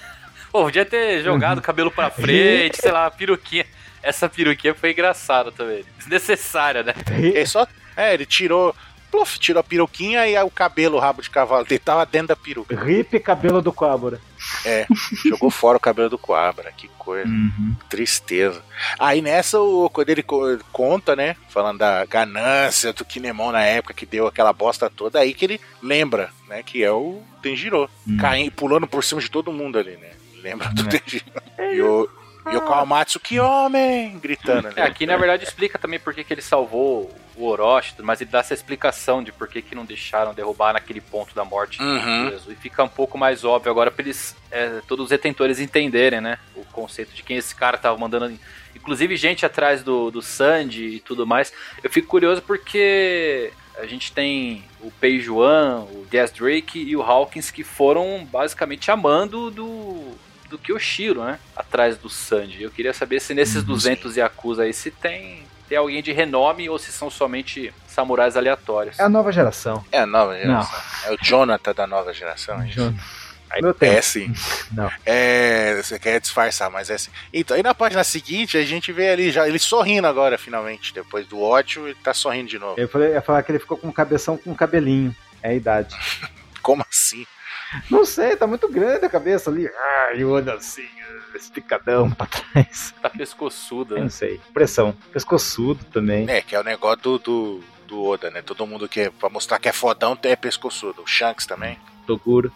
Pô, 0.50 0.64
podia 0.64 0.84
ter 0.84 1.22
jogado 1.22 1.58
o 1.58 1.62
cabelo 1.62 1.90
pra 1.90 2.10
frente, 2.10 2.78
sei 2.80 2.90
lá, 2.90 3.10
peruquinha. 3.10 3.66
Essa 4.02 4.28
peruquinha 4.28 4.74
foi 4.74 4.92
engraçada 4.92 5.52
também. 5.52 5.84
Desnecessária, 5.98 6.82
né? 6.82 6.94
Ele 7.10 7.46
só, 7.46 7.66
é, 7.96 8.14
ele 8.14 8.26
tirou 8.26 8.74
pluf, 9.10 9.38
tirou 9.38 9.60
a 9.60 9.64
peruquinha 9.64 10.26
e 10.26 10.38
o 10.40 10.50
cabelo, 10.50 10.96
o 10.96 11.00
rabo 11.00 11.20
de 11.20 11.28
cavalo 11.28 11.64
dele 11.64 11.80
tava 11.80 12.06
dentro 12.06 12.28
da 12.28 12.36
peruca. 12.36 12.76
Rip 12.76 13.18
cabelo 13.20 13.60
do 13.60 13.72
Coabra. 13.72 14.20
É, 14.64 14.86
jogou 15.26 15.50
fora 15.50 15.76
o 15.76 15.80
cabelo 15.80 16.08
do 16.08 16.18
Coabra, 16.18 16.72
que 16.72 16.88
coisa. 16.96 17.28
Uhum. 17.28 17.74
Tristeza. 17.88 18.62
Aí 18.98 19.20
nessa, 19.20 19.60
o, 19.60 19.90
quando 19.90 20.10
ele 20.10 20.24
conta, 20.72 21.14
né, 21.16 21.36
falando 21.48 21.78
da 21.78 22.04
ganância 22.06 22.92
do 22.92 23.04
Kinemon 23.04 23.52
na 23.52 23.62
época, 23.62 23.94
que 23.94 24.06
deu 24.06 24.26
aquela 24.26 24.52
bosta 24.52 24.88
toda, 24.88 25.18
aí 25.18 25.34
que 25.34 25.44
ele 25.44 25.60
lembra, 25.82 26.30
né, 26.48 26.62
que 26.62 26.82
é 26.82 26.90
o 26.90 27.20
Tenjiro, 27.42 27.90
uhum. 28.06 28.16
caindo, 28.16 28.52
pulando 28.52 28.86
por 28.86 29.02
cima 29.04 29.20
de 29.20 29.30
todo 29.30 29.52
mundo 29.52 29.78
ali, 29.78 29.96
né. 29.96 30.10
Lembra 30.42 30.68
do 30.70 30.86
é. 30.86 30.98
Tenjiro. 30.98 31.24
E 31.58 31.82
o, 31.82 32.08
e 32.52 32.56
o 32.56 32.62
Kawamatsu, 32.62 33.20
que 33.20 33.38
homem! 33.38 34.18
Gritando. 34.18 34.68
Né? 34.68 34.74
É, 34.76 34.82
aqui 34.82 35.06
na 35.06 35.16
verdade 35.16 35.44
explica 35.44 35.78
também 35.78 35.98
por 35.98 36.14
que, 36.14 36.24
que 36.24 36.32
ele 36.32 36.42
salvou 36.42 37.10
o 37.36 37.46
Orochi, 37.46 37.94
mas 38.02 38.20
ele 38.20 38.30
dá 38.30 38.40
essa 38.40 38.52
explicação 38.52 39.22
de 39.22 39.32
por 39.32 39.48
que, 39.48 39.62
que 39.62 39.74
não 39.74 39.84
deixaram 39.84 40.34
derrubar 40.34 40.74
naquele 40.74 41.00
ponto 41.00 41.34
da 41.34 41.44
morte 41.44 41.82
uhum. 41.82 42.32
E 42.48 42.54
fica 42.54 42.84
um 42.84 42.88
pouco 42.88 43.16
mais 43.16 43.44
óbvio 43.44 43.70
agora 43.70 43.90
pra 43.90 44.04
eles, 44.04 44.36
é, 44.50 44.80
todos 44.86 45.04
os 45.04 45.10
detentores 45.10 45.58
entenderem, 45.58 46.20
né? 46.20 46.38
O 46.54 46.64
conceito 46.66 47.14
de 47.14 47.22
quem 47.22 47.36
esse 47.36 47.54
cara 47.54 47.78
tava 47.78 47.96
mandando. 47.96 48.38
Inclusive 48.74 49.16
gente 49.16 49.46
atrás 49.46 49.82
do, 49.82 50.10
do 50.10 50.20
Sandy 50.20 50.84
e 50.84 51.00
tudo 51.00 51.26
mais. 51.26 51.52
Eu 51.82 51.90
fico 51.90 52.08
curioso 52.08 52.42
porque 52.42 53.52
a 53.78 53.86
gente 53.86 54.12
tem 54.12 54.64
o 54.80 54.90
Pei 54.90 55.20
Juan, 55.20 55.86
o 55.90 56.06
Gas 56.10 56.30
Drake 56.30 56.78
e 56.78 56.96
o 56.96 57.02
Hawkins 57.02 57.50
que 57.50 57.64
foram 57.64 58.26
basicamente 58.30 58.90
amando 58.90 59.50
do 59.50 60.14
do 60.50 60.58
Kyoshiro, 60.58 61.24
né? 61.24 61.38
Atrás 61.56 61.96
do 61.96 62.10
Sanji. 62.10 62.62
Eu 62.62 62.70
queria 62.70 62.92
saber 62.92 63.20
se 63.20 63.32
nesses 63.32 63.62
200 63.62 64.12
uhum. 64.12 64.18
Yakuza 64.18 64.64
aí 64.64 64.74
se 64.74 64.90
tem, 64.90 65.44
tem 65.68 65.78
alguém 65.78 66.02
de 66.02 66.12
renome 66.12 66.68
ou 66.68 66.78
se 66.78 66.92
são 66.92 67.08
somente 67.08 67.72
samurais 67.86 68.36
aleatórios. 68.36 68.98
É 68.98 69.04
a 69.04 69.08
nova 69.08 69.32
geração. 69.32 69.84
É 69.90 70.00
a 70.00 70.06
nova 70.06 70.36
geração. 70.36 70.80
Não. 71.04 71.12
É 71.12 71.14
o 71.14 71.18
Jonathan 71.22 71.72
da 71.72 71.86
nova 71.86 72.12
geração, 72.12 72.60
é 72.60 72.68
isso? 72.68 72.94
Aí, 73.50 73.62
é 73.80 74.00
sim. 74.00 74.32
Não. 74.70 74.88
É, 75.04 75.74
você 75.82 75.98
quer 75.98 76.20
disfarçar, 76.20 76.70
mas 76.70 76.88
é 76.88 76.94
assim. 76.94 77.10
Então, 77.32 77.56
aí 77.56 77.62
na 77.64 77.74
página 77.74 78.04
seguinte 78.04 78.56
a 78.56 78.64
gente 78.64 78.92
vê 78.92 79.10
ali 79.10 79.32
já 79.32 79.48
ele 79.48 79.58
sorrindo 79.58 80.06
agora, 80.06 80.38
finalmente. 80.38 80.94
Depois 80.94 81.26
do 81.26 81.40
ódio, 81.40 81.88
ele 81.88 81.96
tá 81.96 82.14
sorrindo 82.14 82.48
de 82.48 82.60
novo. 82.60 82.78
Eu 82.78 82.88
falei, 82.88 83.12
ia 83.12 83.20
falar 83.20 83.42
que 83.42 83.50
ele 83.50 83.58
ficou 83.58 83.76
com 83.76 83.92
cabeção 83.92 84.36
com 84.36 84.54
cabelinho. 84.54 85.14
É 85.42 85.50
a 85.50 85.54
idade. 85.54 85.96
Como 86.62 86.84
assim? 86.88 87.26
Não 87.90 88.04
sei, 88.04 88.36
tá 88.36 88.46
muito 88.46 88.68
grande 88.68 89.04
a 89.04 89.10
cabeça 89.10 89.50
ali. 89.50 89.68
Ah, 89.68 90.12
e 90.14 90.24
o 90.24 90.30
olho 90.30 90.52
assim, 90.52 90.86
esticadão 91.34 92.10
pra 92.10 92.26
trás. 92.26 92.94
Tá 93.00 93.08
pescoçudo, 93.10 93.94
né? 93.94 94.02
Não 94.02 94.10
sei. 94.10 94.40
Pressão. 94.52 94.94
Pescoçudo 95.12 95.84
também. 95.84 96.28
É, 96.28 96.42
que 96.42 96.54
é 96.54 96.60
o 96.60 96.64
negócio 96.64 97.02
do, 97.02 97.18
do, 97.18 97.60
do 97.86 98.04
Oda, 98.04 98.30
né? 98.30 98.42
Todo 98.42 98.66
mundo 98.66 98.88
que, 98.88 99.10
pra 99.10 99.28
mostrar 99.28 99.58
que 99.58 99.68
é 99.68 99.72
fodão, 99.72 100.18
é 100.22 100.36
pescoçudo. 100.36 101.02
O 101.02 101.06
Shanks 101.06 101.46
também. 101.46 101.78
Toguro. 102.06 102.52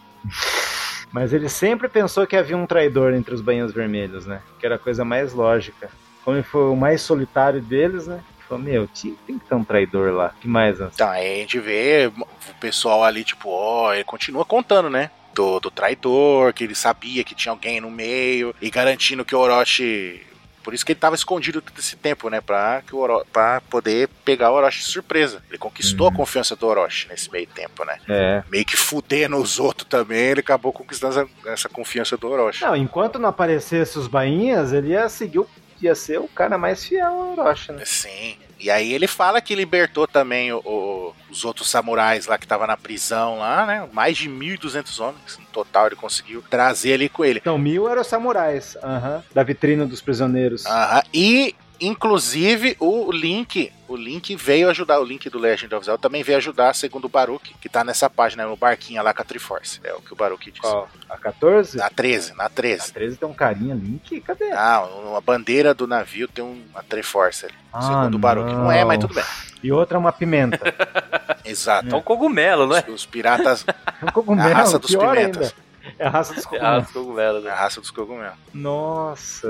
Mas 1.11 1.31
ele 1.31 1.47
sempre 1.47 1.87
pensou 1.87 2.27
que 2.27 2.35
havia 2.35 2.57
um 2.57 2.65
traidor 2.65 3.13
entre 3.13 3.33
os 3.33 3.41
banhos 3.41 3.71
vermelhos, 3.71 4.25
né? 4.25 4.41
Que 4.59 4.65
era 4.65 4.75
a 4.75 4.79
coisa 4.79 5.05
mais 5.05 5.33
lógica. 5.33 5.89
Como 6.23 6.35
ele 6.35 6.43
foi 6.43 6.69
o 6.69 6.75
mais 6.75 7.01
solitário 7.01 7.61
deles, 7.61 8.07
né? 8.07 8.19
Falou, 8.47 8.63
meu, 8.63 8.87
tem 8.87 9.39
que 9.39 9.45
ter 9.45 9.55
um 9.55 9.63
traidor 9.63 10.13
lá. 10.13 10.33
que 10.39 10.47
mais, 10.47 10.75
Então, 10.75 10.91
Tá, 10.95 11.11
aí 11.11 11.35
a 11.35 11.37
gente 11.37 11.59
vê 11.59 12.11
o 12.15 12.55
pessoal 12.59 13.03
ali, 13.03 13.23
tipo, 13.23 13.49
ó, 13.49 13.93
ele 13.93 14.03
continua 14.03 14.45
contando, 14.45 14.89
né? 14.89 15.09
Do, 15.33 15.59
do 15.59 15.69
traidor, 15.69 16.53
que 16.53 16.63
ele 16.63 16.75
sabia 16.75 17.23
que 17.23 17.35
tinha 17.35 17.51
alguém 17.51 17.81
no 17.81 17.91
meio, 17.91 18.55
e 18.61 18.69
garantindo 18.69 19.25
que 19.25 19.35
o 19.35 19.39
Orochi 19.39 20.25
por 20.65 20.73
isso 20.73 20.83
que 20.83 20.93
ele 20.93 20.97
estava 20.97 21.13
escondido 21.13 21.61
todo 21.61 21.77
esse 21.77 21.95
tempo, 21.95 22.27
né? 22.27 22.41
Pra, 22.41 22.81
que 22.81 22.95
o 22.95 22.97
Oro, 22.97 23.23
pra 23.31 23.61
poder 23.69 24.09
pegar 24.25 24.49
o 24.49 24.55
Orochi 24.55 24.79
de 24.79 24.85
surpresa. 24.85 25.43
Ele 25.47 25.59
conquistou 25.59 26.07
uhum. 26.07 26.13
a 26.13 26.15
confiança 26.15 26.55
do 26.55 26.65
Orochi 26.65 27.07
nesse 27.07 27.31
meio 27.31 27.45
tempo, 27.45 27.85
né? 27.85 27.99
É. 28.09 28.43
Meio 28.49 28.65
que 28.65 28.75
fudendo 28.75 29.37
os 29.37 29.59
outros 29.59 29.87
também, 29.87 30.17
ele 30.31 30.39
acabou 30.39 30.73
conquistando 30.73 31.19
essa, 31.19 31.29
essa 31.51 31.69
confiança 31.69 32.17
do 32.17 32.27
Orochi. 32.27 32.63
Não, 32.63 32.75
enquanto 32.75 33.19
não 33.19 33.29
aparecesse 33.29 33.99
os 33.99 34.07
bainhas, 34.07 34.73
ele 34.73 34.89
ia 34.89 35.07
seguir 35.07 35.37
o 35.37 35.47
ia 35.81 35.95
ser 35.95 36.19
o 36.19 36.27
cara 36.27 36.57
mais 36.57 36.85
fiel 36.85 37.07
ao 37.07 37.31
Orochi, 37.31 37.71
né? 37.71 37.83
Sim. 37.85 38.37
E 38.59 38.71
aí 38.71 38.93
ele 38.93 39.07
fala 39.07 39.41
que 39.41 39.53
libertou 39.53 40.07
também 40.07 40.51
o, 40.51 40.59
o, 40.59 41.13
os 41.29 41.43
outros 41.43 41.69
samurais 41.69 42.25
lá 42.25 42.37
que 42.37 42.45
estavam 42.45 42.65
na 42.65 42.77
prisão 42.77 43.37
lá, 43.39 43.65
né? 43.65 43.87
Mais 43.91 44.17
de 44.17 44.29
1.200 44.29 44.99
homens 44.99 45.37
no 45.37 45.45
total 45.47 45.87
ele 45.87 45.95
conseguiu 45.95 46.41
trazer 46.49 46.93
ali 46.93 47.09
com 47.09 47.25
ele. 47.25 47.39
Então, 47.39 47.57
mil 47.57 47.87
eram 47.89 48.01
os 48.01 48.07
samurais, 48.07 48.75
uh 48.75 48.87
-huh, 48.87 49.23
da 49.33 49.43
vitrina 49.43 49.85
dos 49.85 50.01
prisioneiros. 50.01 50.65
Uh 50.65 50.69
-huh. 50.69 51.03
E 51.13 51.55
Inclusive, 51.79 52.75
o 52.79 53.11
Link, 53.11 53.71
o 53.87 53.95
Link 53.95 54.35
veio 54.35 54.69
ajudar, 54.69 54.99
o 54.99 55.03
Link 55.03 55.29
do 55.29 55.37
Legend 55.37 55.73
of 55.75 55.85
Zelda 55.85 56.01
também 56.01 56.23
veio 56.23 56.37
ajudar, 56.37 56.73
segundo 56.73 57.05
o 57.05 57.09
Baruch, 57.09 57.53
que 57.59 57.69
tá 57.69 57.83
nessa 57.83 58.09
página, 58.09 58.45
no 58.45 58.55
barquinho 58.55 59.03
lá 59.03 59.13
com 59.13 59.21
a 59.21 59.25
Triforce. 59.25 59.79
É 59.83 59.93
o 59.93 60.01
que 60.01 60.13
o 60.13 60.15
Baruch 60.15 60.51
disse. 60.51 60.61
Qual? 60.61 60.89
A 61.09 61.17
14? 61.17 61.77
Na 61.77 61.89
13, 61.89 62.33
na 62.35 62.49
13. 62.49 62.89
A 62.89 62.93
13 62.93 63.17
tem 63.17 63.29
um 63.29 63.33
carinha 63.33 63.75
Link, 63.75 64.21
cadê? 64.21 64.51
Ah, 64.51 64.87
uma 65.05 65.21
bandeira 65.21 65.73
do 65.73 65.85
navio 65.85 66.27
tem 66.27 66.43
uma 66.43 66.83
Triforce 66.83 67.45
ali, 67.45 67.55
ah, 67.73 67.81
segundo 67.81 68.15
o 68.15 68.19
Baruch. 68.19 68.51
Não. 68.51 68.63
não 68.65 68.71
é, 68.71 68.83
mas 68.83 68.99
tudo 68.99 69.13
bem. 69.13 69.23
E 69.61 69.71
outra 69.71 69.97
é 69.97 69.99
uma 69.99 70.11
pimenta. 70.11 70.59
Exato. 71.43 71.93
É 71.93 71.95
um 71.95 72.01
cogumelo, 72.01 72.67
né? 72.67 72.83
Os, 72.87 72.95
os 72.95 73.05
piratas. 73.05 73.65
É 74.01 74.05
um 74.05 74.11
cogumelo, 74.11 74.51
a 74.51 74.53
raça 74.53 74.77
dos 74.77 74.93
pimentas. 74.93 75.53
Ainda. 75.53 75.64
É 75.97 76.07
a 76.07 76.09
raça 76.09 76.33
dos 76.33 76.45
cogumelos. 76.45 76.65
É 76.65 76.69
a 76.69 76.75
raça 76.75 76.91
dos 76.91 77.01
cogumelos. 77.01 77.43
Né? 77.43 77.49
É 77.49 77.53
a 77.53 77.55
raça 77.55 77.81
dos 77.81 77.91
cogumelos. 77.91 78.37
Nossa. 78.53 79.47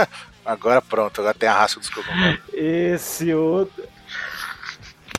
agora 0.44 0.82
pronto, 0.82 1.20
agora 1.20 1.34
tem 1.34 1.48
a 1.48 1.54
raça 1.54 1.78
dos 1.78 1.90
cogumelos. 1.90 2.40
Esse 2.52 3.32
outro. 3.34 3.84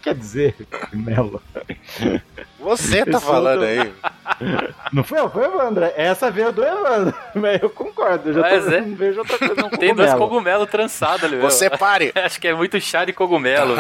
Quer 0.01 0.13
dizer, 0.13 0.55
cogumelo. 0.69 1.41
Você 2.59 3.03
tá 3.05 3.17
Esse 3.17 3.25
falando 3.25 3.63
outro... 3.63 3.83
aí. 3.83 3.93
Não 4.93 5.03
foi 5.03 5.19
eu, 5.19 5.29
foi 5.29 5.47
o 5.47 5.51
Evandro. 5.51 5.85
Essa 5.95 6.29
veio 6.29 6.51
do 6.51 6.63
Evandro. 6.63 7.13
Mas 7.33 7.61
eu 7.61 7.69
concordo. 7.71 8.29
Eu 8.29 8.33
já 8.35 8.41
Mas 8.41 8.65
tô, 8.65 8.71
é. 8.71 8.81
não 8.81 8.95
vejo 8.95 9.19
outra 9.19 9.37
coisa. 9.37 9.55
Não 9.55 9.69
Tem 9.69 9.95
dois 9.95 10.13
cogumelos 10.13 10.69
trançados 10.69 11.23
ali. 11.23 11.37
Você 11.37 11.69
pare. 11.69 12.11
Acho 12.13 12.39
que 12.39 12.47
é 12.47 12.53
muito 12.53 12.79
chá 12.79 13.03
de 13.03 13.13
cogumelo. 13.13 13.75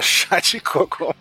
chá 0.00 0.40
de 0.40 0.58
cogumelo. 0.60 1.14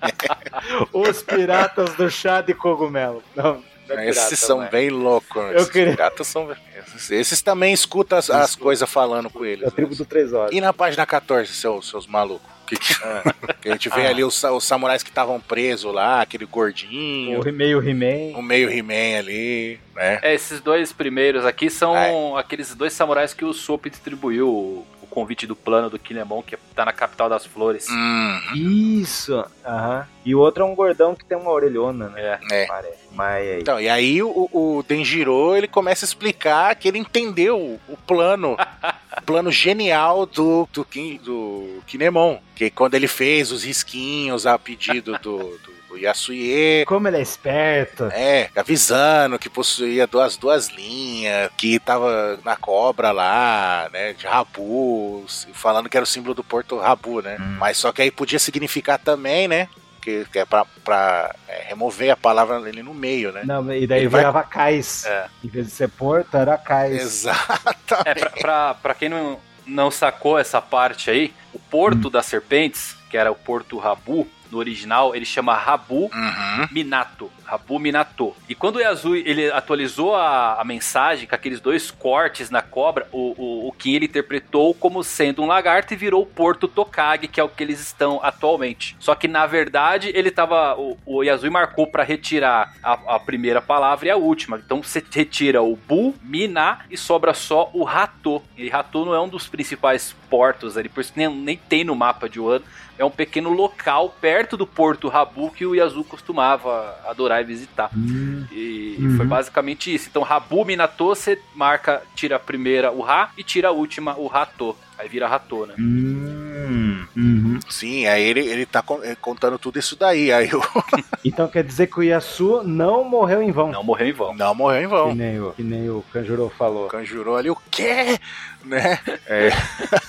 Os 0.93 1.21
piratas 1.21 1.93
do 1.95 2.09
chá 2.09 2.41
de 2.41 2.53
cogumelo. 2.53 3.21
Não. 3.35 3.61
É 3.99 4.09
esses 4.09 4.23
pirata, 4.23 4.35
são 4.35 4.67
bem 4.69 4.89
loucos. 4.89 5.41
Eu 5.53 5.67
queria... 5.67 5.91
piratas 5.91 6.27
são. 6.27 6.49
Esses, 6.77 7.11
esses 7.11 7.41
também 7.41 7.73
escutam 7.73 8.17
as, 8.17 8.29
as 8.29 8.55
coisas 8.55 8.89
falando 8.89 9.29
com 9.29 9.45
eles. 9.45 9.65
É 9.65 9.67
a 9.67 9.71
tribo 9.71 9.95
do 9.95 10.05
Três 10.05 10.33
Horas. 10.33 10.53
E 10.53 10.61
na 10.61 10.73
página 10.73 11.05
14, 11.05 11.51
seus, 11.53 11.89
seus 11.89 12.07
malucos? 12.07 12.49
Que, 12.65 12.77
que, 12.77 12.93
que 13.61 13.69
a 13.69 13.71
gente 13.73 13.89
vê 13.89 14.07
ah. 14.07 14.09
ali 14.09 14.23
os, 14.23 14.43
os 14.43 14.63
samurais 14.63 15.03
que 15.03 15.09
estavam 15.09 15.39
presos 15.39 15.93
lá, 15.93 16.21
aquele 16.21 16.45
gordinho. 16.45 17.41
O 17.41 17.53
meio 17.53 17.81
He-Man. 17.81 18.37
O 18.37 18.41
meio 18.41 18.69
He-Man 18.69 19.19
ali, 19.19 19.79
né? 19.95 20.19
É, 20.21 20.33
esses 20.33 20.61
dois 20.61 20.93
primeiros 20.93 21.45
aqui 21.45 21.69
são 21.69 21.95
é. 21.95 22.39
aqueles 22.39 22.73
dois 22.73 22.93
samurais 22.93 23.33
que 23.33 23.43
o 23.43 23.53
Soap 23.53 23.87
distribuiu 23.87 24.85
convite 25.11 25.45
do 25.45 25.55
plano 25.55 25.89
do 25.89 25.99
Kinemon, 25.99 26.41
que 26.41 26.57
tá 26.73 26.85
na 26.85 26.93
capital 26.93 27.29
das 27.29 27.45
flores. 27.45 27.87
Hum. 27.89 28.39
Isso! 28.55 29.45
Aham. 29.65 30.07
E 30.25 30.33
o 30.33 30.39
outro 30.39 30.63
é 30.63 30.65
um 30.65 30.73
gordão 30.73 31.13
que 31.13 31.25
tem 31.25 31.37
uma 31.37 31.51
orelhona, 31.51 32.09
né? 32.09 32.39
É. 32.51 32.67
Mas 33.11 33.35
aí. 33.35 33.59
Então, 33.59 33.79
e 33.79 33.89
aí 33.89 34.23
o, 34.23 34.49
o 34.51 34.83
Denjiro, 34.87 35.55
ele 35.55 35.67
começa 35.67 36.05
a 36.05 36.07
explicar 36.07 36.75
que 36.75 36.87
ele 36.87 36.97
entendeu 36.97 37.79
o 37.87 37.97
plano, 37.97 38.55
o 38.55 39.21
plano 39.25 39.51
genial 39.51 40.25
do, 40.25 40.67
do, 40.71 40.87
do 41.23 41.83
Kinemon. 41.85 42.37
Que 42.55 42.69
quando 42.69 42.95
ele 42.95 43.07
fez 43.07 43.51
os 43.51 43.63
risquinhos 43.63 44.47
a 44.47 44.57
pedido 44.57 45.17
do, 45.19 45.37
do 45.37 45.80
o 45.91 45.97
Yasuye. 45.97 46.85
Como 46.85 47.07
ele 47.07 47.17
é 47.17 47.21
esperto. 47.21 48.05
É, 48.11 48.49
avisando 48.55 49.37
que 49.37 49.49
possuía 49.49 50.07
duas, 50.07 50.37
duas 50.37 50.69
linhas, 50.69 51.51
que 51.57 51.79
tava 51.79 52.39
na 52.43 52.55
cobra 52.55 53.11
lá, 53.11 53.89
né, 53.91 54.13
de 54.13 54.25
Rabu, 54.25 55.25
falando 55.53 55.89
que 55.89 55.97
era 55.97 56.03
o 56.03 56.07
símbolo 56.07 56.33
do 56.33 56.43
Porto 56.43 56.77
Rabu, 56.77 57.21
né? 57.21 57.37
Hum. 57.39 57.57
Mas 57.59 57.77
só 57.77 57.91
que 57.91 58.01
aí 58.01 58.11
podia 58.11 58.39
significar 58.39 58.97
também, 58.99 59.47
né, 59.47 59.67
que, 60.01 60.25
que 60.31 60.39
é 60.39 60.45
pra, 60.45 60.65
pra 60.83 61.35
é, 61.47 61.65
remover 61.69 62.11
a 62.11 62.17
palavra 62.17 62.57
ali 62.57 62.81
no 62.81 62.93
meio, 62.93 63.31
né? 63.31 63.43
Não, 63.45 63.61
e 63.73 63.85
daí 63.85 64.01
Ele 64.01 64.09
virava 64.09 64.41
vai... 64.41 64.49
cais. 64.49 65.05
É. 65.05 65.27
Em 65.43 65.47
vez 65.47 65.67
de 65.67 65.71
ser 65.71 65.89
porto, 65.89 66.35
era 66.35 66.57
cais. 66.57 67.01
Exatamente. 67.01 68.05
É, 68.05 68.15
pra, 68.15 68.29
pra, 68.29 68.73
pra 68.73 68.93
quem 68.93 69.09
não, 69.09 69.39
não 69.65 69.91
sacou 69.91 70.39
essa 70.39 70.61
parte 70.61 71.09
aí, 71.09 71.33
o 71.53 71.59
Porto 71.59 72.07
hum. 72.07 72.11
das 72.11 72.25
Serpentes, 72.25 72.95
que 73.09 73.17
era 73.17 73.31
o 73.31 73.35
Porto 73.35 73.77
Rabu, 73.77 74.27
no 74.51 74.57
original, 74.59 75.15
ele 75.15 75.25
chama 75.25 75.55
Rabu 75.55 76.09
uhum. 76.13 76.67
Minato. 76.71 77.31
Rabu 77.51 77.77
Minato. 77.79 78.33
E 78.47 78.55
quando 78.55 78.77
o 78.77 78.79
Yasui 78.79 79.23
ele 79.25 79.51
atualizou 79.51 80.15
a, 80.15 80.61
a, 80.61 80.63
mensagem 80.63 81.27
com 81.27 81.35
aqueles 81.35 81.59
dois 81.59 81.91
cortes 81.91 82.49
na 82.49 82.61
cobra, 82.61 83.09
o, 83.11 83.35
o, 83.37 83.67
o 83.67 83.71
Kim 83.73 83.95
ele 83.95 84.05
interpretou 84.05 84.73
como 84.73 85.03
sendo 85.03 85.43
um 85.43 85.45
lagarto 85.45 85.93
e 85.93 85.97
virou 85.97 86.23
o 86.23 86.25
Porto 86.25 86.65
Tokage, 86.65 87.27
que 87.27 87.41
é 87.41 87.43
o 87.43 87.49
que 87.49 87.61
eles 87.61 87.81
estão 87.81 88.21
atualmente. 88.23 88.95
Só 89.01 89.15
que 89.15 89.27
na 89.27 89.45
verdade 89.45 90.11
ele 90.15 90.31
tava. 90.31 90.79
O, 90.79 90.97
o 91.05 91.23
Yasui 91.23 91.49
marcou 91.49 91.87
para 91.87 92.03
retirar 92.03 92.73
a, 92.81 93.15
a, 93.15 93.19
primeira 93.19 93.61
palavra 93.61 94.07
e 94.07 94.11
a 94.11 94.15
última. 94.15 94.57
Então 94.57 94.81
você 94.81 95.03
retira 95.11 95.61
o 95.61 95.75
Bu, 95.75 96.15
Mina 96.23 96.79
e 96.89 96.95
sobra 96.95 97.33
só 97.33 97.69
o 97.73 97.83
Rato. 97.83 98.41
E 98.55 98.69
Rato 98.69 99.03
não 99.03 99.13
é 99.13 99.19
um 99.19 99.27
dos 99.27 99.49
principais 99.49 100.15
portos 100.29 100.77
ali, 100.77 100.87
por 100.87 101.01
isso 101.01 101.11
nem, 101.17 101.27
nem 101.27 101.57
tem 101.57 101.83
no 101.83 101.93
mapa 101.93 102.29
de 102.29 102.39
Wano 102.39 102.63
é 103.01 103.05
um 103.05 103.09
pequeno 103.09 103.49
local 103.49 104.15
perto 104.21 104.55
do 104.55 104.67
Porto 104.67 105.07
Rabu 105.07 105.49
que 105.49 105.65
o 105.65 105.73
Yazu 105.73 106.03
costumava 106.03 106.99
adorar 107.07 107.40
e 107.41 107.45
visitar. 107.45 107.89
Hum. 107.95 108.45
E 108.51 108.97
uhum. 108.99 109.17
foi 109.17 109.25
basicamente 109.25 109.93
isso. 109.93 110.07
Então, 110.09 110.21
Rabu 110.21 110.63
Minato, 110.65 111.07
você 111.07 111.39
marca, 111.55 112.01
tira 112.15 112.35
a 112.35 112.39
primeira 112.39 112.91
o 112.91 113.01
Ra 113.01 113.31
e 113.37 113.43
tira 113.43 113.69
a 113.69 113.71
última 113.71 114.15
o 114.17 114.27
Rato. 114.27 114.75
Aí 114.97 115.09
vira 115.09 115.27
Rato, 115.27 115.65
né? 115.65 115.73
Hum. 115.79 117.05
Uhum. 117.15 117.59
Sim, 117.69 118.05
aí 118.07 118.23
ele, 118.23 118.41
ele 118.41 118.65
tá 118.65 118.83
eh, 119.03 119.15
contando 119.19 119.57
tudo 119.57 119.79
isso 119.79 119.95
daí. 119.95 120.31
Aí 120.31 120.49
eu... 120.49 120.61
então 121.25 121.47
quer 121.47 121.63
dizer 121.63 121.87
que 121.87 121.99
o 121.99 122.03
Yasu 122.03 122.63
não 122.63 123.03
morreu 123.03 123.41
em 123.41 123.51
vão. 123.51 123.71
Não 123.71 123.83
morreu 123.83 124.07
em 124.07 124.13
vão. 124.13 124.33
Não 124.33 124.55
morreu 124.55 124.81
em 124.81 124.87
vão. 124.87 125.09
Que 125.09 125.15
nem 125.15 125.39
o, 125.39 125.51
que 125.53 125.63
nem 125.63 125.89
o 125.89 126.03
Kanjuro 126.13 126.51
falou. 126.57 126.87
Kanjuro 126.87 127.35
ali, 127.35 127.49
o 127.49 127.57
quê? 127.69 128.19
Né? 128.63 128.99
É. 129.25 129.49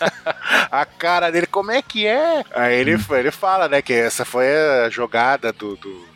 a 0.71 0.85
cara 0.85 1.31
dele, 1.31 1.47
como 1.47 1.71
é 1.71 1.83
que 1.83 2.07
é? 2.07 2.45
Aí 2.55 2.75
ele, 2.77 2.97
hum. 2.97 3.05
ele 3.11 3.31
fala, 3.31 3.69
né, 3.69 3.83
que 3.83 3.93
essa 3.93 4.25
foi 4.25 4.47
a 4.85 4.91
jogada 4.91 5.53
do, 5.53 5.77
do 5.77 6.13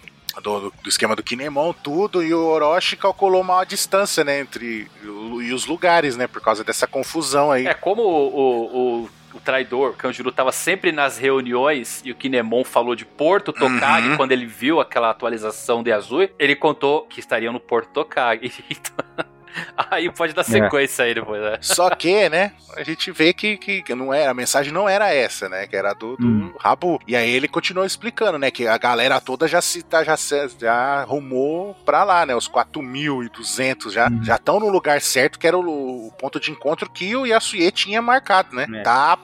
do, 0.46 0.70
do, 0.70 0.88
esquema 0.88 1.16
do 1.16 1.24
Kinemon, 1.24 1.72
tudo, 1.72 2.22
e 2.22 2.32
o 2.32 2.40
Orochi 2.46 2.96
calculou 2.96 3.42
mal 3.42 3.58
a 3.58 3.64
distância, 3.64 4.22
né, 4.22 4.38
entre 4.38 4.88
o, 5.04 5.42
e 5.42 5.52
os 5.52 5.66
lugares, 5.66 6.16
né, 6.16 6.28
por 6.28 6.40
causa 6.40 6.62
dessa 6.62 6.86
confusão 6.86 7.50
aí. 7.50 7.66
É 7.66 7.74
como 7.74 8.02
o, 8.02 9.02
o, 9.02 9.10
o 9.34 9.40
traidor, 9.40 9.90
o 9.90 9.94
Kanjuro 9.94 10.30
estava 10.30 10.52
sempre 10.52 10.92
nas 10.92 11.18
reuniões 11.18 12.00
e 12.04 12.12
o 12.12 12.14
Kinemon 12.14 12.62
falou 12.62 12.94
de 12.94 13.04
Porto 13.04 13.52
Tokage 13.52 14.10
uhum. 14.10 14.16
quando 14.16 14.30
ele 14.30 14.46
viu 14.46 14.80
aquela 14.80 15.10
atualização 15.10 15.82
de 15.82 15.90
Azul, 15.90 16.28
ele 16.38 16.54
contou 16.54 17.02
que 17.02 17.18
estariam 17.18 17.52
no 17.52 17.60
Porto 17.60 17.90
Tokage. 17.90 18.52
Então, 18.70 19.35
Aí 19.90 20.10
pode 20.10 20.32
dar 20.32 20.42
é. 20.42 20.44
sequência 20.44 21.02
é. 21.02 21.06
aí 21.06 21.14
depois, 21.14 21.40
né? 21.42 21.58
Só 21.60 21.90
que, 21.90 22.28
né, 22.28 22.52
a 22.76 22.82
gente 22.82 23.10
vê 23.10 23.32
que, 23.32 23.56
que 23.56 23.94
não 23.94 24.12
era, 24.12 24.30
a 24.30 24.34
mensagem 24.34 24.72
não 24.72 24.88
era 24.88 25.12
essa, 25.12 25.48
né? 25.48 25.66
Que 25.66 25.76
era 25.76 25.92
do, 25.94 26.16
do 26.16 26.26
hum. 26.26 26.54
Rabu. 26.58 27.00
E 27.06 27.16
aí 27.16 27.30
ele 27.30 27.48
continuou 27.48 27.86
explicando, 27.86 28.38
né? 28.38 28.50
Que 28.50 28.66
a 28.66 28.76
galera 28.78 29.20
toda 29.20 29.48
já 29.48 29.60
se 29.60 29.82
tá, 29.82 30.04
já, 30.04 30.16
já 30.58 31.04
rumou 31.04 31.74
pra 31.84 32.04
lá, 32.04 32.26
né? 32.26 32.34
Os 32.34 32.48
4.200 32.48 33.90
já 33.90 34.08
hum. 34.08 34.22
já 34.22 34.36
estão 34.36 34.60
no 34.60 34.68
lugar 34.68 35.00
certo, 35.00 35.38
que 35.38 35.46
era 35.46 35.56
o, 35.56 36.06
o, 36.06 36.12
ponto 36.12 36.38
de 36.38 36.50
encontro 36.50 36.90
que 36.90 37.14
o 37.16 37.26
Yasuye 37.26 37.70
tinha 37.70 38.02
marcado, 38.02 38.54
né? 38.54 38.66
É. 38.74 38.82
Tá, 38.82 39.18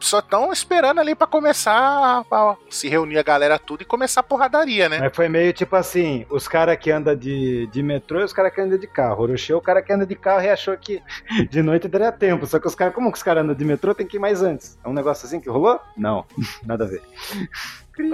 só 0.00 0.18
estão 0.18 0.52
esperando 0.52 1.00
ali 1.00 1.14
pra 1.14 1.26
começar 1.26 2.24
a, 2.30 2.56
se 2.70 2.88
reunir 2.88 3.18
a 3.18 3.22
galera 3.22 3.58
tudo 3.58 3.82
e 3.82 3.84
começar 3.84 4.20
a 4.20 4.24
porradaria, 4.24 4.88
né? 4.88 4.98
Mas 5.00 5.14
foi 5.14 5.28
meio 5.28 5.52
tipo 5.52 5.76
assim, 5.76 6.26
os 6.30 6.48
caras 6.48 6.76
que 6.76 6.90
andam 6.90 7.14
de, 7.14 7.66
de 7.68 7.82
metrô 7.82 8.20
e 8.20 8.24
os 8.24 8.32
caras 8.32 8.52
que 8.52 8.60
andam 8.60 8.78
de 8.78 8.86
carro. 8.86 9.22
Orocheu 9.22 9.60
cara 9.68 9.82
que 9.82 9.92
anda 9.92 10.06
de 10.06 10.14
carro 10.14 10.42
e 10.42 10.48
achou 10.48 10.74
que 10.78 11.02
de 11.50 11.62
noite 11.62 11.88
daria 11.88 12.10
tempo. 12.10 12.46
Só 12.46 12.58
que 12.58 12.66
os 12.66 12.74
caras, 12.74 12.94
como 12.94 13.12
que 13.12 13.18
os 13.18 13.22
caras 13.22 13.44
andam 13.44 13.54
de 13.54 13.64
metrô, 13.66 13.94
tem 13.94 14.06
que 14.06 14.16
ir 14.16 14.20
mais 14.20 14.42
antes. 14.42 14.78
É 14.82 14.88
um 14.88 14.94
negócio 14.94 15.26
assim 15.26 15.40
que 15.40 15.50
rolou? 15.50 15.78
Não, 15.94 16.24
nada 16.64 16.84
a 16.84 16.88
ver. 16.88 17.02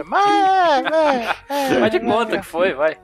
Mas, 0.04 0.84
é, 1.48 1.78
vai 1.78 1.90
de 1.90 2.00
conta 2.00 2.38
que 2.38 2.44
foi, 2.44 2.72
vai. 2.72 2.96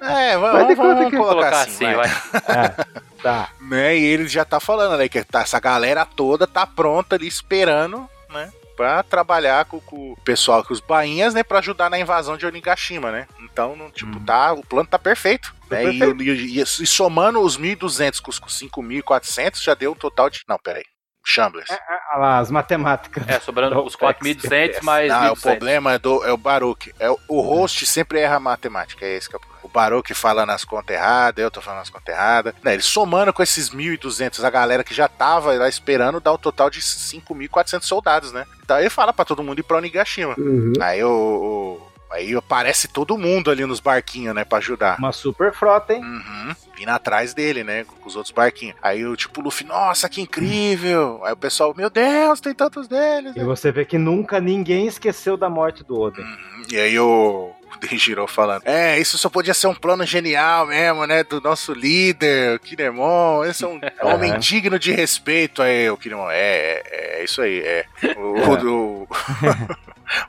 É, 0.00 0.36
vamos, 0.36 0.66
vai 0.66 0.74
vamos, 0.74 0.94
vamos 0.96 1.10
colocar, 1.16 1.62
assim, 1.62 1.86
assim 1.86 1.96
vai. 1.96 2.08
vai. 2.08 2.64
É, 2.66 3.22
tá. 3.22 3.48
Né, 3.60 3.96
e 3.96 4.04
ele 4.04 4.28
já 4.28 4.44
tá 4.44 4.60
falando, 4.60 4.96
né, 4.98 5.08
que 5.08 5.24
tá, 5.24 5.40
essa 5.40 5.58
galera 5.58 6.04
toda 6.04 6.46
tá 6.46 6.66
pronta 6.66 7.16
ali 7.16 7.26
esperando, 7.26 8.08
né, 8.30 8.52
pra 8.76 9.02
trabalhar 9.02 9.64
com, 9.64 9.80
com 9.80 10.12
o 10.12 10.16
pessoal, 10.24 10.64
com 10.64 10.72
os 10.72 10.80
bainhas, 10.80 11.34
né, 11.34 11.42
pra 11.42 11.58
ajudar 11.58 11.90
na 11.90 11.98
invasão 11.98 12.36
de 12.36 12.46
Onigashima, 12.46 13.10
né. 13.10 13.26
Então, 13.40 13.76
não, 13.76 13.90
tipo, 13.90 14.16
hum. 14.16 14.24
tá, 14.24 14.52
o 14.52 14.64
plano 14.64 14.88
tá 14.88 14.98
perfeito. 14.98 15.54
Né? 15.70 15.92
E, 15.92 16.58
e, 16.58 16.60
e, 16.60 16.66
somando 16.66 17.40
os 17.40 17.58
1.200 17.58 18.20
com 18.20 18.30
os 18.30 18.40
5.400, 18.40 19.62
já 19.62 19.74
deu 19.74 19.92
um 19.92 19.96
total 19.96 20.28
de. 20.28 20.40
Não, 20.48 20.58
peraí. 20.58 20.84
Chambliss. 21.26 21.70
É, 21.70 21.74
é, 21.74 22.18
lá, 22.18 22.38
as 22.38 22.50
matemáticas. 22.50 23.26
É, 23.26 23.40
sobrando 23.40 23.82
os 23.82 23.96
4.200 23.96 24.82
mais. 24.84 25.08
Não, 25.08 25.30
1, 25.30 25.32
o 25.32 25.40
problema 25.40 25.94
é, 25.94 25.98
do, 25.98 26.22
é 26.24 26.32
o 26.32 26.36
Baruch. 26.36 26.94
É, 27.00 27.08
o 27.10 27.40
host 27.40 27.86
sempre 27.86 28.20
erra 28.20 28.36
a 28.36 28.40
matemática, 28.40 29.06
é 29.06 29.16
esse 29.16 29.28
que 29.28 29.34
é 29.34 29.38
o 29.38 29.40
problema. 29.40 29.53
Baruch 29.74 30.14
fala 30.14 30.46
nas 30.46 30.64
contas 30.64 30.94
erradas, 30.94 31.42
eu 31.42 31.50
tô 31.50 31.60
falando 31.60 31.80
nas 31.80 31.90
contas 31.90 32.14
erradas. 32.14 32.54
Né, 32.62 32.74
ele 32.74 32.82
somando 32.82 33.32
com 33.32 33.42
esses 33.42 33.70
1.200, 33.70 34.44
a 34.44 34.50
galera 34.50 34.84
que 34.84 34.94
já 34.94 35.08
tava 35.08 35.52
lá 35.52 35.68
esperando, 35.68 36.20
dá 36.20 36.32
um 36.32 36.38
total 36.38 36.70
de 36.70 36.80
5.400 36.80 37.82
soldados, 37.82 38.32
né? 38.32 38.46
Então 38.62 38.78
ele 38.78 38.88
fala 38.88 39.12
para 39.12 39.24
todo 39.24 39.42
mundo 39.42 39.58
ir 39.58 39.64
pra 39.64 39.78
Onigashima. 39.78 40.34
Uhum. 40.38 40.72
Aí 40.80 41.02
o, 41.02 41.10
o 41.10 41.94
Aí 42.14 42.32
aparece 42.36 42.86
todo 42.86 43.18
mundo 43.18 43.50
ali 43.50 43.66
nos 43.66 43.80
barquinhos, 43.80 44.32
né, 44.32 44.44
pra 44.44 44.58
ajudar. 44.58 44.96
Uma 45.00 45.10
super 45.10 45.52
frota, 45.52 45.94
hein? 45.94 46.00
Uhum. 46.00 46.54
Vindo 46.76 46.90
atrás 46.90 47.34
dele, 47.34 47.64
né, 47.64 47.82
com 47.82 48.08
os 48.08 48.14
outros 48.14 48.32
barquinhos. 48.32 48.76
Aí 48.80 49.04
o 49.04 49.16
tipo, 49.16 49.40
Luffy, 49.40 49.66
nossa, 49.66 50.08
que 50.08 50.20
incrível. 50.20 51.20
Aí 51.24 51.32
o 51.32 51.36
pessoal, 51.36 51.74
meu 51.76 51.90
Deus, 51.90 52.40
tem 52.40 52.54
tantos 52.54 52.86
deles. 52.86 53.34
E 53.34 53.42
você 53.42 53.72
vê 53.72 53.84
que 53.84 53.98
nunca 53.98 54.40
ninguém 54.40 54.86
esqueceu 54.86 55.36
da 55.36 55.50
morte 55.50 55.82
do 55.82 55.98
Oden. 55.98 56.24
Uhum. 56.24 56.62
E 56.70 56.76
aí 56.76 56.96
o 57.00 57.50
Denjiro 57.80 58.26
falando. 58.26 58.62
É, 58.64 58.98
isso 58.98 59.18
só 59.18 59.28
podia 59.28 59.54
ser 59.54 59.66
um 59.66 59.74
plano 59.74 60.04
genial 60.06 60.66
mesmo, 60.66 61.06
né? 61.06 61.24
Do 61.24 61.40
nosso 61.40 61.72
líder, 61.72 62.56
o 62.56 62.58
Kinemon. 62.60 63.44
Esse 63.44 63.64
é 63.64 63.68
um 63.68 63.80
homem 64.02 64.38
digno 64.38 64.78
de 64.78 64.92
respeito 64.92 65.62
aí, 65.62 65.88
o 65.90 65.96
Kinemon. 65.96 66.30
É, 66.30 66.82
é, 66.90 67.20
é 67.20 67.24
isso 67.24 67.42
aí, 67.42 67.60
é. 67.60 67.86
O, 68.16 68.36
é. 68.38 68.64
o, 68.64 69.08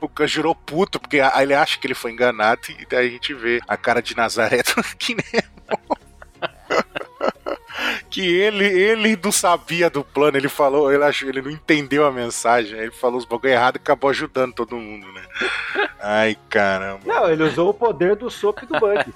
o 0.02 0.08
Kanjuro 0.08 0.54
puto, 0.54 0.98
porque 0.98 1.20
ele 1.38 1.54
acha 1.54 1.78
que 1.78 1.86
ele 1.86 1.94
foi 1.94 2.12
enganado, 2.12 2.62
e 2.68 2.86
daí 2.86 3.08
a 3.08 3.10
gente 3.10 3.34
vê 3.34 3.60
a 3.66 3.76
cara 3.76 4.02
de 4.02 4.16
Nazaré 4.16 4.62
do 4.62 4.82
Kinemon. 4.96 5.96
Que 8.16 8.26
ele, 8.26 8.64
ele 8.64 9.20
não 9.22 9.30
sabia 9.30 9.90
do 9.90 10.02
plano, 10.02 10.38
ele 10.38 10.48
falou, 10.48 10.90
ele 10.90 11.04
achou, 11.04 11.28
ele 11.28 11.42
não 11.42 11.50
entendeu 11.50 12.06
a 12.06 12.10
mensagem, 12.10 12.78
ele 12.78 12.90
falou 12.90 13.18
os 13.18 13.26
bagulho 13.26 13.52
errado 13.52 13.76
e 13.76 13.76
acabou 13.76 14.08
ajudando 14.08 14.54
todo 14.54 14.74
mundo, 14.74 15.06
né? 15.12 15.22
Ai, 16.00 16.38
caramba. 16.48 17.00
Não, 17.04 17.30
ele 17.30 17.42
usou 17.42 17.68
o 17.68 17.74
poder 17.74 18.16
do 18.16 18.30
sop 18.30 18.64
do 18.64 18.80
Bug. 18.80 19.12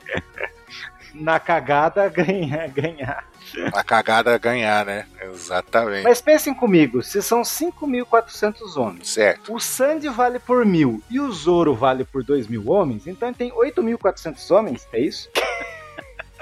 Na 1.13 1.41
cagada 1.41 2.09
ganhar, 2.09 2.69
ganhar. 2.69 3.27
A 3.75 3.83
cagada 3.83 4.39
ganhar, 4.39 4.87
né? 4.87 5.05
Exatamente. 5.21 6.05
Mas 6.05 6.21
pensem 6.21 6.55
comigo, 6.55 7.03
se 7.03 7.21
são 7.21 7.43
5.400 7.43 8.77
homens, 8.77 9.09
certo. 9.09 9.53
o 9.53 9.59
Sandy 9.59 10.09
vale 10.09 10.39
por 10.39 10.65
mil 10.65 11.03
e 11.11 11.19
o 11.19 11.33
Zoro 11.33 11.75
vale 11.75 12.05
por 12.05 12.23
2 12.23 12.47
mil 12.47 12.71
homens, 12.71 13.09
então 13.09 13.35
tem 13.35 13.51
8.400 13.51 14.57
homens, 14.57 14.89
é 14.93 15.01
isso? 15.01 15.29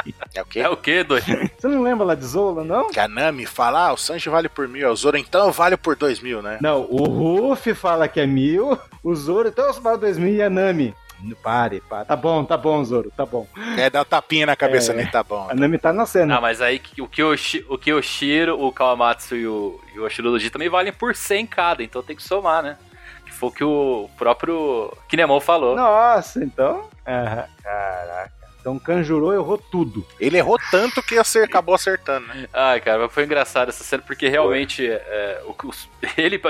É 0.35 0.43
o 0.43 0.47
quê? 0.47 0.61
É 0.61 0.69
o 0.69 0.77
quê, 0.77 1.03
doido? 1.03 1.25
Você 1.59 1.67
não 1.67 1.83
lembra 1.83 2.07
lá 2.07 2.15
de 2.15 2.25
Zola, 2.25 2.63
não? 2.63 2.89
Que 2.91 3.01
a 3.01 3.09
Nami 3.09 3.47
fala, 3.47 3.89
ah, 3.89 3.93
o 3.93 3.97
Sanji 3.97 4.29
vale 4.29 4.49
por 4.49 4.69
mil, 4.69 4.89
o 4.91 4.97
Zoro 4.97 5.17
então 5.17 5.51
vale 5.51 5.77
por 5.77 5.97
dois 5.97 6.21
mil, 6.21 6.41
né? 6.41 6.59
Não, 6.61 6.87
o 6.89 7.05
Ruff 7.05 7.75
fala 7.75 8.07
que 8.07 8.21
é 8.21 8.27
mil, 8.27 8.79
o 9.03 9.15
Zoro 9.15 9.49
então 9.49 9.73
vale 9.75 9.99
dois 9.99 10.17
mil 10.17 10.33
e 10.33 10.43
a 10.43 10.49
Nami. 10.49 10.95
Pare, 11.43 11.83
pare. 11.83 12.07
Tá 12.07 12.17
bom, 12.17 12.45
tá 12.45 12.57
bom, 12.57 12.83
Zoro, 12.85 13.13
tá 13.15 13.27
bom. 13.27 13.47
É, 13.77 13.91
dá 13.91 14.01
um 14.03 14.05
tapinha 14.05 14.47
na 14.47 14.57
cabeça, 14.57 14.93
é, 14.93 14.97
nem 14.97 15.07
tá 15.07 15.23
bom. 15.23 15.49
A 15.51 15.55
Nami 15.55 15.79
tá 15.79 15.93
na 15.93 16.07
cena. 16.07 16.39
Ah, 16.39 16.41
mas 16.41 16.63
aí 16.63 16.81
o 16.99 17.07
Kyoshi, 17.07 17.65
o 17.69 17.77
Kyoshiro, 17.77 18.59
o 18.59 18.73
Kawamatsu 18.73 19.37
e 19.37 19.47
o, 19.47 19.81
e 19.95 19.99
o 19.99 20.05
Oshirudoji 20.05 20.49
também 20.49 20.69
valem 20.69 20.93
por 20.93 21.15
100 21.15 21.47
cada, 21.47 21.83
então 21.83 22.03
tem 22.03 22.17
que 22.17 22.23
somar, 22.23 22.63
né? 22.63 22.79
Que 23.27 23.33
foi 23.33 23.49
o 23.49 23.53
que 23.53 23.65
o 23.65 24.11
próprio 24.17 24.97
Kinemon 25.09 25.41
falou. 25.41 25.77
Nossa, 25.77 26.43
então... 26.43 26.89
Uhum. 27.07 27.45
Caraca. 27.63 28.40
Então 28.61 28.79
Kanjuro 28.79 29.33
errou 29.33 29.57
tudo. 29.57 30.07
Ele 30.21 30.37
errou 30.37 30.59
tanto 30.71 31.03
que 31.03 31.19
acer, 31.19 31.45
acabou 31.45 31.75
acertando, 31.75 32.27
né? 32.27 32.47
Ai, 32.53 32.81
cara, 32.81 32.99
mas 32.99 33.13
foi 33.13 33.25
engraçado 33.25 33.71
essa 33.71 33.83
cena, 33.83 34.03
porque 34.07 34.29
realmente 34.29 34.87
é, 34.87 35.43
o, 35.47 35.51
o, 35.51 35.71
ele 36.17 36.41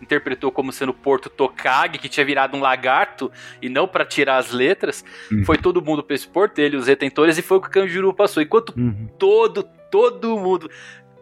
interpretou 0.00 0.50
como 0.50 0.72
sendo 0.72 0.92
Porto 0.92 1.30
Tokage, 1.30 1.98
que 1.98 2.08
tinha 2.08 2.26
virado 2.26 2.56
um 2.56 2.60
lagarto, 2.60 3.30
e 3.62 3.68
não 3.68 3.86
para 3.86 4.04
tirar 4.04 4.38
as 4.38 4.50
letras. 4.50 5.04
Uhum. 5.30 5.44
Foi 5.44 5.56
todo 5.56 5.80
mundo 5.80 6.02
pra 6.02 6.16
esse 6.16 6.26
porto, 6.26 6.58
ele, 6.58 6.76
os 6.76 6.88
retentores, 6.88 7.38
e 7.38 7.42
foi 7.42 7.58
o 7.58 7.60
que 7.60 7.68
o 7.68 7.70
Kanjuro 7.70 8.12
passou. 8.12 8.42
Enquanto 8.42 8.74
uhum. 8.76 9.08
todo, 9.18 9.62
todo 9.90 10.38
mundo, 10.38 10.70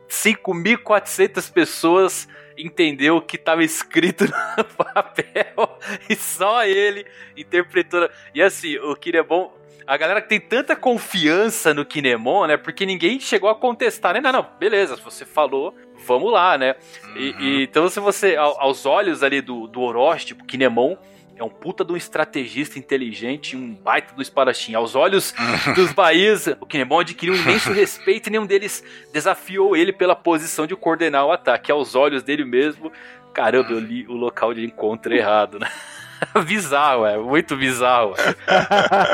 5.400 0.09 1.53
pessoas 1.53 2.29
entendeu 2.57 3.16
o 3.16 3.22
que 3.22 3.37
estava 3.37 3.64
escrito 3.64 4.25
no 4.57 4.64
papel 4.64 5.79
e 6.09 6.14
só 6.14 6.64
ele 6.64 7.05
interpretou. 7.37 8.09
E 8.35 8.43
assim, 8.43 8.77
o 8.79 8.95
que 8.95 9.16
é 9.16 9.22
bom 9.22 9.53
a 9.87 9.97
galera 9.97 10.20
que 10.20 10.28
tem 10.28 10.41
tanta 10.41 10.74
confiança 10.74 11.74
no 11.74 11.85
Kinemon, 11.85 12.47
né? 12.47 12.57
Porque 12.57 12.87
ninguém 12.87 13.20
chegou 13.20 13.49
a 13.49 13.55
contestar, 13.55 14.14
né? 14.14 14.20
Não, 14.20 14.32
não, 14.32 14.47
beleza, 14.59 14.97
se 14.97 15.03
você 15.03 15.24
falou, 15.24 15.74
vamos 16.07 16.32
lá, 16.32 16.57
né? 16.57 16.74
Uhum. 17.05 17.16
E, 17.16 17.35
e, 17.41 17.62
então, 17.64 17.89
se 17.89 18.01
você, 18.01 18.37
aos 18.37 18.87
olhos 18.87 19.22
ali 19.22 19.41
do, 19.41 19.66
do 19.66 19.80
Orochi, 19.80 20.26
tipo, 20.26 20.45
Kinemon 20.45 20.97
é 21.37 21.43
um 21.43 21.49
puta 21.49 21.85
de 21.85 21.93
um 21.93 21.97
estrategista 21.97 22.78
inteligente, 22.78 23.57
um 23.57 23.74
baita 23.74 24.14
do 24.14 24.22
espadachim. 24.22 24.74
Aos 24.74 24.95
olhos 24.95 25.35
dos 25.74 25.93
Bahias, 25.93 26.47
o 26.61 26.66
Kinemon 26.66 27.01
adquiriu 27.01 27.35
um 27.35 27.37
imenso 27.37 27.72
respeito 27.72 28.28
e 28.28 28.30
nenhum 28.30 28.47
deles 28.47 28.85
desafiou 29.12 29.76
ele 29.76 29.93
pela 29.93 30.14
posição 30.14 30.66
de 30.66 30.76
coordenar 30.76 31.26
o 31.26 31.32
ataque. 31.32 31.72
Aos 31.72 31.95
olhos 31.95 32.22
dele 32.22 32.45
mesmo, 32.45 32.93
caramba, 33.32 33.72
eu 33.72 33.80
li 33.80 34.07
o 34.07 34.12
local 34.12 34.55
de 34.55 34.64
encontro 34.64 35.12
errado, 35.12 35.59
né? 35.59 35.70
bizarro, 36.47 37.07
é. 37.07 37.17
Muito 37.17 37.57
bizarro. 37.57 38.15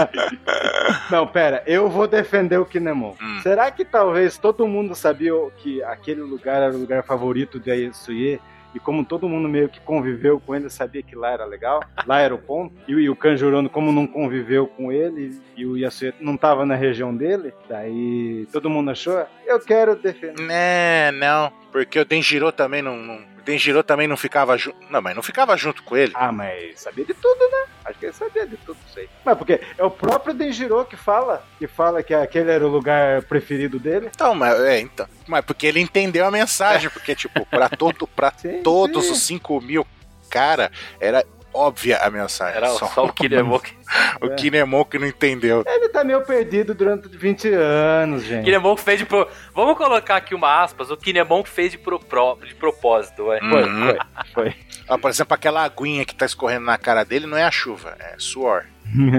Não, 1.10 1.26
pera. 1.26 1.62
Eu 1.66 1.88
vou 1.88 2.06
defender 2.06 2.58
o 2.58 2.64
Kinemon. 2.64 3.14
Hum. 3.20 3.40
Será 3.42 3.70
que 3.70 3.84
talvez 3.84 4.38
todo 4.38 4.66
mundo 4.66 4.94
sabia 4.94 5.32
que 5.56 5.82
aquele 5.82 6.20
lugar 6.20 6.62
era 6.62 6.74
o 6.74 6.78
lugar 6.78 7.02
favorito 7.02 7.58
de 7.58 7.70
Ayasuye? 7.70 8.40
E 8.74 8.78
como 8.78 9.04
todo 9.04 9.28
mundo 9.28 9.48
meio 9.48 9.68
que 9.68 9.80
conviveu 9.80 10.38
com 10.38 10.54
ele, 10.54 10.70
sabia 10.70 11.02
que 11.02 11.16
lá 11.16 11.32
era 11.32 11.44
legal, 11.44 11.82
lá 12.06 12.20
era 12.20 12.34
o 12.34 12.38
ponto. 12.38 12.74
E, 12.86 12.92
e 12.92 13.10
o 13.10 13.16
Kanjurano, 13.16 13.68
como 13.68 13.90
não 13.90 14.06
conviveu 14.06 14.66
com 14.66 14.92
ele, 14.92 15.40
e 15.56 15.66
o 15.66 15.76
Yasuye 15.76 16.14
não 16.20 16.36
tava 16.36 16.64
na 16.64 16.76
região 16.76 17.14
dele, 17.14 17.52
daí 17.68 18.46
todo 18.52 18.70
mundo 18.70 18.90
achou, 18.90 19.26
eu 19.44 19.58
quero 19.58 19.96
defender. 19.96 20.46
É, 20.48 21.10
não, 21.10 21.52
porque 21.72 21.98
o 21.98 22.04
Denjiro 22.04 22.52
também 22.52 22.80
não, 22.80 22.96
não 22.96 23.29
Denjiro 23.40 23.82
também 23.82 24.06
não 24.06 24.16
ficava 24.16 24.56
junto. 24.56 24.76
Não, 24.90 25.00
mas 25.00 25.14
não 25.14 25.22
ficava 25.22 25.56
junto 25.56 25.82
com 25.82 25.96
ele. 25.96 26.12
Ah, 26.14 26.32
mas 26.32 26.80
sabia 26.80 27.04
de 27.04 27.14
tudo, 27.14 27.38
né? 27.50 27.66
Acho 27.84 27.98
que 27.98 28.06
ele 28.06 28.12
sabia 28.12 28.46
de 28.46 28.56
tudo, 28.58 28.78
sei. 28.92 29.08
Mas 29.24 29.36
porque 29.36 29.60
é 29.76 29.84
o 29.84 29.90
próprio 29.90 30.34
Denjiro 30.34 30.84
que 30.84 30.96
fala, 30.96 31.44
que 31.58 31.66
fala 31.66 32.02
que 32.02 32.14
aquele 32.14 32.50
era 32.50 32.66
o 32.66 32.70
lugar 32.70 33.22
preferido 33.22 33.78
dele. 33.78 34.10
Então, 34.14 34.34
mas 34.34 34.60
é, 34.60 34.80
então. 34.80 35.06
Mas 35.26 35.44
porque 35.44 35.66
ele 35.66 35.80
entendeu 35.80 36.26
a 36.26 36.30
mensagem, 36.30 36.86
é. 36.86 36.90
porque, 36.90 37.14
tipo, 37.14 37.44
pra, 37.46 37.68
todo, 37.68 38.06
pra 38.06 38.32
sim, 38.36 38.62
todos 38.62 39.06
sim. 39.06 39.12
os 39.12 39.22
5 39.22 39.60
mil 39.60 39.86
cara, 40.30 40.70
era 41.00 41.24
óbvia 41.52 41.98
a 41.98 42.10
mensagem. 42.10 42.56
Era 42.56 42.68
só, 42.70 42.86
só 42.86 43.04
o 43.04 43.12
Kinemon 43.12 43.58
que... 43.58 43.72
o 44.20 44.26
é. 44.26 44.34
Kinemon 44.36 44.84
que 44.84 44.98
não 44.98 45.06
entendeu. 45.06 45.64
Ele 45.66 45.88
tá 45.88 46.04
meio 46.04 46.20
perdido 46.22 46.74
durante 46.74 47.08
20 47.08 47.48
anos, 47.48 48.24
gente. 48.24 48.44
Kinemon 48.44 48.74
que 48.74 48.82
fez 48.82 48.98
de 48.98 49.06
pro... 49.06 49.28
Vamos 49.54 49.76
colocar 49.76 50.16
aqui 50.16 50.34
uma 50.34 50.62
aspas, 50.62 50.90
o 50.90 50.96
Kinemon 50.96 51.42
que 51.42 51.50
fez 51.50 51.72
de, 51.72 51.78
pro... 51.78 51.98
de 51.98 52.54
propósito, 52.54 53.24
ué. 53.24 53.40
Foi, 53.40 53.62
uhum. 53.62 53.86
foi, 53.86 53.98
foi. 54.34 54.54
Ah, 54.88 54.98
por 54.98 55.10
exemplo, 55.10 55.34
aquela 55.34 55.64
aguinha 55.64 56.04
que 56.04 56.14
tá 56.14 56.26
escorrendo 56.26 56.66
na 56.66 56.78
cara 56.78 57.04
dele 57.04 57.26
não 57.26 57.36
é 57.36 57.44
a 57.44 57.50
chuva, 57.50 57.96
é 57.98 58.14
suor. 58.18 58.64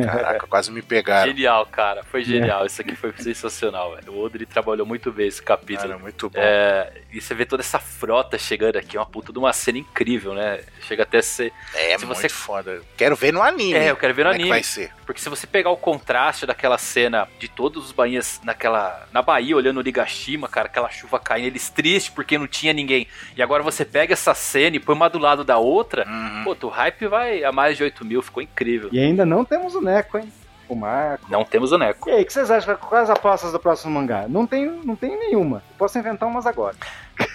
Caraca, 0.06 0.48
quase 0.48 0.72
me 0.72 0.82
pegaram. 0.82 1.32
Genial, 1.32 1.66
cara. 1.66 2.04
Foi 2.04 2.24
genial. 2.24 2.64
É. 2.64 2.68
Isso 2.68 2.82
aqui 2.82 2.96
foi 2.96 3.14
sensacional, 3.18 3.96
velho. 3.96 4.14
O 4.14 4.24
Odri 4.24 4.46
trabalhou 4.46 4.86
muito 4.86 5.12
bem 5.12 5.28
esse 5.28 5.42
capítulo. 5.42 5.90
Cara, 5.90 6.00
muito 6.00 6.30
bom. 6.30 6.40
É, 6.40 6.92
e 7.12 7.22
você 7.22 7.34
vê 7.34 7.46
toda 7.46 7.62
essa 7.62 7.80
frota 7.80 8.38
chegando 8.38 8.78
aqui, 8.78 8.98
uma 8.98 9.06
puta 9.06 9.32
de 9.32 9.40
uma 9.40 9.54
cena 9.54 9.78
incrível, 9.78 10.34
né? 10.34 10.62
Chega 10.82 11.04
até 11.04 11.20
a 11.20 11.24
ser. 11.24 11.54
É, 11.74 11.98
se 11.98 12.06
muito 12.06 12.20
você... 12.20 12.30
foda. 12.30 12.82
Quero 12.98 13.16
ver 13.16 13.32
no 13.32 13.42
anime. 13.42 13.74
É, 13.74 13.92
eu 13.92 13.96
quero 13.96 14.14
ver 14.14 14.24
no 14.26 14.32
anime. 14.32 14.50
É 14.50 14.54
vai 14.54 14.64
ser. 14.64 14.92
Porque 15.12 15.22
se 15.22 15.30
você 15.30 15.46
pegar 15.46 15.70
o 15.72 15.78
contraste 15.78 16.46
daquela 16.46 16.78
cena 16.78 17.28
de 17.38 17.50
todos 17.50 17.86
os 17.86 17.92
bainhas 17.92 18.40
naquela. 18.44 19.08
na 19.12 19.22
Bahia, 19.22 19.56
olhando 19.56 19.80
o 19.80 19.84
Nigashima, 19.84 20.48
cara, 20.48 20.68
aquela 20.68 20.90
chuva 20.90 21.20
caindo, 21.20 21.48
eles 21.48 21.70
tristes 21.70 22.14
porque 22.14 22.38
não 22.38 22.48
tinha 22.48 22.72
ninguém. 22.72 23.06
E 23.36 23.42
agora 23.42 23.62
você 23.62 23.84
pega 23.84 24.14
essa 24.14 24.34
cena 24.34 24.78
e 24.78 24.80
põe 24.80 24.96
uma 24.96 25.10
do 25.10 25.20
lado 25.20 25.44
da 25.44 25.58
outra, 25.58 26.08
uhum. 26.08 26.44
pô, 26.46 26.68
o 26.68 26.70
hype 26.70 27.08
vai 27.08 27.44
a 27.44 27.52
mais 27.52 27.76
de 27.76 27.84
8 27.84 28.06
mil, 28.06 28.22
ficou 28.22 28.42
incrível. 28.42 28.90
E 28.92 29.00
ainda 29.00 29.26
não 29.26 29.44
temos 29.44 29.76
o 29.76 29.82
Neco, 29.82 30.18
hein? 30.18 30.32
O 30.70 30.76
Marco. 30.76 31.30
Não 31.30 31.44
temos 31.44 31.74
o 31.74 31.78
Neco. 31.78 32.10
E 32.10 32.14
aí, 32.14 32.24
o 32.24 32.26
que 32.26 32.32
vocês 32.32 32.50
acham? 32.50 32.78
Quais 32.78 33.10
as 33.10 33.18
apostas 33.18 33.52
do 33.52 33.60
próximo 33.60 33.94
mangá? 33.94 34.26
Não 34.30 34.48
tem, 34.48 34.66
não 34.66 34.96
tem 34.96 35.20
nenhuma. 35.20 35.62
posso 35.78 36.00
inventar 36.00 36.30
umas 36.30 36.46
agora. 36.46 36.78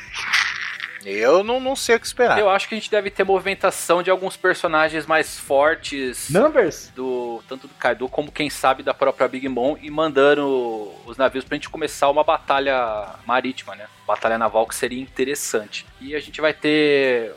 Eu 1.09 1.45
não, 1.45 1.61
não 1.61 1.77
sei 1.77 1.95
o 1.95 2.01
que 2.01 2.07
esperar. 2.07 2.37
Eu 2.37 2.51
acho 2.51 2.69
que 2.69 2.75
a 2.75 2.79
gente 2.79 2.91
deve 2.91 3.11
ter 3.11 3.23
movimentação 3.23 4.03
de 4.03 4.11
alguns 4.11 4.37
personagens 4.37 5.07
mais 5.07 5.39
fortes. 5.39 6.29
Numbers? 6.31 6.91
Do, 6.97 7.41
tanto 7.49 7.69
do 7.69 7.75
Kaido 7.75 8.09
como, 8.09 8.33
quem 8.33 8.51
sabe, 8.51 8.83
da 8.83 8.93
própria 8.93 9.29
Big 9.29 9.49
Mom 9.49 9.77
e 9.81 9.89
mandando 9.89 10.93
os 11.07 11.17
navios 11.17 11.45
pra 11.45 11.55
gente 11.55 11.71
começar 11.71 12.11
uma 12.11 12.25
batalha 12.25 13.15
marítima, 13.25 13.77
né? 13.77 13.87
Batalha 14.05 14.37
naval 14.37 14.67
que 14.67 14.75
seria 14.75 15.01
interessante. 15.01 15.87
E 16.01 16.17
a 16.17 16.19
gente 16.19 16.41
vai 16.41 16.53
ter 16.53 17.35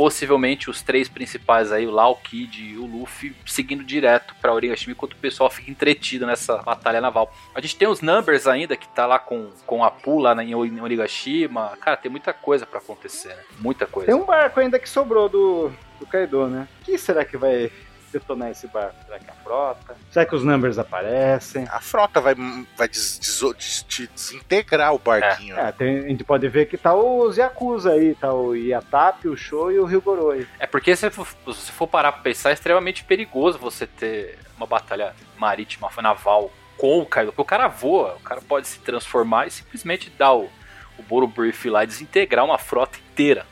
possivelmente 0.00 0.70
os 0.70 0.80
três 0.80 1.10
principais 1.10 1.70
aí, 1.70 1.86
o 1.86 1.90
Lau, 1.90 2.16
Kid 2.16 2.64
e 2.64 2.78
o 2.78 2.86
Luffy, 2.86 3.36
seguindo 3.44 3.84
direto 3.84 4.34
pra 4.40 4.54
Origashima, 4.54 4.92
enquanto 4.92 5.12
o 5.12 5.16
pessoal 5.18 5.50
fica 5.50 5.70
entretido 5.70 6.26
nessa 6.26 6.56
batalha 6.62 7.02
naval. 7.02 7.30
A 7.54 7.60
gente 7.60 7.76
tem 7.76 7.86
os 7.86 8.00
Numbers 8.00 8.46
ainda, 8.46 8.78
que 8.78 8.88
tá 8.88 9.04
lá 9.04 9.18
com, 9.18 9.50
com 9.66 9.84
a 9.84 9.90
Pula 9.90 10.32
lá 10.32 10.42
em 10.42 10.80
Origashima. 10.80 11.76
Cara, 11.82 11.98
tem 11.98 12.10
muita 12.10 12.32
coisa 12.32 12.64
para 12.64 12.78
acontecer, 12.78 13.28
né? 13.28 13.42
Muita 13.58 13.86
coisa. 13.86 14.10
Tem 14.10 14.18
um 14.18 14.24
barco 14.24 14.58
ainda 14.58 14.78
que 14.78 14.88
sobrou 14.88 15.28
do, 15.28 15.70
do 15.98 16.06
Kaido, 16.06 16.46
né? 16.46 16.66
O 16.80 16.84
que 16.86 16.96
será 16.96 17.22
que 17.22 17.36
vai 17.36 17.70
detonar 18.12 18.50
esse 18.50 18.66
barco? 18.66 18.94
Será 19.06 19.18
que 19.18 19.28
é 19.28 19.32
a 19.32 19.36
frota? 19.36 19.96
Será 20.10 20.26
que 20.26 20.34
os 20.34 20.44
numbers 20.44 20.78
aparecem? 20.78 21.66
A 21.70 21.80
frota 21.80 22.20
vai, 22.20 22.34
vai 22.76 22.88
des, 22.88 23.18
des, 23.18 23.84
des, 23.88 24.08
desintegrar 24.14 24.94
o 24.94 24.98
barquinho. 24.98 25.58
É, 25.58 25.68
é 25.68 25.72
tem, 25.72 25.98
a 25.98 26.08
gente 26.08 26.24
pode 26.24 26.48
ver 26.48 26.66
que 26.66 26.76
tá 26.76 26.94
os 26.94 27.36
Yakuza 27.36 27.92
aí, 27.92 28.14
tá 28.14 28.32
o 28.32 28.54
Yatapi, 28.54 29.28
o 29.28 29.36
Show 29.36 29.70
e 29.72 29.78
o 29.78 29.84
Ryugoroi. 29.84 30.46
É 30.58 30.66
porque 30.66 30.94
se 30.94 31.08
você 31.08 31.72
for 31.72 31.86
parar 31.86 32.12
pra 32.12 32.22
pensar, 32.22 32.50
é 32.50 32.52
extremamente 32.52 33.04
perigoso 33.04 33.58
você 33.58 33.86
ter 33.86 34.38
uma 34.56 34.66
batalha 34.66 35.14
marítima, 35.38 35.88
naval 36.02 36.50
com 36.76 36.98
o 36.98 37.06
Kaido, 37.06 37.30
porque 37.30 37.42
o 37.42 37.44
cara 37.44 37.68
voa, 37.68 38.14
o 38.16 38.20
cara 38.20 38.40
pode 38.40 38.66
se 38.66 38.78
transformar 38.80 39.46
e 39.46 39.50
simplesmente 39.50 40.10
dar 40.10 40.32
o, 40.32 40.48
o 40.98 41.02
Boro 41.02 41.26
Brief 41.26 41.68
lá 41.68 41.84
e 41.84 41.86
desintegrar 41.86 42.44
uma 42.44 42.56
frota 42.56 42.98
inteira. 42.98 43.46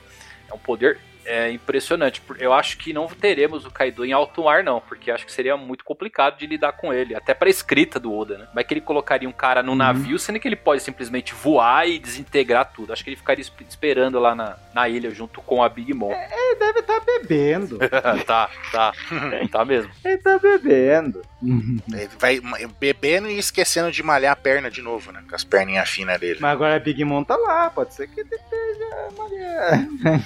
É 0.50 0.54
um 0.54 0.58
poder 0.58 0.98
é 1.28 1.50
impressionante. 1.50 2.22
Eu 2.38 2.52
acho 2.52 2.78
que 2.78 2.92
não 2.92 3.06
teremos 3.06 3.64
o 3.64 3.70
Kaido 3.70 4.04
em 4.04 4.12
alto 4.12 4.44
mar, 4.44 4.64
não, 4.64 4.80
porque 4.80 5.10
acho 5.10 5.26
que 5.26 5.32
seria 5.32 5.56
muito 5.56 5.84
complicado 5.84 6.38
de 6.38 6.46
lidar 6.46 6.72
com 6.72 6.92
ele, 6.92 7.14
até 7.14 7.34
pra 7.34 7.50
escrita 7.50 8.00
do 8.00 8.12
Oda, 8.12 8.38
né? 8.38 8.46
Como 8.46 8.60
é 8.60 8.64
que 8.64 8.74
ele 8.74 8.80
colocaria 8.80 9.28
um 9.28 9.32
cara 9.32 9.62
no 9.62 9.72
uhum. 9.72 9.78
navio, 9.78 10.18
sendo 10.18 10.40
que 10.40 10.48
ele 10.48 10.56
pode 10.56 10.82
simplesmente 10.82 11.34
voar 11.34 11.86
e 11.86 11.98
desintegrar 11.98 12.72
tudo? 12.72 12.92
Acho 12.92 13.04
que 13.04 13.10
ele 13.10 13.16
ficaria 13.16 13.44
esperando 13.68 14.18
lá 14.18 14.34
na, 14.34 14.56
na 14.72 14.88
ilha 14.88 15.10
junto 15.10 15.42
com 15.42 15.62
a 15.62 15.68
Big 15.68 15.92
Mom. 15.92 16.10
É, 16.10 16.28
ele 16.32 16.58
deve 16.58 16.80
estar 16.80 17.00
tá 17.00 17.04
bebendo. 17.04 17.78
tá, 18.26 18.50
tá. 18.72 18.92
tá 19.52 19.64
mesmo. 19.64 19.90
Ele 20.04 20.18
tá 20.18 20.38
bebendo. 20.38 21.22
Ele 21.42 22.08
vai 22.18 22.40
bebendo 22.80 23.28
e 23.28 23.38
esquecendo 23.38 23.92
de 23.92 24.02
malhar 24.02 24.32
a 24.32 24.36
perna 24.36 24.70
de 24.70 24.82
novo, 24.82 25.12
né? 25.12 25.22
Com 25.28 25.36
as 25.36 25.44
perninhas 25.44 25.88
finas 25.88 26.18
dele. 26.18 26.38
Mas 26.40 26.52
agora 26.52 26.76
a 26.76 26.80
Big 26.80 27.04
Mom 27.04 27.22
tá 27.22 27.36
lá, 27.36 27.70
pode 27.70 27.94
ser 27.94 28.08
que 28.08 28.20
ele 28.20 28.30
esteja 28.34 29.08
malhando. 29.16 30.24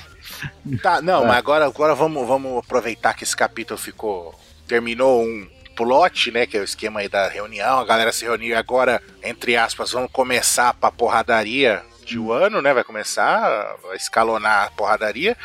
Tá, 0.82 1.02
não, 1.02 1.24
é. 1.24 1.26
mas 1.26 1.36
agora, 1.36 1.66
agora 1.66 1.94
vamos, 1.94 2.26
vamos 2.26 2.58
aproveitar 2.58 3.14
que 3.14 3.24
esse 3.24 3.36
capítulo 3.36 3.78
ficou. 3.78 4.38
Terminou 4.66 5.22
um 5.22 5.48
plot, 5.76 6.30
né? 6.30 6.46
Que 6.46 6.56
é 6.56 6.60
o 6.60 6.64
esquema 6.64 7.00
aí 7.00 7.08
da 7.08 7.28
reunião. 7.28 7.78
A 7.78 7.84
galera 7.84 8.12
se 8.12 8.24
reuniu 8.24 8.50
e 8.50 8.54
agora, 8.54 9.02
entre 9.22 9.56
aspas, 9.56 9.92
vamos 9.92 10.10
começar 10.12 10.74
pra 10.74 10.90
porradaria 10.90 11.82
de 12.04 12.18
um 12.18 12.32
ano, 12.32 12.62
né? 12.62 12.72
Vai 12.72 12.84
começar 12.84 13.76
a 13.90 13.96
escalonar 13.96 14.66
a 14.66 14.70
porradaria. 14.70 15.36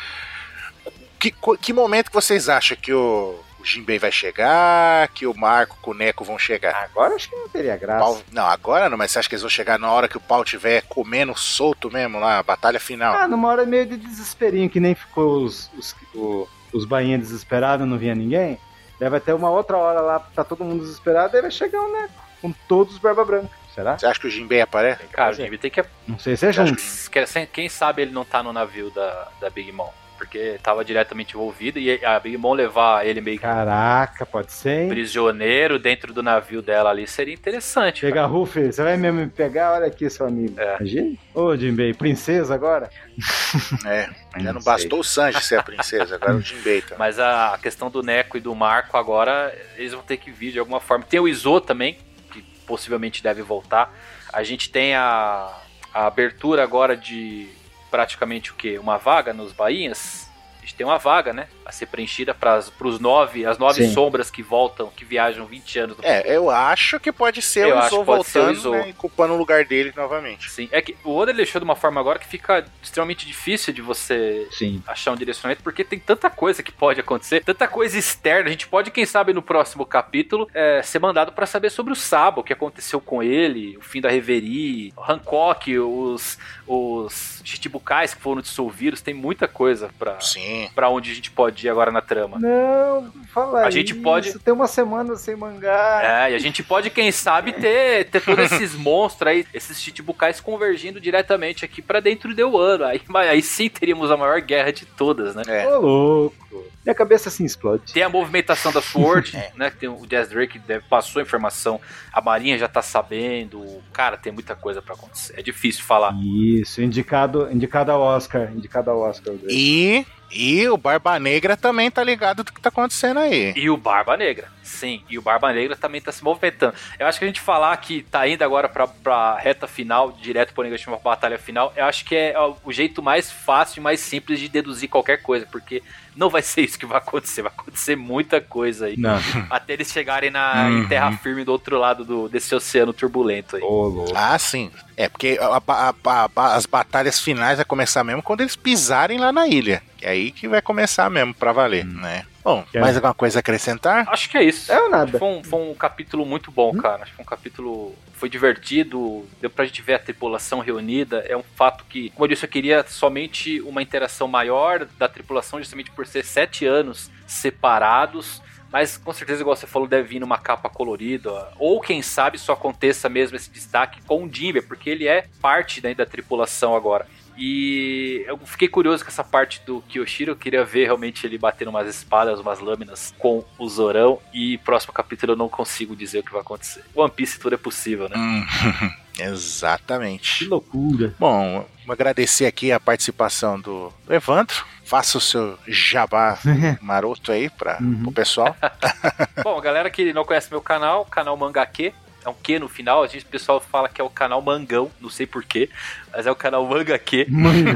Que, 1.18 1.34
que 1.60 1.72
momento 1.72 2.08
que 2.08 2.14
vocês 2.14 2.48
acham 2.48 2.76
que 2.76 2.92
o 2.92 3.38
Jinbei 3.68 3.98
vai 3.98 4.10
chegar, 4.10 5.08
que 5.08 5.26
o 5.26 5.34
Marco 5.34 5.76
com 5.82 5.90
o 5.90 5.94
Neko 5.94 6.24
vão 6.24 6.38
chegar. 6.38 6.84
Agora 6.84 7.14
acho 7.14 7.28
que 7.28 7.36
não 7.36 7.48
teria 7.48 7.76
graça. 7.76 8.00
Pau... 8.00 8.22
Não, 8.32 8.46
agora 8.46 8.88
não, 8.88 8.96
mas 8.96 9.10
você 9.10 9.18
acha 9.18 9.28
que 9.28 9.34
eles 9.34 9.42
vão 9.42 9.50
chegar 9.50 9.78
na 9.78 9.92
hora 9.92 10.08
que 10.08 10.16
o 10.16 10.20
pau 10.20 10.44
tiver 10.44 10.82
comendo 10.82 11.36
solto 11.36 11.90
mesmo 11.90 12.18
lá, 12.18 12.38
a 12.38 12.42
batalha 12.42 12.80
final? 12.80 13.14
Ah, 13.14 13.28
numa 13.28 13.48
hora 13.48 13.66
meio 13.66 13.86
de 13.86 13.96
desesperinho, 13.96 14.70
que 14.70 14.80
nem 14.80 14.94
ficou 14.94 15.44
os, 15.44 15.70
os, 15.76 15.94
os, 16.14 16.48
os 16.72 16.84
bainhas 16.84 17.20
desesperados, 17.20 17.86
não 17.86 17.98
vinha 17.98 18.14
ninguém. 18.14 18.58
Deve 18.98 19.20
ter 19.20 19.34
uma 19.34 19.50
outra 19.50 19.76
hora 19.76 20.00
lá, 20.00 20.18
tá 20.18 20.42
todo 20.42 20.64
mundo 20.64 20.80
desesperado, 20.80 21.36
aí 21.36 21.42
vai 21.42 21.50
chegar 21.50 21.80
o 21.80 21.92
Neko, 21.92 22.14
com 22.40 22.52
todos 22.66 22.94
os 22.94 22.98
barba 22.98 23.24
branca. 23.24 23.50
Será? 23.74 23.96
Você 23.96 24.06
acha 24.06 24.18
que 24.18 24.26
o 24.26 24.30
Jinbei 24.30 24.60
aparece? 24.60 25.04
Cara, 25.04 25.30
o 25.30 25.34
Jinbei 25.34 25.58
tem 25.58 25.70
que. 25.70 25.84
Não 26.06 26.18
sei 26.18 26.36
se 26.36 26.46
é 26.46 26.52
junto. 26.52 26.74
Que... 26.74 27.46
Quem 27.46 27.68
sabe 27.68 28.02
ele 28.02 28.10
não 28.10 28.24
tá 28.24 28.42
no 28.42 28.52
navio 28.52 28.90
da, 28.90 29.28
da 29.40 29.50
Big 29.50 29.70
Mom 29.70 29.92
porque 30.18 30.38
estava 30.56 30.84
diretamente 30.84 31.34
envolvido 31.34 31.78
e 31.78 32.04
a 32.04 32.18
Big 32.18 32.36
Mom 32.36 32.52
levar 32.52 33.06
ele 33.06 33.20
meio 33.20 33.38
Caraca, 33.38 34.26
pode 34.26 34.52
ser. 34.52 34.82
Hein? 34.82 34.88
Prisioneiro 34.88 35.78
dentro 35.78 36.12
do 36.12 36.22
navio 36.22 36.60
dela 36.60 36.90
ali 36.90 37.06
seria 37.06 37.32
interessante. 37.32 38.00
Pega 38.00 38.26
Ruffy, 38.26 38.72
você 38.72 38.82
vai 38.82 38.96
mesmo 38.96 39.20
me 39.20 39.28
pegar? 39.28 39.74
Olha 39.74 39.86
aqui, 39.86 40.10
seu 40.10 40.26
amigo. 40.26 40.60
É. 40.60 40.76
Imagina. 40.76 41.16
Ô, 41.32 41.56
Jinbei, 41.56 41.94
princesa 41.94 42.54
agora? 42.54 42.90
É, 43.86 44.08
já 44.40 44.52
não, 44.52 44.60
bastou 44.60 45.00
o 45.00 45.04
Sanji 45.04 45.42
ser 45.42 45.58
a 45.58 45.62
princesa, 45.62 46.16
agora 46.16 46.34
o 46.34 46.40
Jinbei 46.40 46.82
tá. 46.82 46.96
Mas 46.98 47.18
a 47.18 47.58
questão 47.62 47.90
do 47.90 48.02
Neco 48.02 48.36
e 48.36 48.40
do 48.40 48.54
Marco 48.54 48.96
agora, 48.96 49.56
eles 49.76 49.92
vão 49.92 50.02
ter 50.02 50.16
que 50.16 50.30
vir 50.30 50.52
de 50.52 50.58
alguma 50.58 50.80
forma. 50.80 51.04
Tem 51.04 51.18
o 51.18 51.28
Izo 51.28 51.60
também, 51.60 51.96
que 52.32 52.42
possivelmente 52.66 53.22
deve 53.22 53.42
voltar. 53.42 53.92
A 54.32 54.42
gente 54.42 54.70
tem 54.70 54.94
a, 54.94 55.52
a 55.94 56.06
abertura 56.06 56.62
agora 56.62 56.96
de 56.96 57.48
praticamente 57.90 58.52
o 58.52 58.54
quê? 58.54 58.78
Uma 58.78 58.96
vaga 58.96 59.32
nos 59.32 59.52
bainhas? 59.52 60.27
Gente 60.68 60.74
tem 60.74 60.86
uma 60.86 60.98
vaga, 60.98 61.32
né? 61.32 61.48
A 61.64 61.72
ser 61.72 61.86
preenchida 61.86 62.34
para 62.34 62.62
os 62.80 63.00
nove, 63.00 63.46
as 63.46 63.58
nove 63.58 63.86
Sim. 63.86 63.92
sombras 63.92 64.30
que 64.30 64.42
voltam, 64.42 64.90
que 64.94 65.04
viajam 65.04 65.46
20 65.46 65.78
anos. 65.78 65.96
É, 66.02 66.36
eu 66.36 66.50
acho 66.50 67.00
que 67.00 67.10
pode 67.10 67.40
ser 67.40 67.68
eu 67.68 67.76
o 67.76 67.86
Izo 67.86 68.04
voltando, 68.04 68.48
o 68.48 68.52
Izo. 68.52 68.70
Né, 68.72 68.90
ocupando 68.90 69.32
o 69.32 69.36
lugar 69.36 69.64
dele 69.64 69.92
novamente. 69.96 70.50
Sim, 70.50 70.68
é 70.70 70.82
que 70.82 70.94
o 71.02 71.16
Oda 71.16 71.32
deixou 71.32 71.58
de 71.58 71.64
uma 71.64 71.74
forma 71.74 72.00
agora 72.00 72.18
que 72.18 72.26
fica 72.26 72.66
extremamente 72.82 73.26
difícil 73.26 73.72
de 73.72 73.80
você 73.80 74.46
Sim. 74.50 74.82
achar 74.86 75.12
um 75.12 75.16
direcionamento, 75.16 75.62
porque 75.62 75.82
tem 75.82 75.98
tanta 75.98 76.28
coisa 76.28 76.62
que 76.62 76.70
pode 76.70 77.00
acontecer, 77.00 77.42
tanta 77.42 77.66
coisa 77.66 77.98
externa. 77.98 78.48
A 78.48 78.50
gente 78.50 78.68
pode, 78.68 78.90
quem 78.90 79.06
sabe, 79.06 79.32
no 79.32 79.42
próximo 79.42 79.86
capítulo, 79.86 80.48
é, 80.52 80.82
ser 80.82 80.98
mandado 80.98 81.32
para 81.32 81.46
saber 81.46 81.70
sobre 81.70 81.92
o 81.92 81.96
Sabo, 81.96 82.42
o 82.42 82.44
que 82.44 82.52
aconteceu 82.52 83.00
com 83.00 83.22
ele, 83.22 83.76
o 83.78 83.80
fim 83.80 84.00
da 84.00 84.10
Reverie, 84.10 84.92
o 84.96 85.02
Hancock, 85.02 85.78
os, 85.78 86.38
os 86.66 87.40
Chichibukais 87.44 88.12
que 88.12 88.20
foram 88.20 88.42
dissolvidos, 88.42 89.00
tem 89.00 89.14
muita 89.14 89.48
coisa 89.48 89.90
pra, 89.98 90.20
Sim. 90.20 90.57
Pra 90.74 90.88
onde 90.88 91.10
a 91.10 91.14
gente 91.14 91.30
pode 91.30 91.66
ir 91.66 91.70
agora 91.70 91.90
na 91.90 92.00
trama. 92.00 92.38
Não, 92.38 93.10
fala 93.32 93.60
A 93.66 93.70
gente 93.70 93.92
isso. 93.92 94.02
pode. 94.02 94.38
Tem 94.38 94.52
uma 94.54 94.66
semana 94.66 95.16
sem 95.16 95.36
mangá. 95.36 96.00
É, 96.28 96.32
e 96.32 96.34
a 96.34 96.38
gente 96.38 96.62
pode, 96.62 96.90
quem 96.90 97.10
sabe, 97.12 97.52
ter, 97.52 98.06
ter 98.10 98.20
todos 98.22 98.50
esses 98.52 98.74
monstros 98.76 99.30
aí, 99.30 99.46
esses 99.52 99.80
Chichibukais 99.80 100.40
convergindo 100.40 101.00
diretamente 101.00 101.64
aqui 101.64 101.80
para 101.82 102.00
dentro 102.00 102.34
do 102.34 102.58
ano. 102.58 102.84
Aí, 102.84 103.00
aí 103.28 103.42
sim 103.42 103.68
teríamos 103.68 104.10
a 104.10 104.16
maior 104.16 104.40
guerra 104.40 104.72
de 104.72 104.86
todas, 104.86 105.34
né? 105.34 105.42
É. 105.46 105.68
Ô, 105.68 105.80
louco. 105.80 106.47
Minha 106.84 106.94
cabeça 106.94 107.28
assim 107.28 107.44
explode. 107.44 107.92
Tem 107.92 108.02
a 108.02 108.08
movimentação 108.08 108.72
da 108.72 108.80
Sword, 108.80 109.36
é. 109.36 109.52
né? 109.56 109.70
Tem 109.70 109.88
o 109.88 110.06
Jazz 110.06 110.28
Drake 110.28 110.58
deve, 110.58 110.84
passou 110.88 111.20
a 111.20 111.22
informação, 111.22 111.80
a 112.12 112.20
Marinha 112.20 112.58
já 112.58 112.68
tá 112.68 112.82
sabendo. 112.82 113.82
Cara, 113.92 114.16
tem 114.16 114.32
muita 114.32 114.54
coisa 114.54 114.80
para 114.80 114.94
acontecer. 114.94 115.38
É 115.38 115.42
difícil 115.42 115.84
falar. 115.84 116.14
Isso, 116.22 116.82
indicado, 116.82 117.50
indicado 117.50 117.92
ao 117.92 118.00
Oscar. 118.00 118.50
Indicado 118.52 118.90
ao 118.90 119.00
Oscar. 119.00 119.34
E 119.48 120.06
e 120.30 120.68
o 120.68 120.76
Barba 120.76 121.18
Negra 121.18 121.56
também 121.56 121.90
tá 121.90 122.04
ligado 122.04 122.44
do 122.44 122.52
que 122.52 122.60
tá 122.60 122.68
acontecendo 122.68 123.18
aí. 123.20 123.52
E 123.56 123.70
o 123.70 123.76
Barba 123.76 124.16
Negra, 124.16 124.48
sim. 124.62 125.02
E 125.08 125.18
o 125.18 125.22
Barba 125.22 125.52
Negra 125.52 125.74
também 125.74 126.00
tá 126.00 126.12
se 126.12 126.22
movimentando. 126.22 126.74
Eu 126.98 127.06
acho 127.06 127.18
que 127.18 127.24
a 127.24 127.28
gente 127.28 127.40
falar 127.40 127.74
que 127.78 128.02
tá 128.02 128.28
indo 128.28 128.42
agora 128.42 128.68
pra, 128.68 128.86
pra 128.86 129.38
reta 129.38 129.66
final, 129.66 130.12
direto 130.12 130.52
pro 130.52 130.62
negócio 130.62 130.84
de 130.84 130.90
uma 130.90 130.98
batalha 130.98 131.38
final, 131.38 131.72
eu 131.74 131.84
acho 131.86 132.04
que 132.04 132.14
é 132.14 132.34
o 132.38 132.70
jeito 132.70 133.02
mais 133.02 133.30
fácil 133.30 133.80
e 133.80 133.82
mais 133.82 134.00
simples 134.00 134.38
de 134.38 134.48
deduzir 134.48 134.88
qualquer 134.88 135.22
coisa, 135.22 135.46
porque 135.50 135.82
não 136.18 136.28
vai 136.28 136.42
ser 136.42 136.62
isso 136.62 136.76
que 136.76 136.84
vai 136.84 136.98
acontecer, 136.98 137.42
vai 137.42 137.52
acontecer 137.56 137.94
muita 137.94 138.40
coisa 138.40 138.86
aí. 138.86 138.96
Não. 138.96 139.18
Até 139.48 139.74
eles 139.74 139.90
chegarem 139.92 140.30
na, 140.30 140.66
uhum. 140.66 140.82
em 140.82 140.88
terra 140.88 141.16
firme 141.18 141.44
do 141.44 141.52
outro 141.52 141.78
lado 141.78 142.04
do, 142.04 142.28
desse 142.28 142.52
oceano 142.54 142.92
turbulento 142.92 143.54
aí. 143.54 143.62
Oh, 143.62 144.04
ah, 144.16 144.36
sim. 144.36 144.68
É, 144.96 145.08
porque 145.08 145.38
a, 145.40 145.62
a, 145.64 145.94
a, 146.34 146.56
as 146.56 146.66
batalhas 146.66 147.20
finais 147.20 147.58
vai 147.58 147.64
começar 147.64 148.02
mesmo 148.02 148.20
quando 148.20 148.40
eles 148.40 148.56
pisarem 148.56 149.18
lá 149.18 149.30
na 149.30 149.46
ilha. 149.46 149.80
É 150.02 150.10
aí 150.10 150.32
que 150.32 150.48
vai 150.48 150.60
começar 150.60 151.08
mesmo 151.08 151.32
pra 151.32 151.52
valer, 151.52 151.86
hum. 151.86 152.00
né? 152.00 152.24
Bom, 152.48 152.64
é. 152.72 152.80
mais 152.80 152.96
alguma 152.96 153.12
coisa 153.12 153.38
a 153.38 153.40
acrescentar? 153.40 154.08
Acho 154.08 154.30
que 154.30 154.38
é 154.38 154.42
isso. 154.42 154.72
É 154.72 154.80
ou 154.80 154.88
nada. 154.88 155.18
Foi 155.18 155.28
um, 155.28 155.44
foi 155.44 155.60
um 155.60 155.74
capítulo 155.74 156.24
muito 156.24 156.50
bom, 156.50 156.70
hum? 156.70 156.78
cara. 156.78 157.02
Acho 157.02 157.10
que 157.10 157.16
foi 157.16 157.22
um 157.22 157.28
capítulo. 157.28 157.94
Foi 158.14 158.28
divertido, 158.30 159.28
deu 159.38 159.50
pra 159.50 159.66
gente 159.66 159.82
ver 159.82 159.94
a 159.94 159.98
tripulação 159.98 160.60
reunida. 160.60 161.18
É 161.28 161.36
um 161.36 161.42
fato 161.42 161.84
que, 161.84 162.08
como 162.10 162.24
eu 162.24 162.28
disse, 162.28 162.46
eu 162.46 162.48
queria 162.48 162.82
somente 162.88 163.60
uma 163.60 163.82
interação 163.82 164.26
maior 164.26 164.86
da 164.98 165.06
tripulação, 165.06 165.58
justamente 165.58 165.90
por 165.90 166.06
ser 166.06 166.24
sete 166.24 166.64
anos 166.64 167.10
separados. 167.26 168.40
Mas 168.72 168.96
com 168.96 169.12
certeza, 169.12 169.42
igual 169.42 169.54
você 169.54 169.66
falou, 169.66 169.86
deve 169.86 170.08
vir 170.08 170.20
numa 170.20 170.38
capa 170.38 170.70
colorida. 170.70 171.48
Ou 171.58 171.82
quem 171.82 172.00
sabe 172.00 172.38
só 172.38 172.54
aconteça 172.54 173.10
mesmo 173.10 173.36
esse 173.36 173.50
destaque 173.50 174.00
com 174.06 174.24
o 174.24 174.32
Jimmy, 174.32 174.62
porque 174.62 174.88
ele 174.88 175.06
é 175.06 175.26
parte 175.42 175.82
né, 175.82 175.94
da 175.94 176.06
tripulação 176.06 176.74
agora. 176.74 177.06
E 177.38 178.24
eu 178.26 178.36
fiquei 178.38 178.66
curioso 178.66 179.04
com 179.04 179.10
essa 179.10 179.22
parte 179.22 179.62
do 179.64 179.80
Kyoshiro, 179.82 180.32
eu 180.32 180.36
queria 180.36 180.64
ver 180.64 180.86
realmente 180.86 181.24
ele 181.24 181.38
batendo 181.38 181.68
umas 181.68 181.88
espadas, 181.88 182.40
umas 182.40 182.58
lâminas 182.58 183.14
com 183.16 183.44
o 183.56 183.68
Zorão. 183.68 184.18
E 184.34 184.58
próximo 184.58 184.92
capítulo 184.92 185.32
eu 185.32 185.36
não 185.36 185.48
consigo 185.48 185.94
dizer 185.94 186.18
o 186.18 186.22
que 186.24 186.32
vai 186.32 186.40
acontecer. 186.40 186.84
One 186.94 187.10
Piece 187.10 187.38
tudo 187.38 187.54
é 187.54 187.58
possível, 187.58 188.08
né? 188.08 188.16
Hum, 188.16 188.44
exatamente. 189.22 190.40
Que 190.40 190.44
loucura. 190.46 191.14
Bom, 191.16 191.64
vou 191.86 191.92
agradecer 191.92 192.44
aqui 192.46 192.72
a 192.72 192.80
participação 192.80 193.60
do 193.60 193.92
Evandro. 194.10 194.64
Faça 194.84 195.16
o 195.18 195.20
seu 195.20 195.56
jabá 195.68 196.38
maroto 196.82 197.30
aí 197.30 197.48
para 197.48 197.78
uhum. 197.80 198.04
o 198.06 198.12
pessoal. 198.12 198.56
Bom, 199.44 199.60
galera 199.60 199.88
que 199.90 200.12
não 200.12 200.24
conhece 200.24 200.50
meu 200.50 200.60
canal, 200.60 201.04
canal 201.04 201.36
Mangaque, 201.36 201.94
é 202.24 202.28
um 202.28 202.34
Q 202.34 202.58
no 202.58 202.68
final. 202.68 203.02
A 203.02 203.06
gente, 203.06 203.24
o 203.24 203.28
pessoal 203.28 203.60
fala 203.60 203.88
que 203.88 204.00
é 204.00 204.04
o 204.04 204.10
canal 204.10 204.40
Mangão, 204.42 204.90
não 205.00 205.10
sei 205.10 205.26
porquê, 205.26 205.68
mas 206.12 206.26
é 206.26 206.30
o 206.30 206.36
canal 206.36 206.66
Manga 206.66 206.98
Q. 206.98 207.26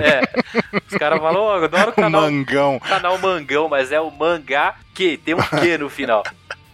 É. 0.02 0.78
Os 0.90 0.98
caras 0.98 1.20
falam, 1.20 1.42
oh, 1.42 1.64
adoro 1.64 1.90
o 1.92 1.94
canal 1.94 2.22
Mangão. 2.22 2.80
canal 2.80 3.18
Mangão, 3.18 3.68
mas 3.68 3.92
é 3.92 4.00
o 4.00 4.10
Mangá 4.10 4.74
Q, 4.94 5.20
tem 5.24 5.34
um 5.34 5.42
Q 5.42 5.78
no 5.78 5.88
final. 5.88 6.22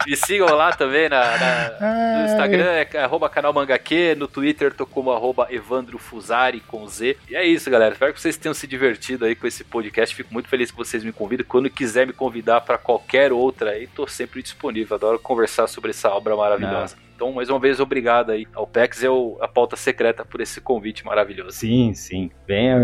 Me 0.07 0.17
sigam 0.17 0.55
lá 0.55 0.73
também 0.73 1.09
na, 1.09 1.39
na 1.39 2.19
no 2.19 2.27
Instagram, 2.27 2.65
é 2.65 2.99
arroba 2.99 3.29
canal 3.29 3.53
Mangaque, 3.53 4.15
no 4.15 4.29
Twitter 4.29 4.73
tô 4.73 4.87
como 4.87 5.13
arroba 5.13 5.49
Evandro 5.51 5.99
Fusari 5.99 6.61
com 6.61 6.87
Z. 6.87 7.17
E 7.29 7.37
é 7.37 7.45
isso, 7.45 7.71
galera. 7.71 7.93
Espero 7.93 8.13
que 8.15 8.21
vocês 8.21 8.37
tenham 8.37 8.55
se 8.55 8.67
divertido 8.67 9.25
aí 9.25 9.35
com 9.35 9.47
esse 9.47 9.65
podcast. 9.65 10.15
Fico 10.15 10.33
muito 10.33 10.49
feliz 10.49 10.71
que 10.71 10.77
vocês 10.77 11.05
me 11.05 11.13
convidem. 11.13 11.45
Quando 11.45 11.69
quiser 11.69 12.07
me 12.07 12.13
convidar 12.13 12.61
para 12.61 12.79
qualquer 12.79 13.33
outra 13.33 13.71
aí, 13.71 13.87
tô 13.87 14.07
sempre 14.07 14.43
disponível. 14.43 14.97
Adoro 14.97 15.19
conversar 15.19 15.67
sobre 15.67 15.91
essa 15.91 16.11
obra 16.11 16.37
maravilhosa. 16.37 16.97
Não. 16.97 17.09
Então, 17.15 17.33
mais 17.33 17.51
uma 17.51 17.59
vez, 17.59 17.81
obrigado 17.81 18.31
aí 18.31 18.47
ao 18.55 18.67
PEX 18.67 19.03
e 19.03 19.07
a 19.41 19.49
pauta 19.49 19.75
secreta 19.75 20.25
por 20.25 20.41
esse 20.41 20.61
convite 20.61 21.05
maravilhoso. 21.05 21.51
Sim, 21.51 21.93
sim. 21.93 22.31
Venha, 22.47 22.79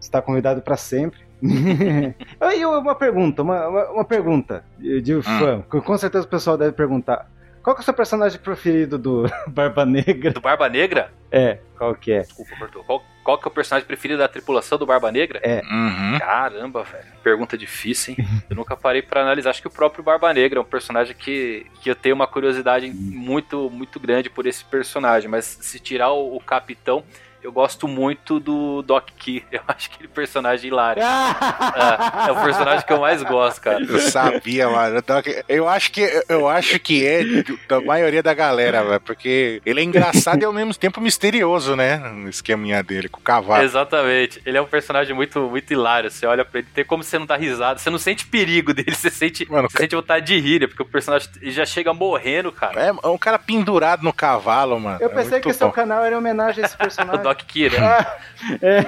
está 0.00 0.22
convidado 0.22 0.62
para 0.62 0.76
sempre. 0.76 1.18
Aí 2.40 2.64
uma 2.64 2.94
pergunta, 2.94 3.42
uma, 3.42 3.90
uma 3.90 4.04
pergunta 4.04 4.64
de, 4.78 5.14
hum. 5.14 5.22
fã. 5.22 5.62
Com 5.62 5.98
certeza 5.98 6.24
o 6.24 6.28
pessoal 6.28 6.56
deve 6.56 6.72
perguntar. 6.72 7.28
Qual 7.64 7.74
que 7.74 7.80
é 7.80 7.82
o 7.82 7.84
seu 7.84 7.94
personagem 7.94 8.38
preferido 8.38 8.98
do 8.98 9.24
Barba 9.48 9.86
Negra? 9.86 10.32
Do 10.32 10.40
Barba 10.40 10.68
Negra? 10.68 11.10
É, 11.32 11.58
qual 11.78 11.94
que 11.94 12.12
é? 12.12 12.20
Desculpa, 12.20 12.54
Bertô. 12.60 12.84
Qual, 12.84 13.02
qual 13.24 13.38
que 13.38 13.48
é 13.48 13.50
o 13.50 13.50
personagem 13.50 13.86
preferido 13.86 14.18
da 14.18 14.28
tripulação 14.28 14.76
do 14.76 14.84
Barba 14.84 15.10
Negra? 15.10 15.40
É. 15.42 15.62
Uhum. 15.62 16.18
Caramba, 16.18 16.84
velho. 16.84 17.06
Pergunta 17.22 17.56
difícil, 17.56 18.14
hein? 18.16 18.28
Eu 18.50 18.54
nunca 18.54 18.76
parei 18.76 19.00
para 19.00 19.22
analisar. 19.22 19.48
Acho 19.48 19.62
que 19.62 19.66
o 19.66 19.70
próprio 19.70 20.04
Barba 20.04 20.30
Negra 20.34 20.58
é 20.58 20.62
um 20.62 20.66
personagem 20.66 21.16
que, 21.16 21.66
que 21.80 21.90
eu 21.90 21.96
tenho 21.96 22.14
uma 22.14 22.26
curiosidade 22.26 22.90
muito, 22.92 23.70
muito 23.70 23.98
grande 23.98 24.28
por 24.28 24.46
esse 24.46 24.62
personagem. 24.62 25.30
Mas 25.30 25.46
se 25.46 25.80
tirar 25.80 26.12
o, 26.12 26.36
o 26.36 26.40
Capitão, 26.40 27.02
eu 27.44 27.52
gosto 27.52 27.86
muito 27.86 28.40
do 28.40 28.80
Doc 28.80 29.10
Key. 29.18 29.44
Eu 29.52 29.60
acho 29.68 29.90
aquele 29.92 30.08
personagem 30.08 30.68
hilário. 30.68 31.02
é, 31.04 32.28
é, 32.28 32.32
o 32.32 32.42
personagem 32.42 32.86
que 32.86 32.92
eu 32.92 33.00
mais 33.00 33.22
gosto, 33.22 33.60
cara. 33.60 33.84
Eu 33.84 34.00
sabia, 34.00 34.68
mano. 34.68 35.02
Eu 35.48 35.68
acho 35.68 35.92
que, 35.92 36.24
eu 36.28 36.48
acho 36.48 36.78
que 36.80 37.06
é 37.06 37.22
da 37.68 37.80
maioria 37.80 38.22
da 38.22 38.32
galera, 38.32 38.82
velho. 38.82 39.00
Porque 39.00 39.60
ele 39.64 39.80
é 39.80 39.84
engraçado 39.84 40.42
e 40.42 40.44
ao 40.44 40.52
mesmo 40.52 40.74
tempo 40.74 41.00
misterioso, 41.00 41.76
né? 41.76 41.98
No 41.98 42.28
esqueminha 42.28 42.82
dele, 42.82 43.08
com 43.08 43.20
o 43.20 43.22
cavalo. 43.22 43.62
Exatamente. 43.62 44.40
Ele 44.46 44.56
é 44.56 44.62
um 44.62 44.66
personagem 44.66 45.14
muito, 45.14 45.38
muito 45.40 45.70
hilário. 45.70 46.10
Você 46.10 46.26
olha 46.26 46.44
pra 46.44 46.60
ele, 46.60 46.68
tem 46.74 46.84
como 46.84 47.02
você 47.02 47.18
não 47.18 47.26
dar 47.26 47.36
risada. 47.36 47.78
Você 47.78 47.90
não 47.90 47.98
sente 47.98 48.26
perigo 48.26 48.72
dele, 48.72 48.94
você 48.96 49.10
sente, 49.10 49.50
mano, 49.50 49.68
você 49.70 49.78
sente 49.78 49.94
vontade 49.94 50.26
de 50.26 50.40
rir, 50.40 50.60
né? 50.62 50.66
porque 50.66 50.82
o 50.82 50.86
personagem 50.86 51.28
já 51.42 51.66
chega 51.66 51.92
morrendo, 51.92 52.50
cara. 52.50 52.80
É, 52.80 52.88
é 52.88 53.08
um 53.08 53.18
cara 53.18 53.38
pendurado 53.38 54.02
no 54.02 54.12
cavalo, 54.12 54.80
mano. 54.80 54.98
Eu 55.00 55.10
pensei 55.10 55.38
é 55.38 55.40
que 55.40 55.48
bom. 55.48 55.54
seu 55.54 55.70
canal 55.70 56.02
era 56.02 56.16
homenagem 56.16 56.64
a 56.64 56.66
esse 56.66 56.76
personagem. 56.76 57.33
Doc 57.34 57.42
Kira. 57.46 57.98
Ah, 57.98 58.16
é. 58.62 58.82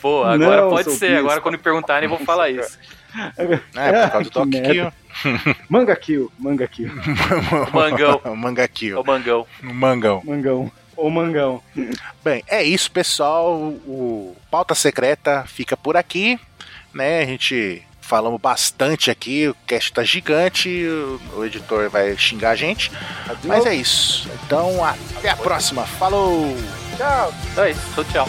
Pô, 0.00 0.24
agora 0.24 0.62
Não, 0.62 0.70
pode 0.70 0.90
ser. 0.92 1.16
Agora 1.16 1.40
quando 1.40 1.54
me 1.54 1.62
perguntarem, 1.62 2.08
eu 2.10 2.16
vou 2.16 2.24
falar 2.26 2.50
isso. 2.50 2.78
É, 3.36 4.02
por 4.02 4.10
causa 4.10 4.30
do 4.30 4.30
Doc 4.44 4.48
Kill. 4.50 4.92
Manga 5.68 5.96
Kill, 5.96 6.32
Manga 6.38 6.68
Kill. 6.68 6.90
Mangão. 7.72 8.20
Manga 8.36 8.68
Kill. 8.68 9.00
O 9.00 9.04
Mangão. 9.04 9.46
Mangão. 9.62 10.22
Mangão. 10.24 10.72
O 10.96 11.10
Mangão. 11.10 11.62
Bem, 12.24 12.42
é 12.48 12.62
isso, 12.62 12.90
pessoal. 12.90 13.54
O 13.54 14.34
Pauta 14.50 14.74
Secreta 14.74 15.44
fica 15.46 15.76
por 15.76 15.96
aqui. 15.96 16.38
Né? 16.92 17.22
A 17.22 17.26
gente 17.26 17.82
falamos 18.00 18.40
bastante 18.40 19.10
aqui, 19.10 19.48
o 19.48 19.56
cast 19.66 19.92
tá 19.92 20.04
gigante, 20.04 20.86
o 21.34 21.44
editor 21.44 21.90
vai 21.90 22.16
xingar 22.16 22.50
a 22.50 22.56
gente. 22.56 22.90
Adeus. 23.24 23.44
Mas 23.44 23.66
é 23.66 23.74
isso. 23.74 24.30
Então, 24.46 24.82
até 24.84 25.28
a 25.28 25.36
próxima. 25.36 25.84
Falou! 25.84 26.56
Tchau! 26.96 27.30
É 27.58 27.70
isso, 27.72 28.04
tchau. 28.04 28.26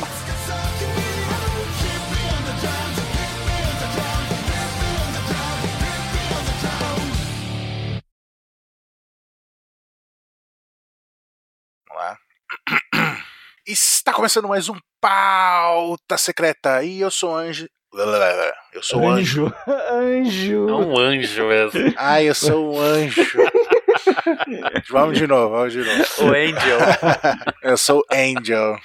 Vamos 11.87 11.95
lá. 11.95 12.17
Está 13.65 14.11
começando 14.11 14.49
mais 14.49 14.67
um 14.67 14.75
Pauta 14.99 16.17
Secreta 16.17 16.83
e 16.83 16.99
eu 16.99 17.09
sou 17.09 17.33
Anjo. 17.33 17.69
Eu 18.73 18.83
sou 18.83 19.01
um 19.01 19.09
anjo. 19.09 19.53
Anjo. 19.89 20.69
É 20.69 20.73
um 20.73 20.99
anjo 20.99 21.47
mesmo. 21.47 21.93
Ah, 21.95 22.21
eu 22.21 22.35
sou 22.35 22.75
um 22.75 22.79
anjo. 22.79 23.21
Vamos 24.89 25.17
de 25.17 25.27
novo, 25.27 25.55
vamos 25.55 25.73
de 25.73 25.79
novo. 25.79 26.03
O 26.21 26.27
Angel. 26.29 26.79
eu 27.63 27.77
sou 27.77 28.03
Angel. 28.11 28.77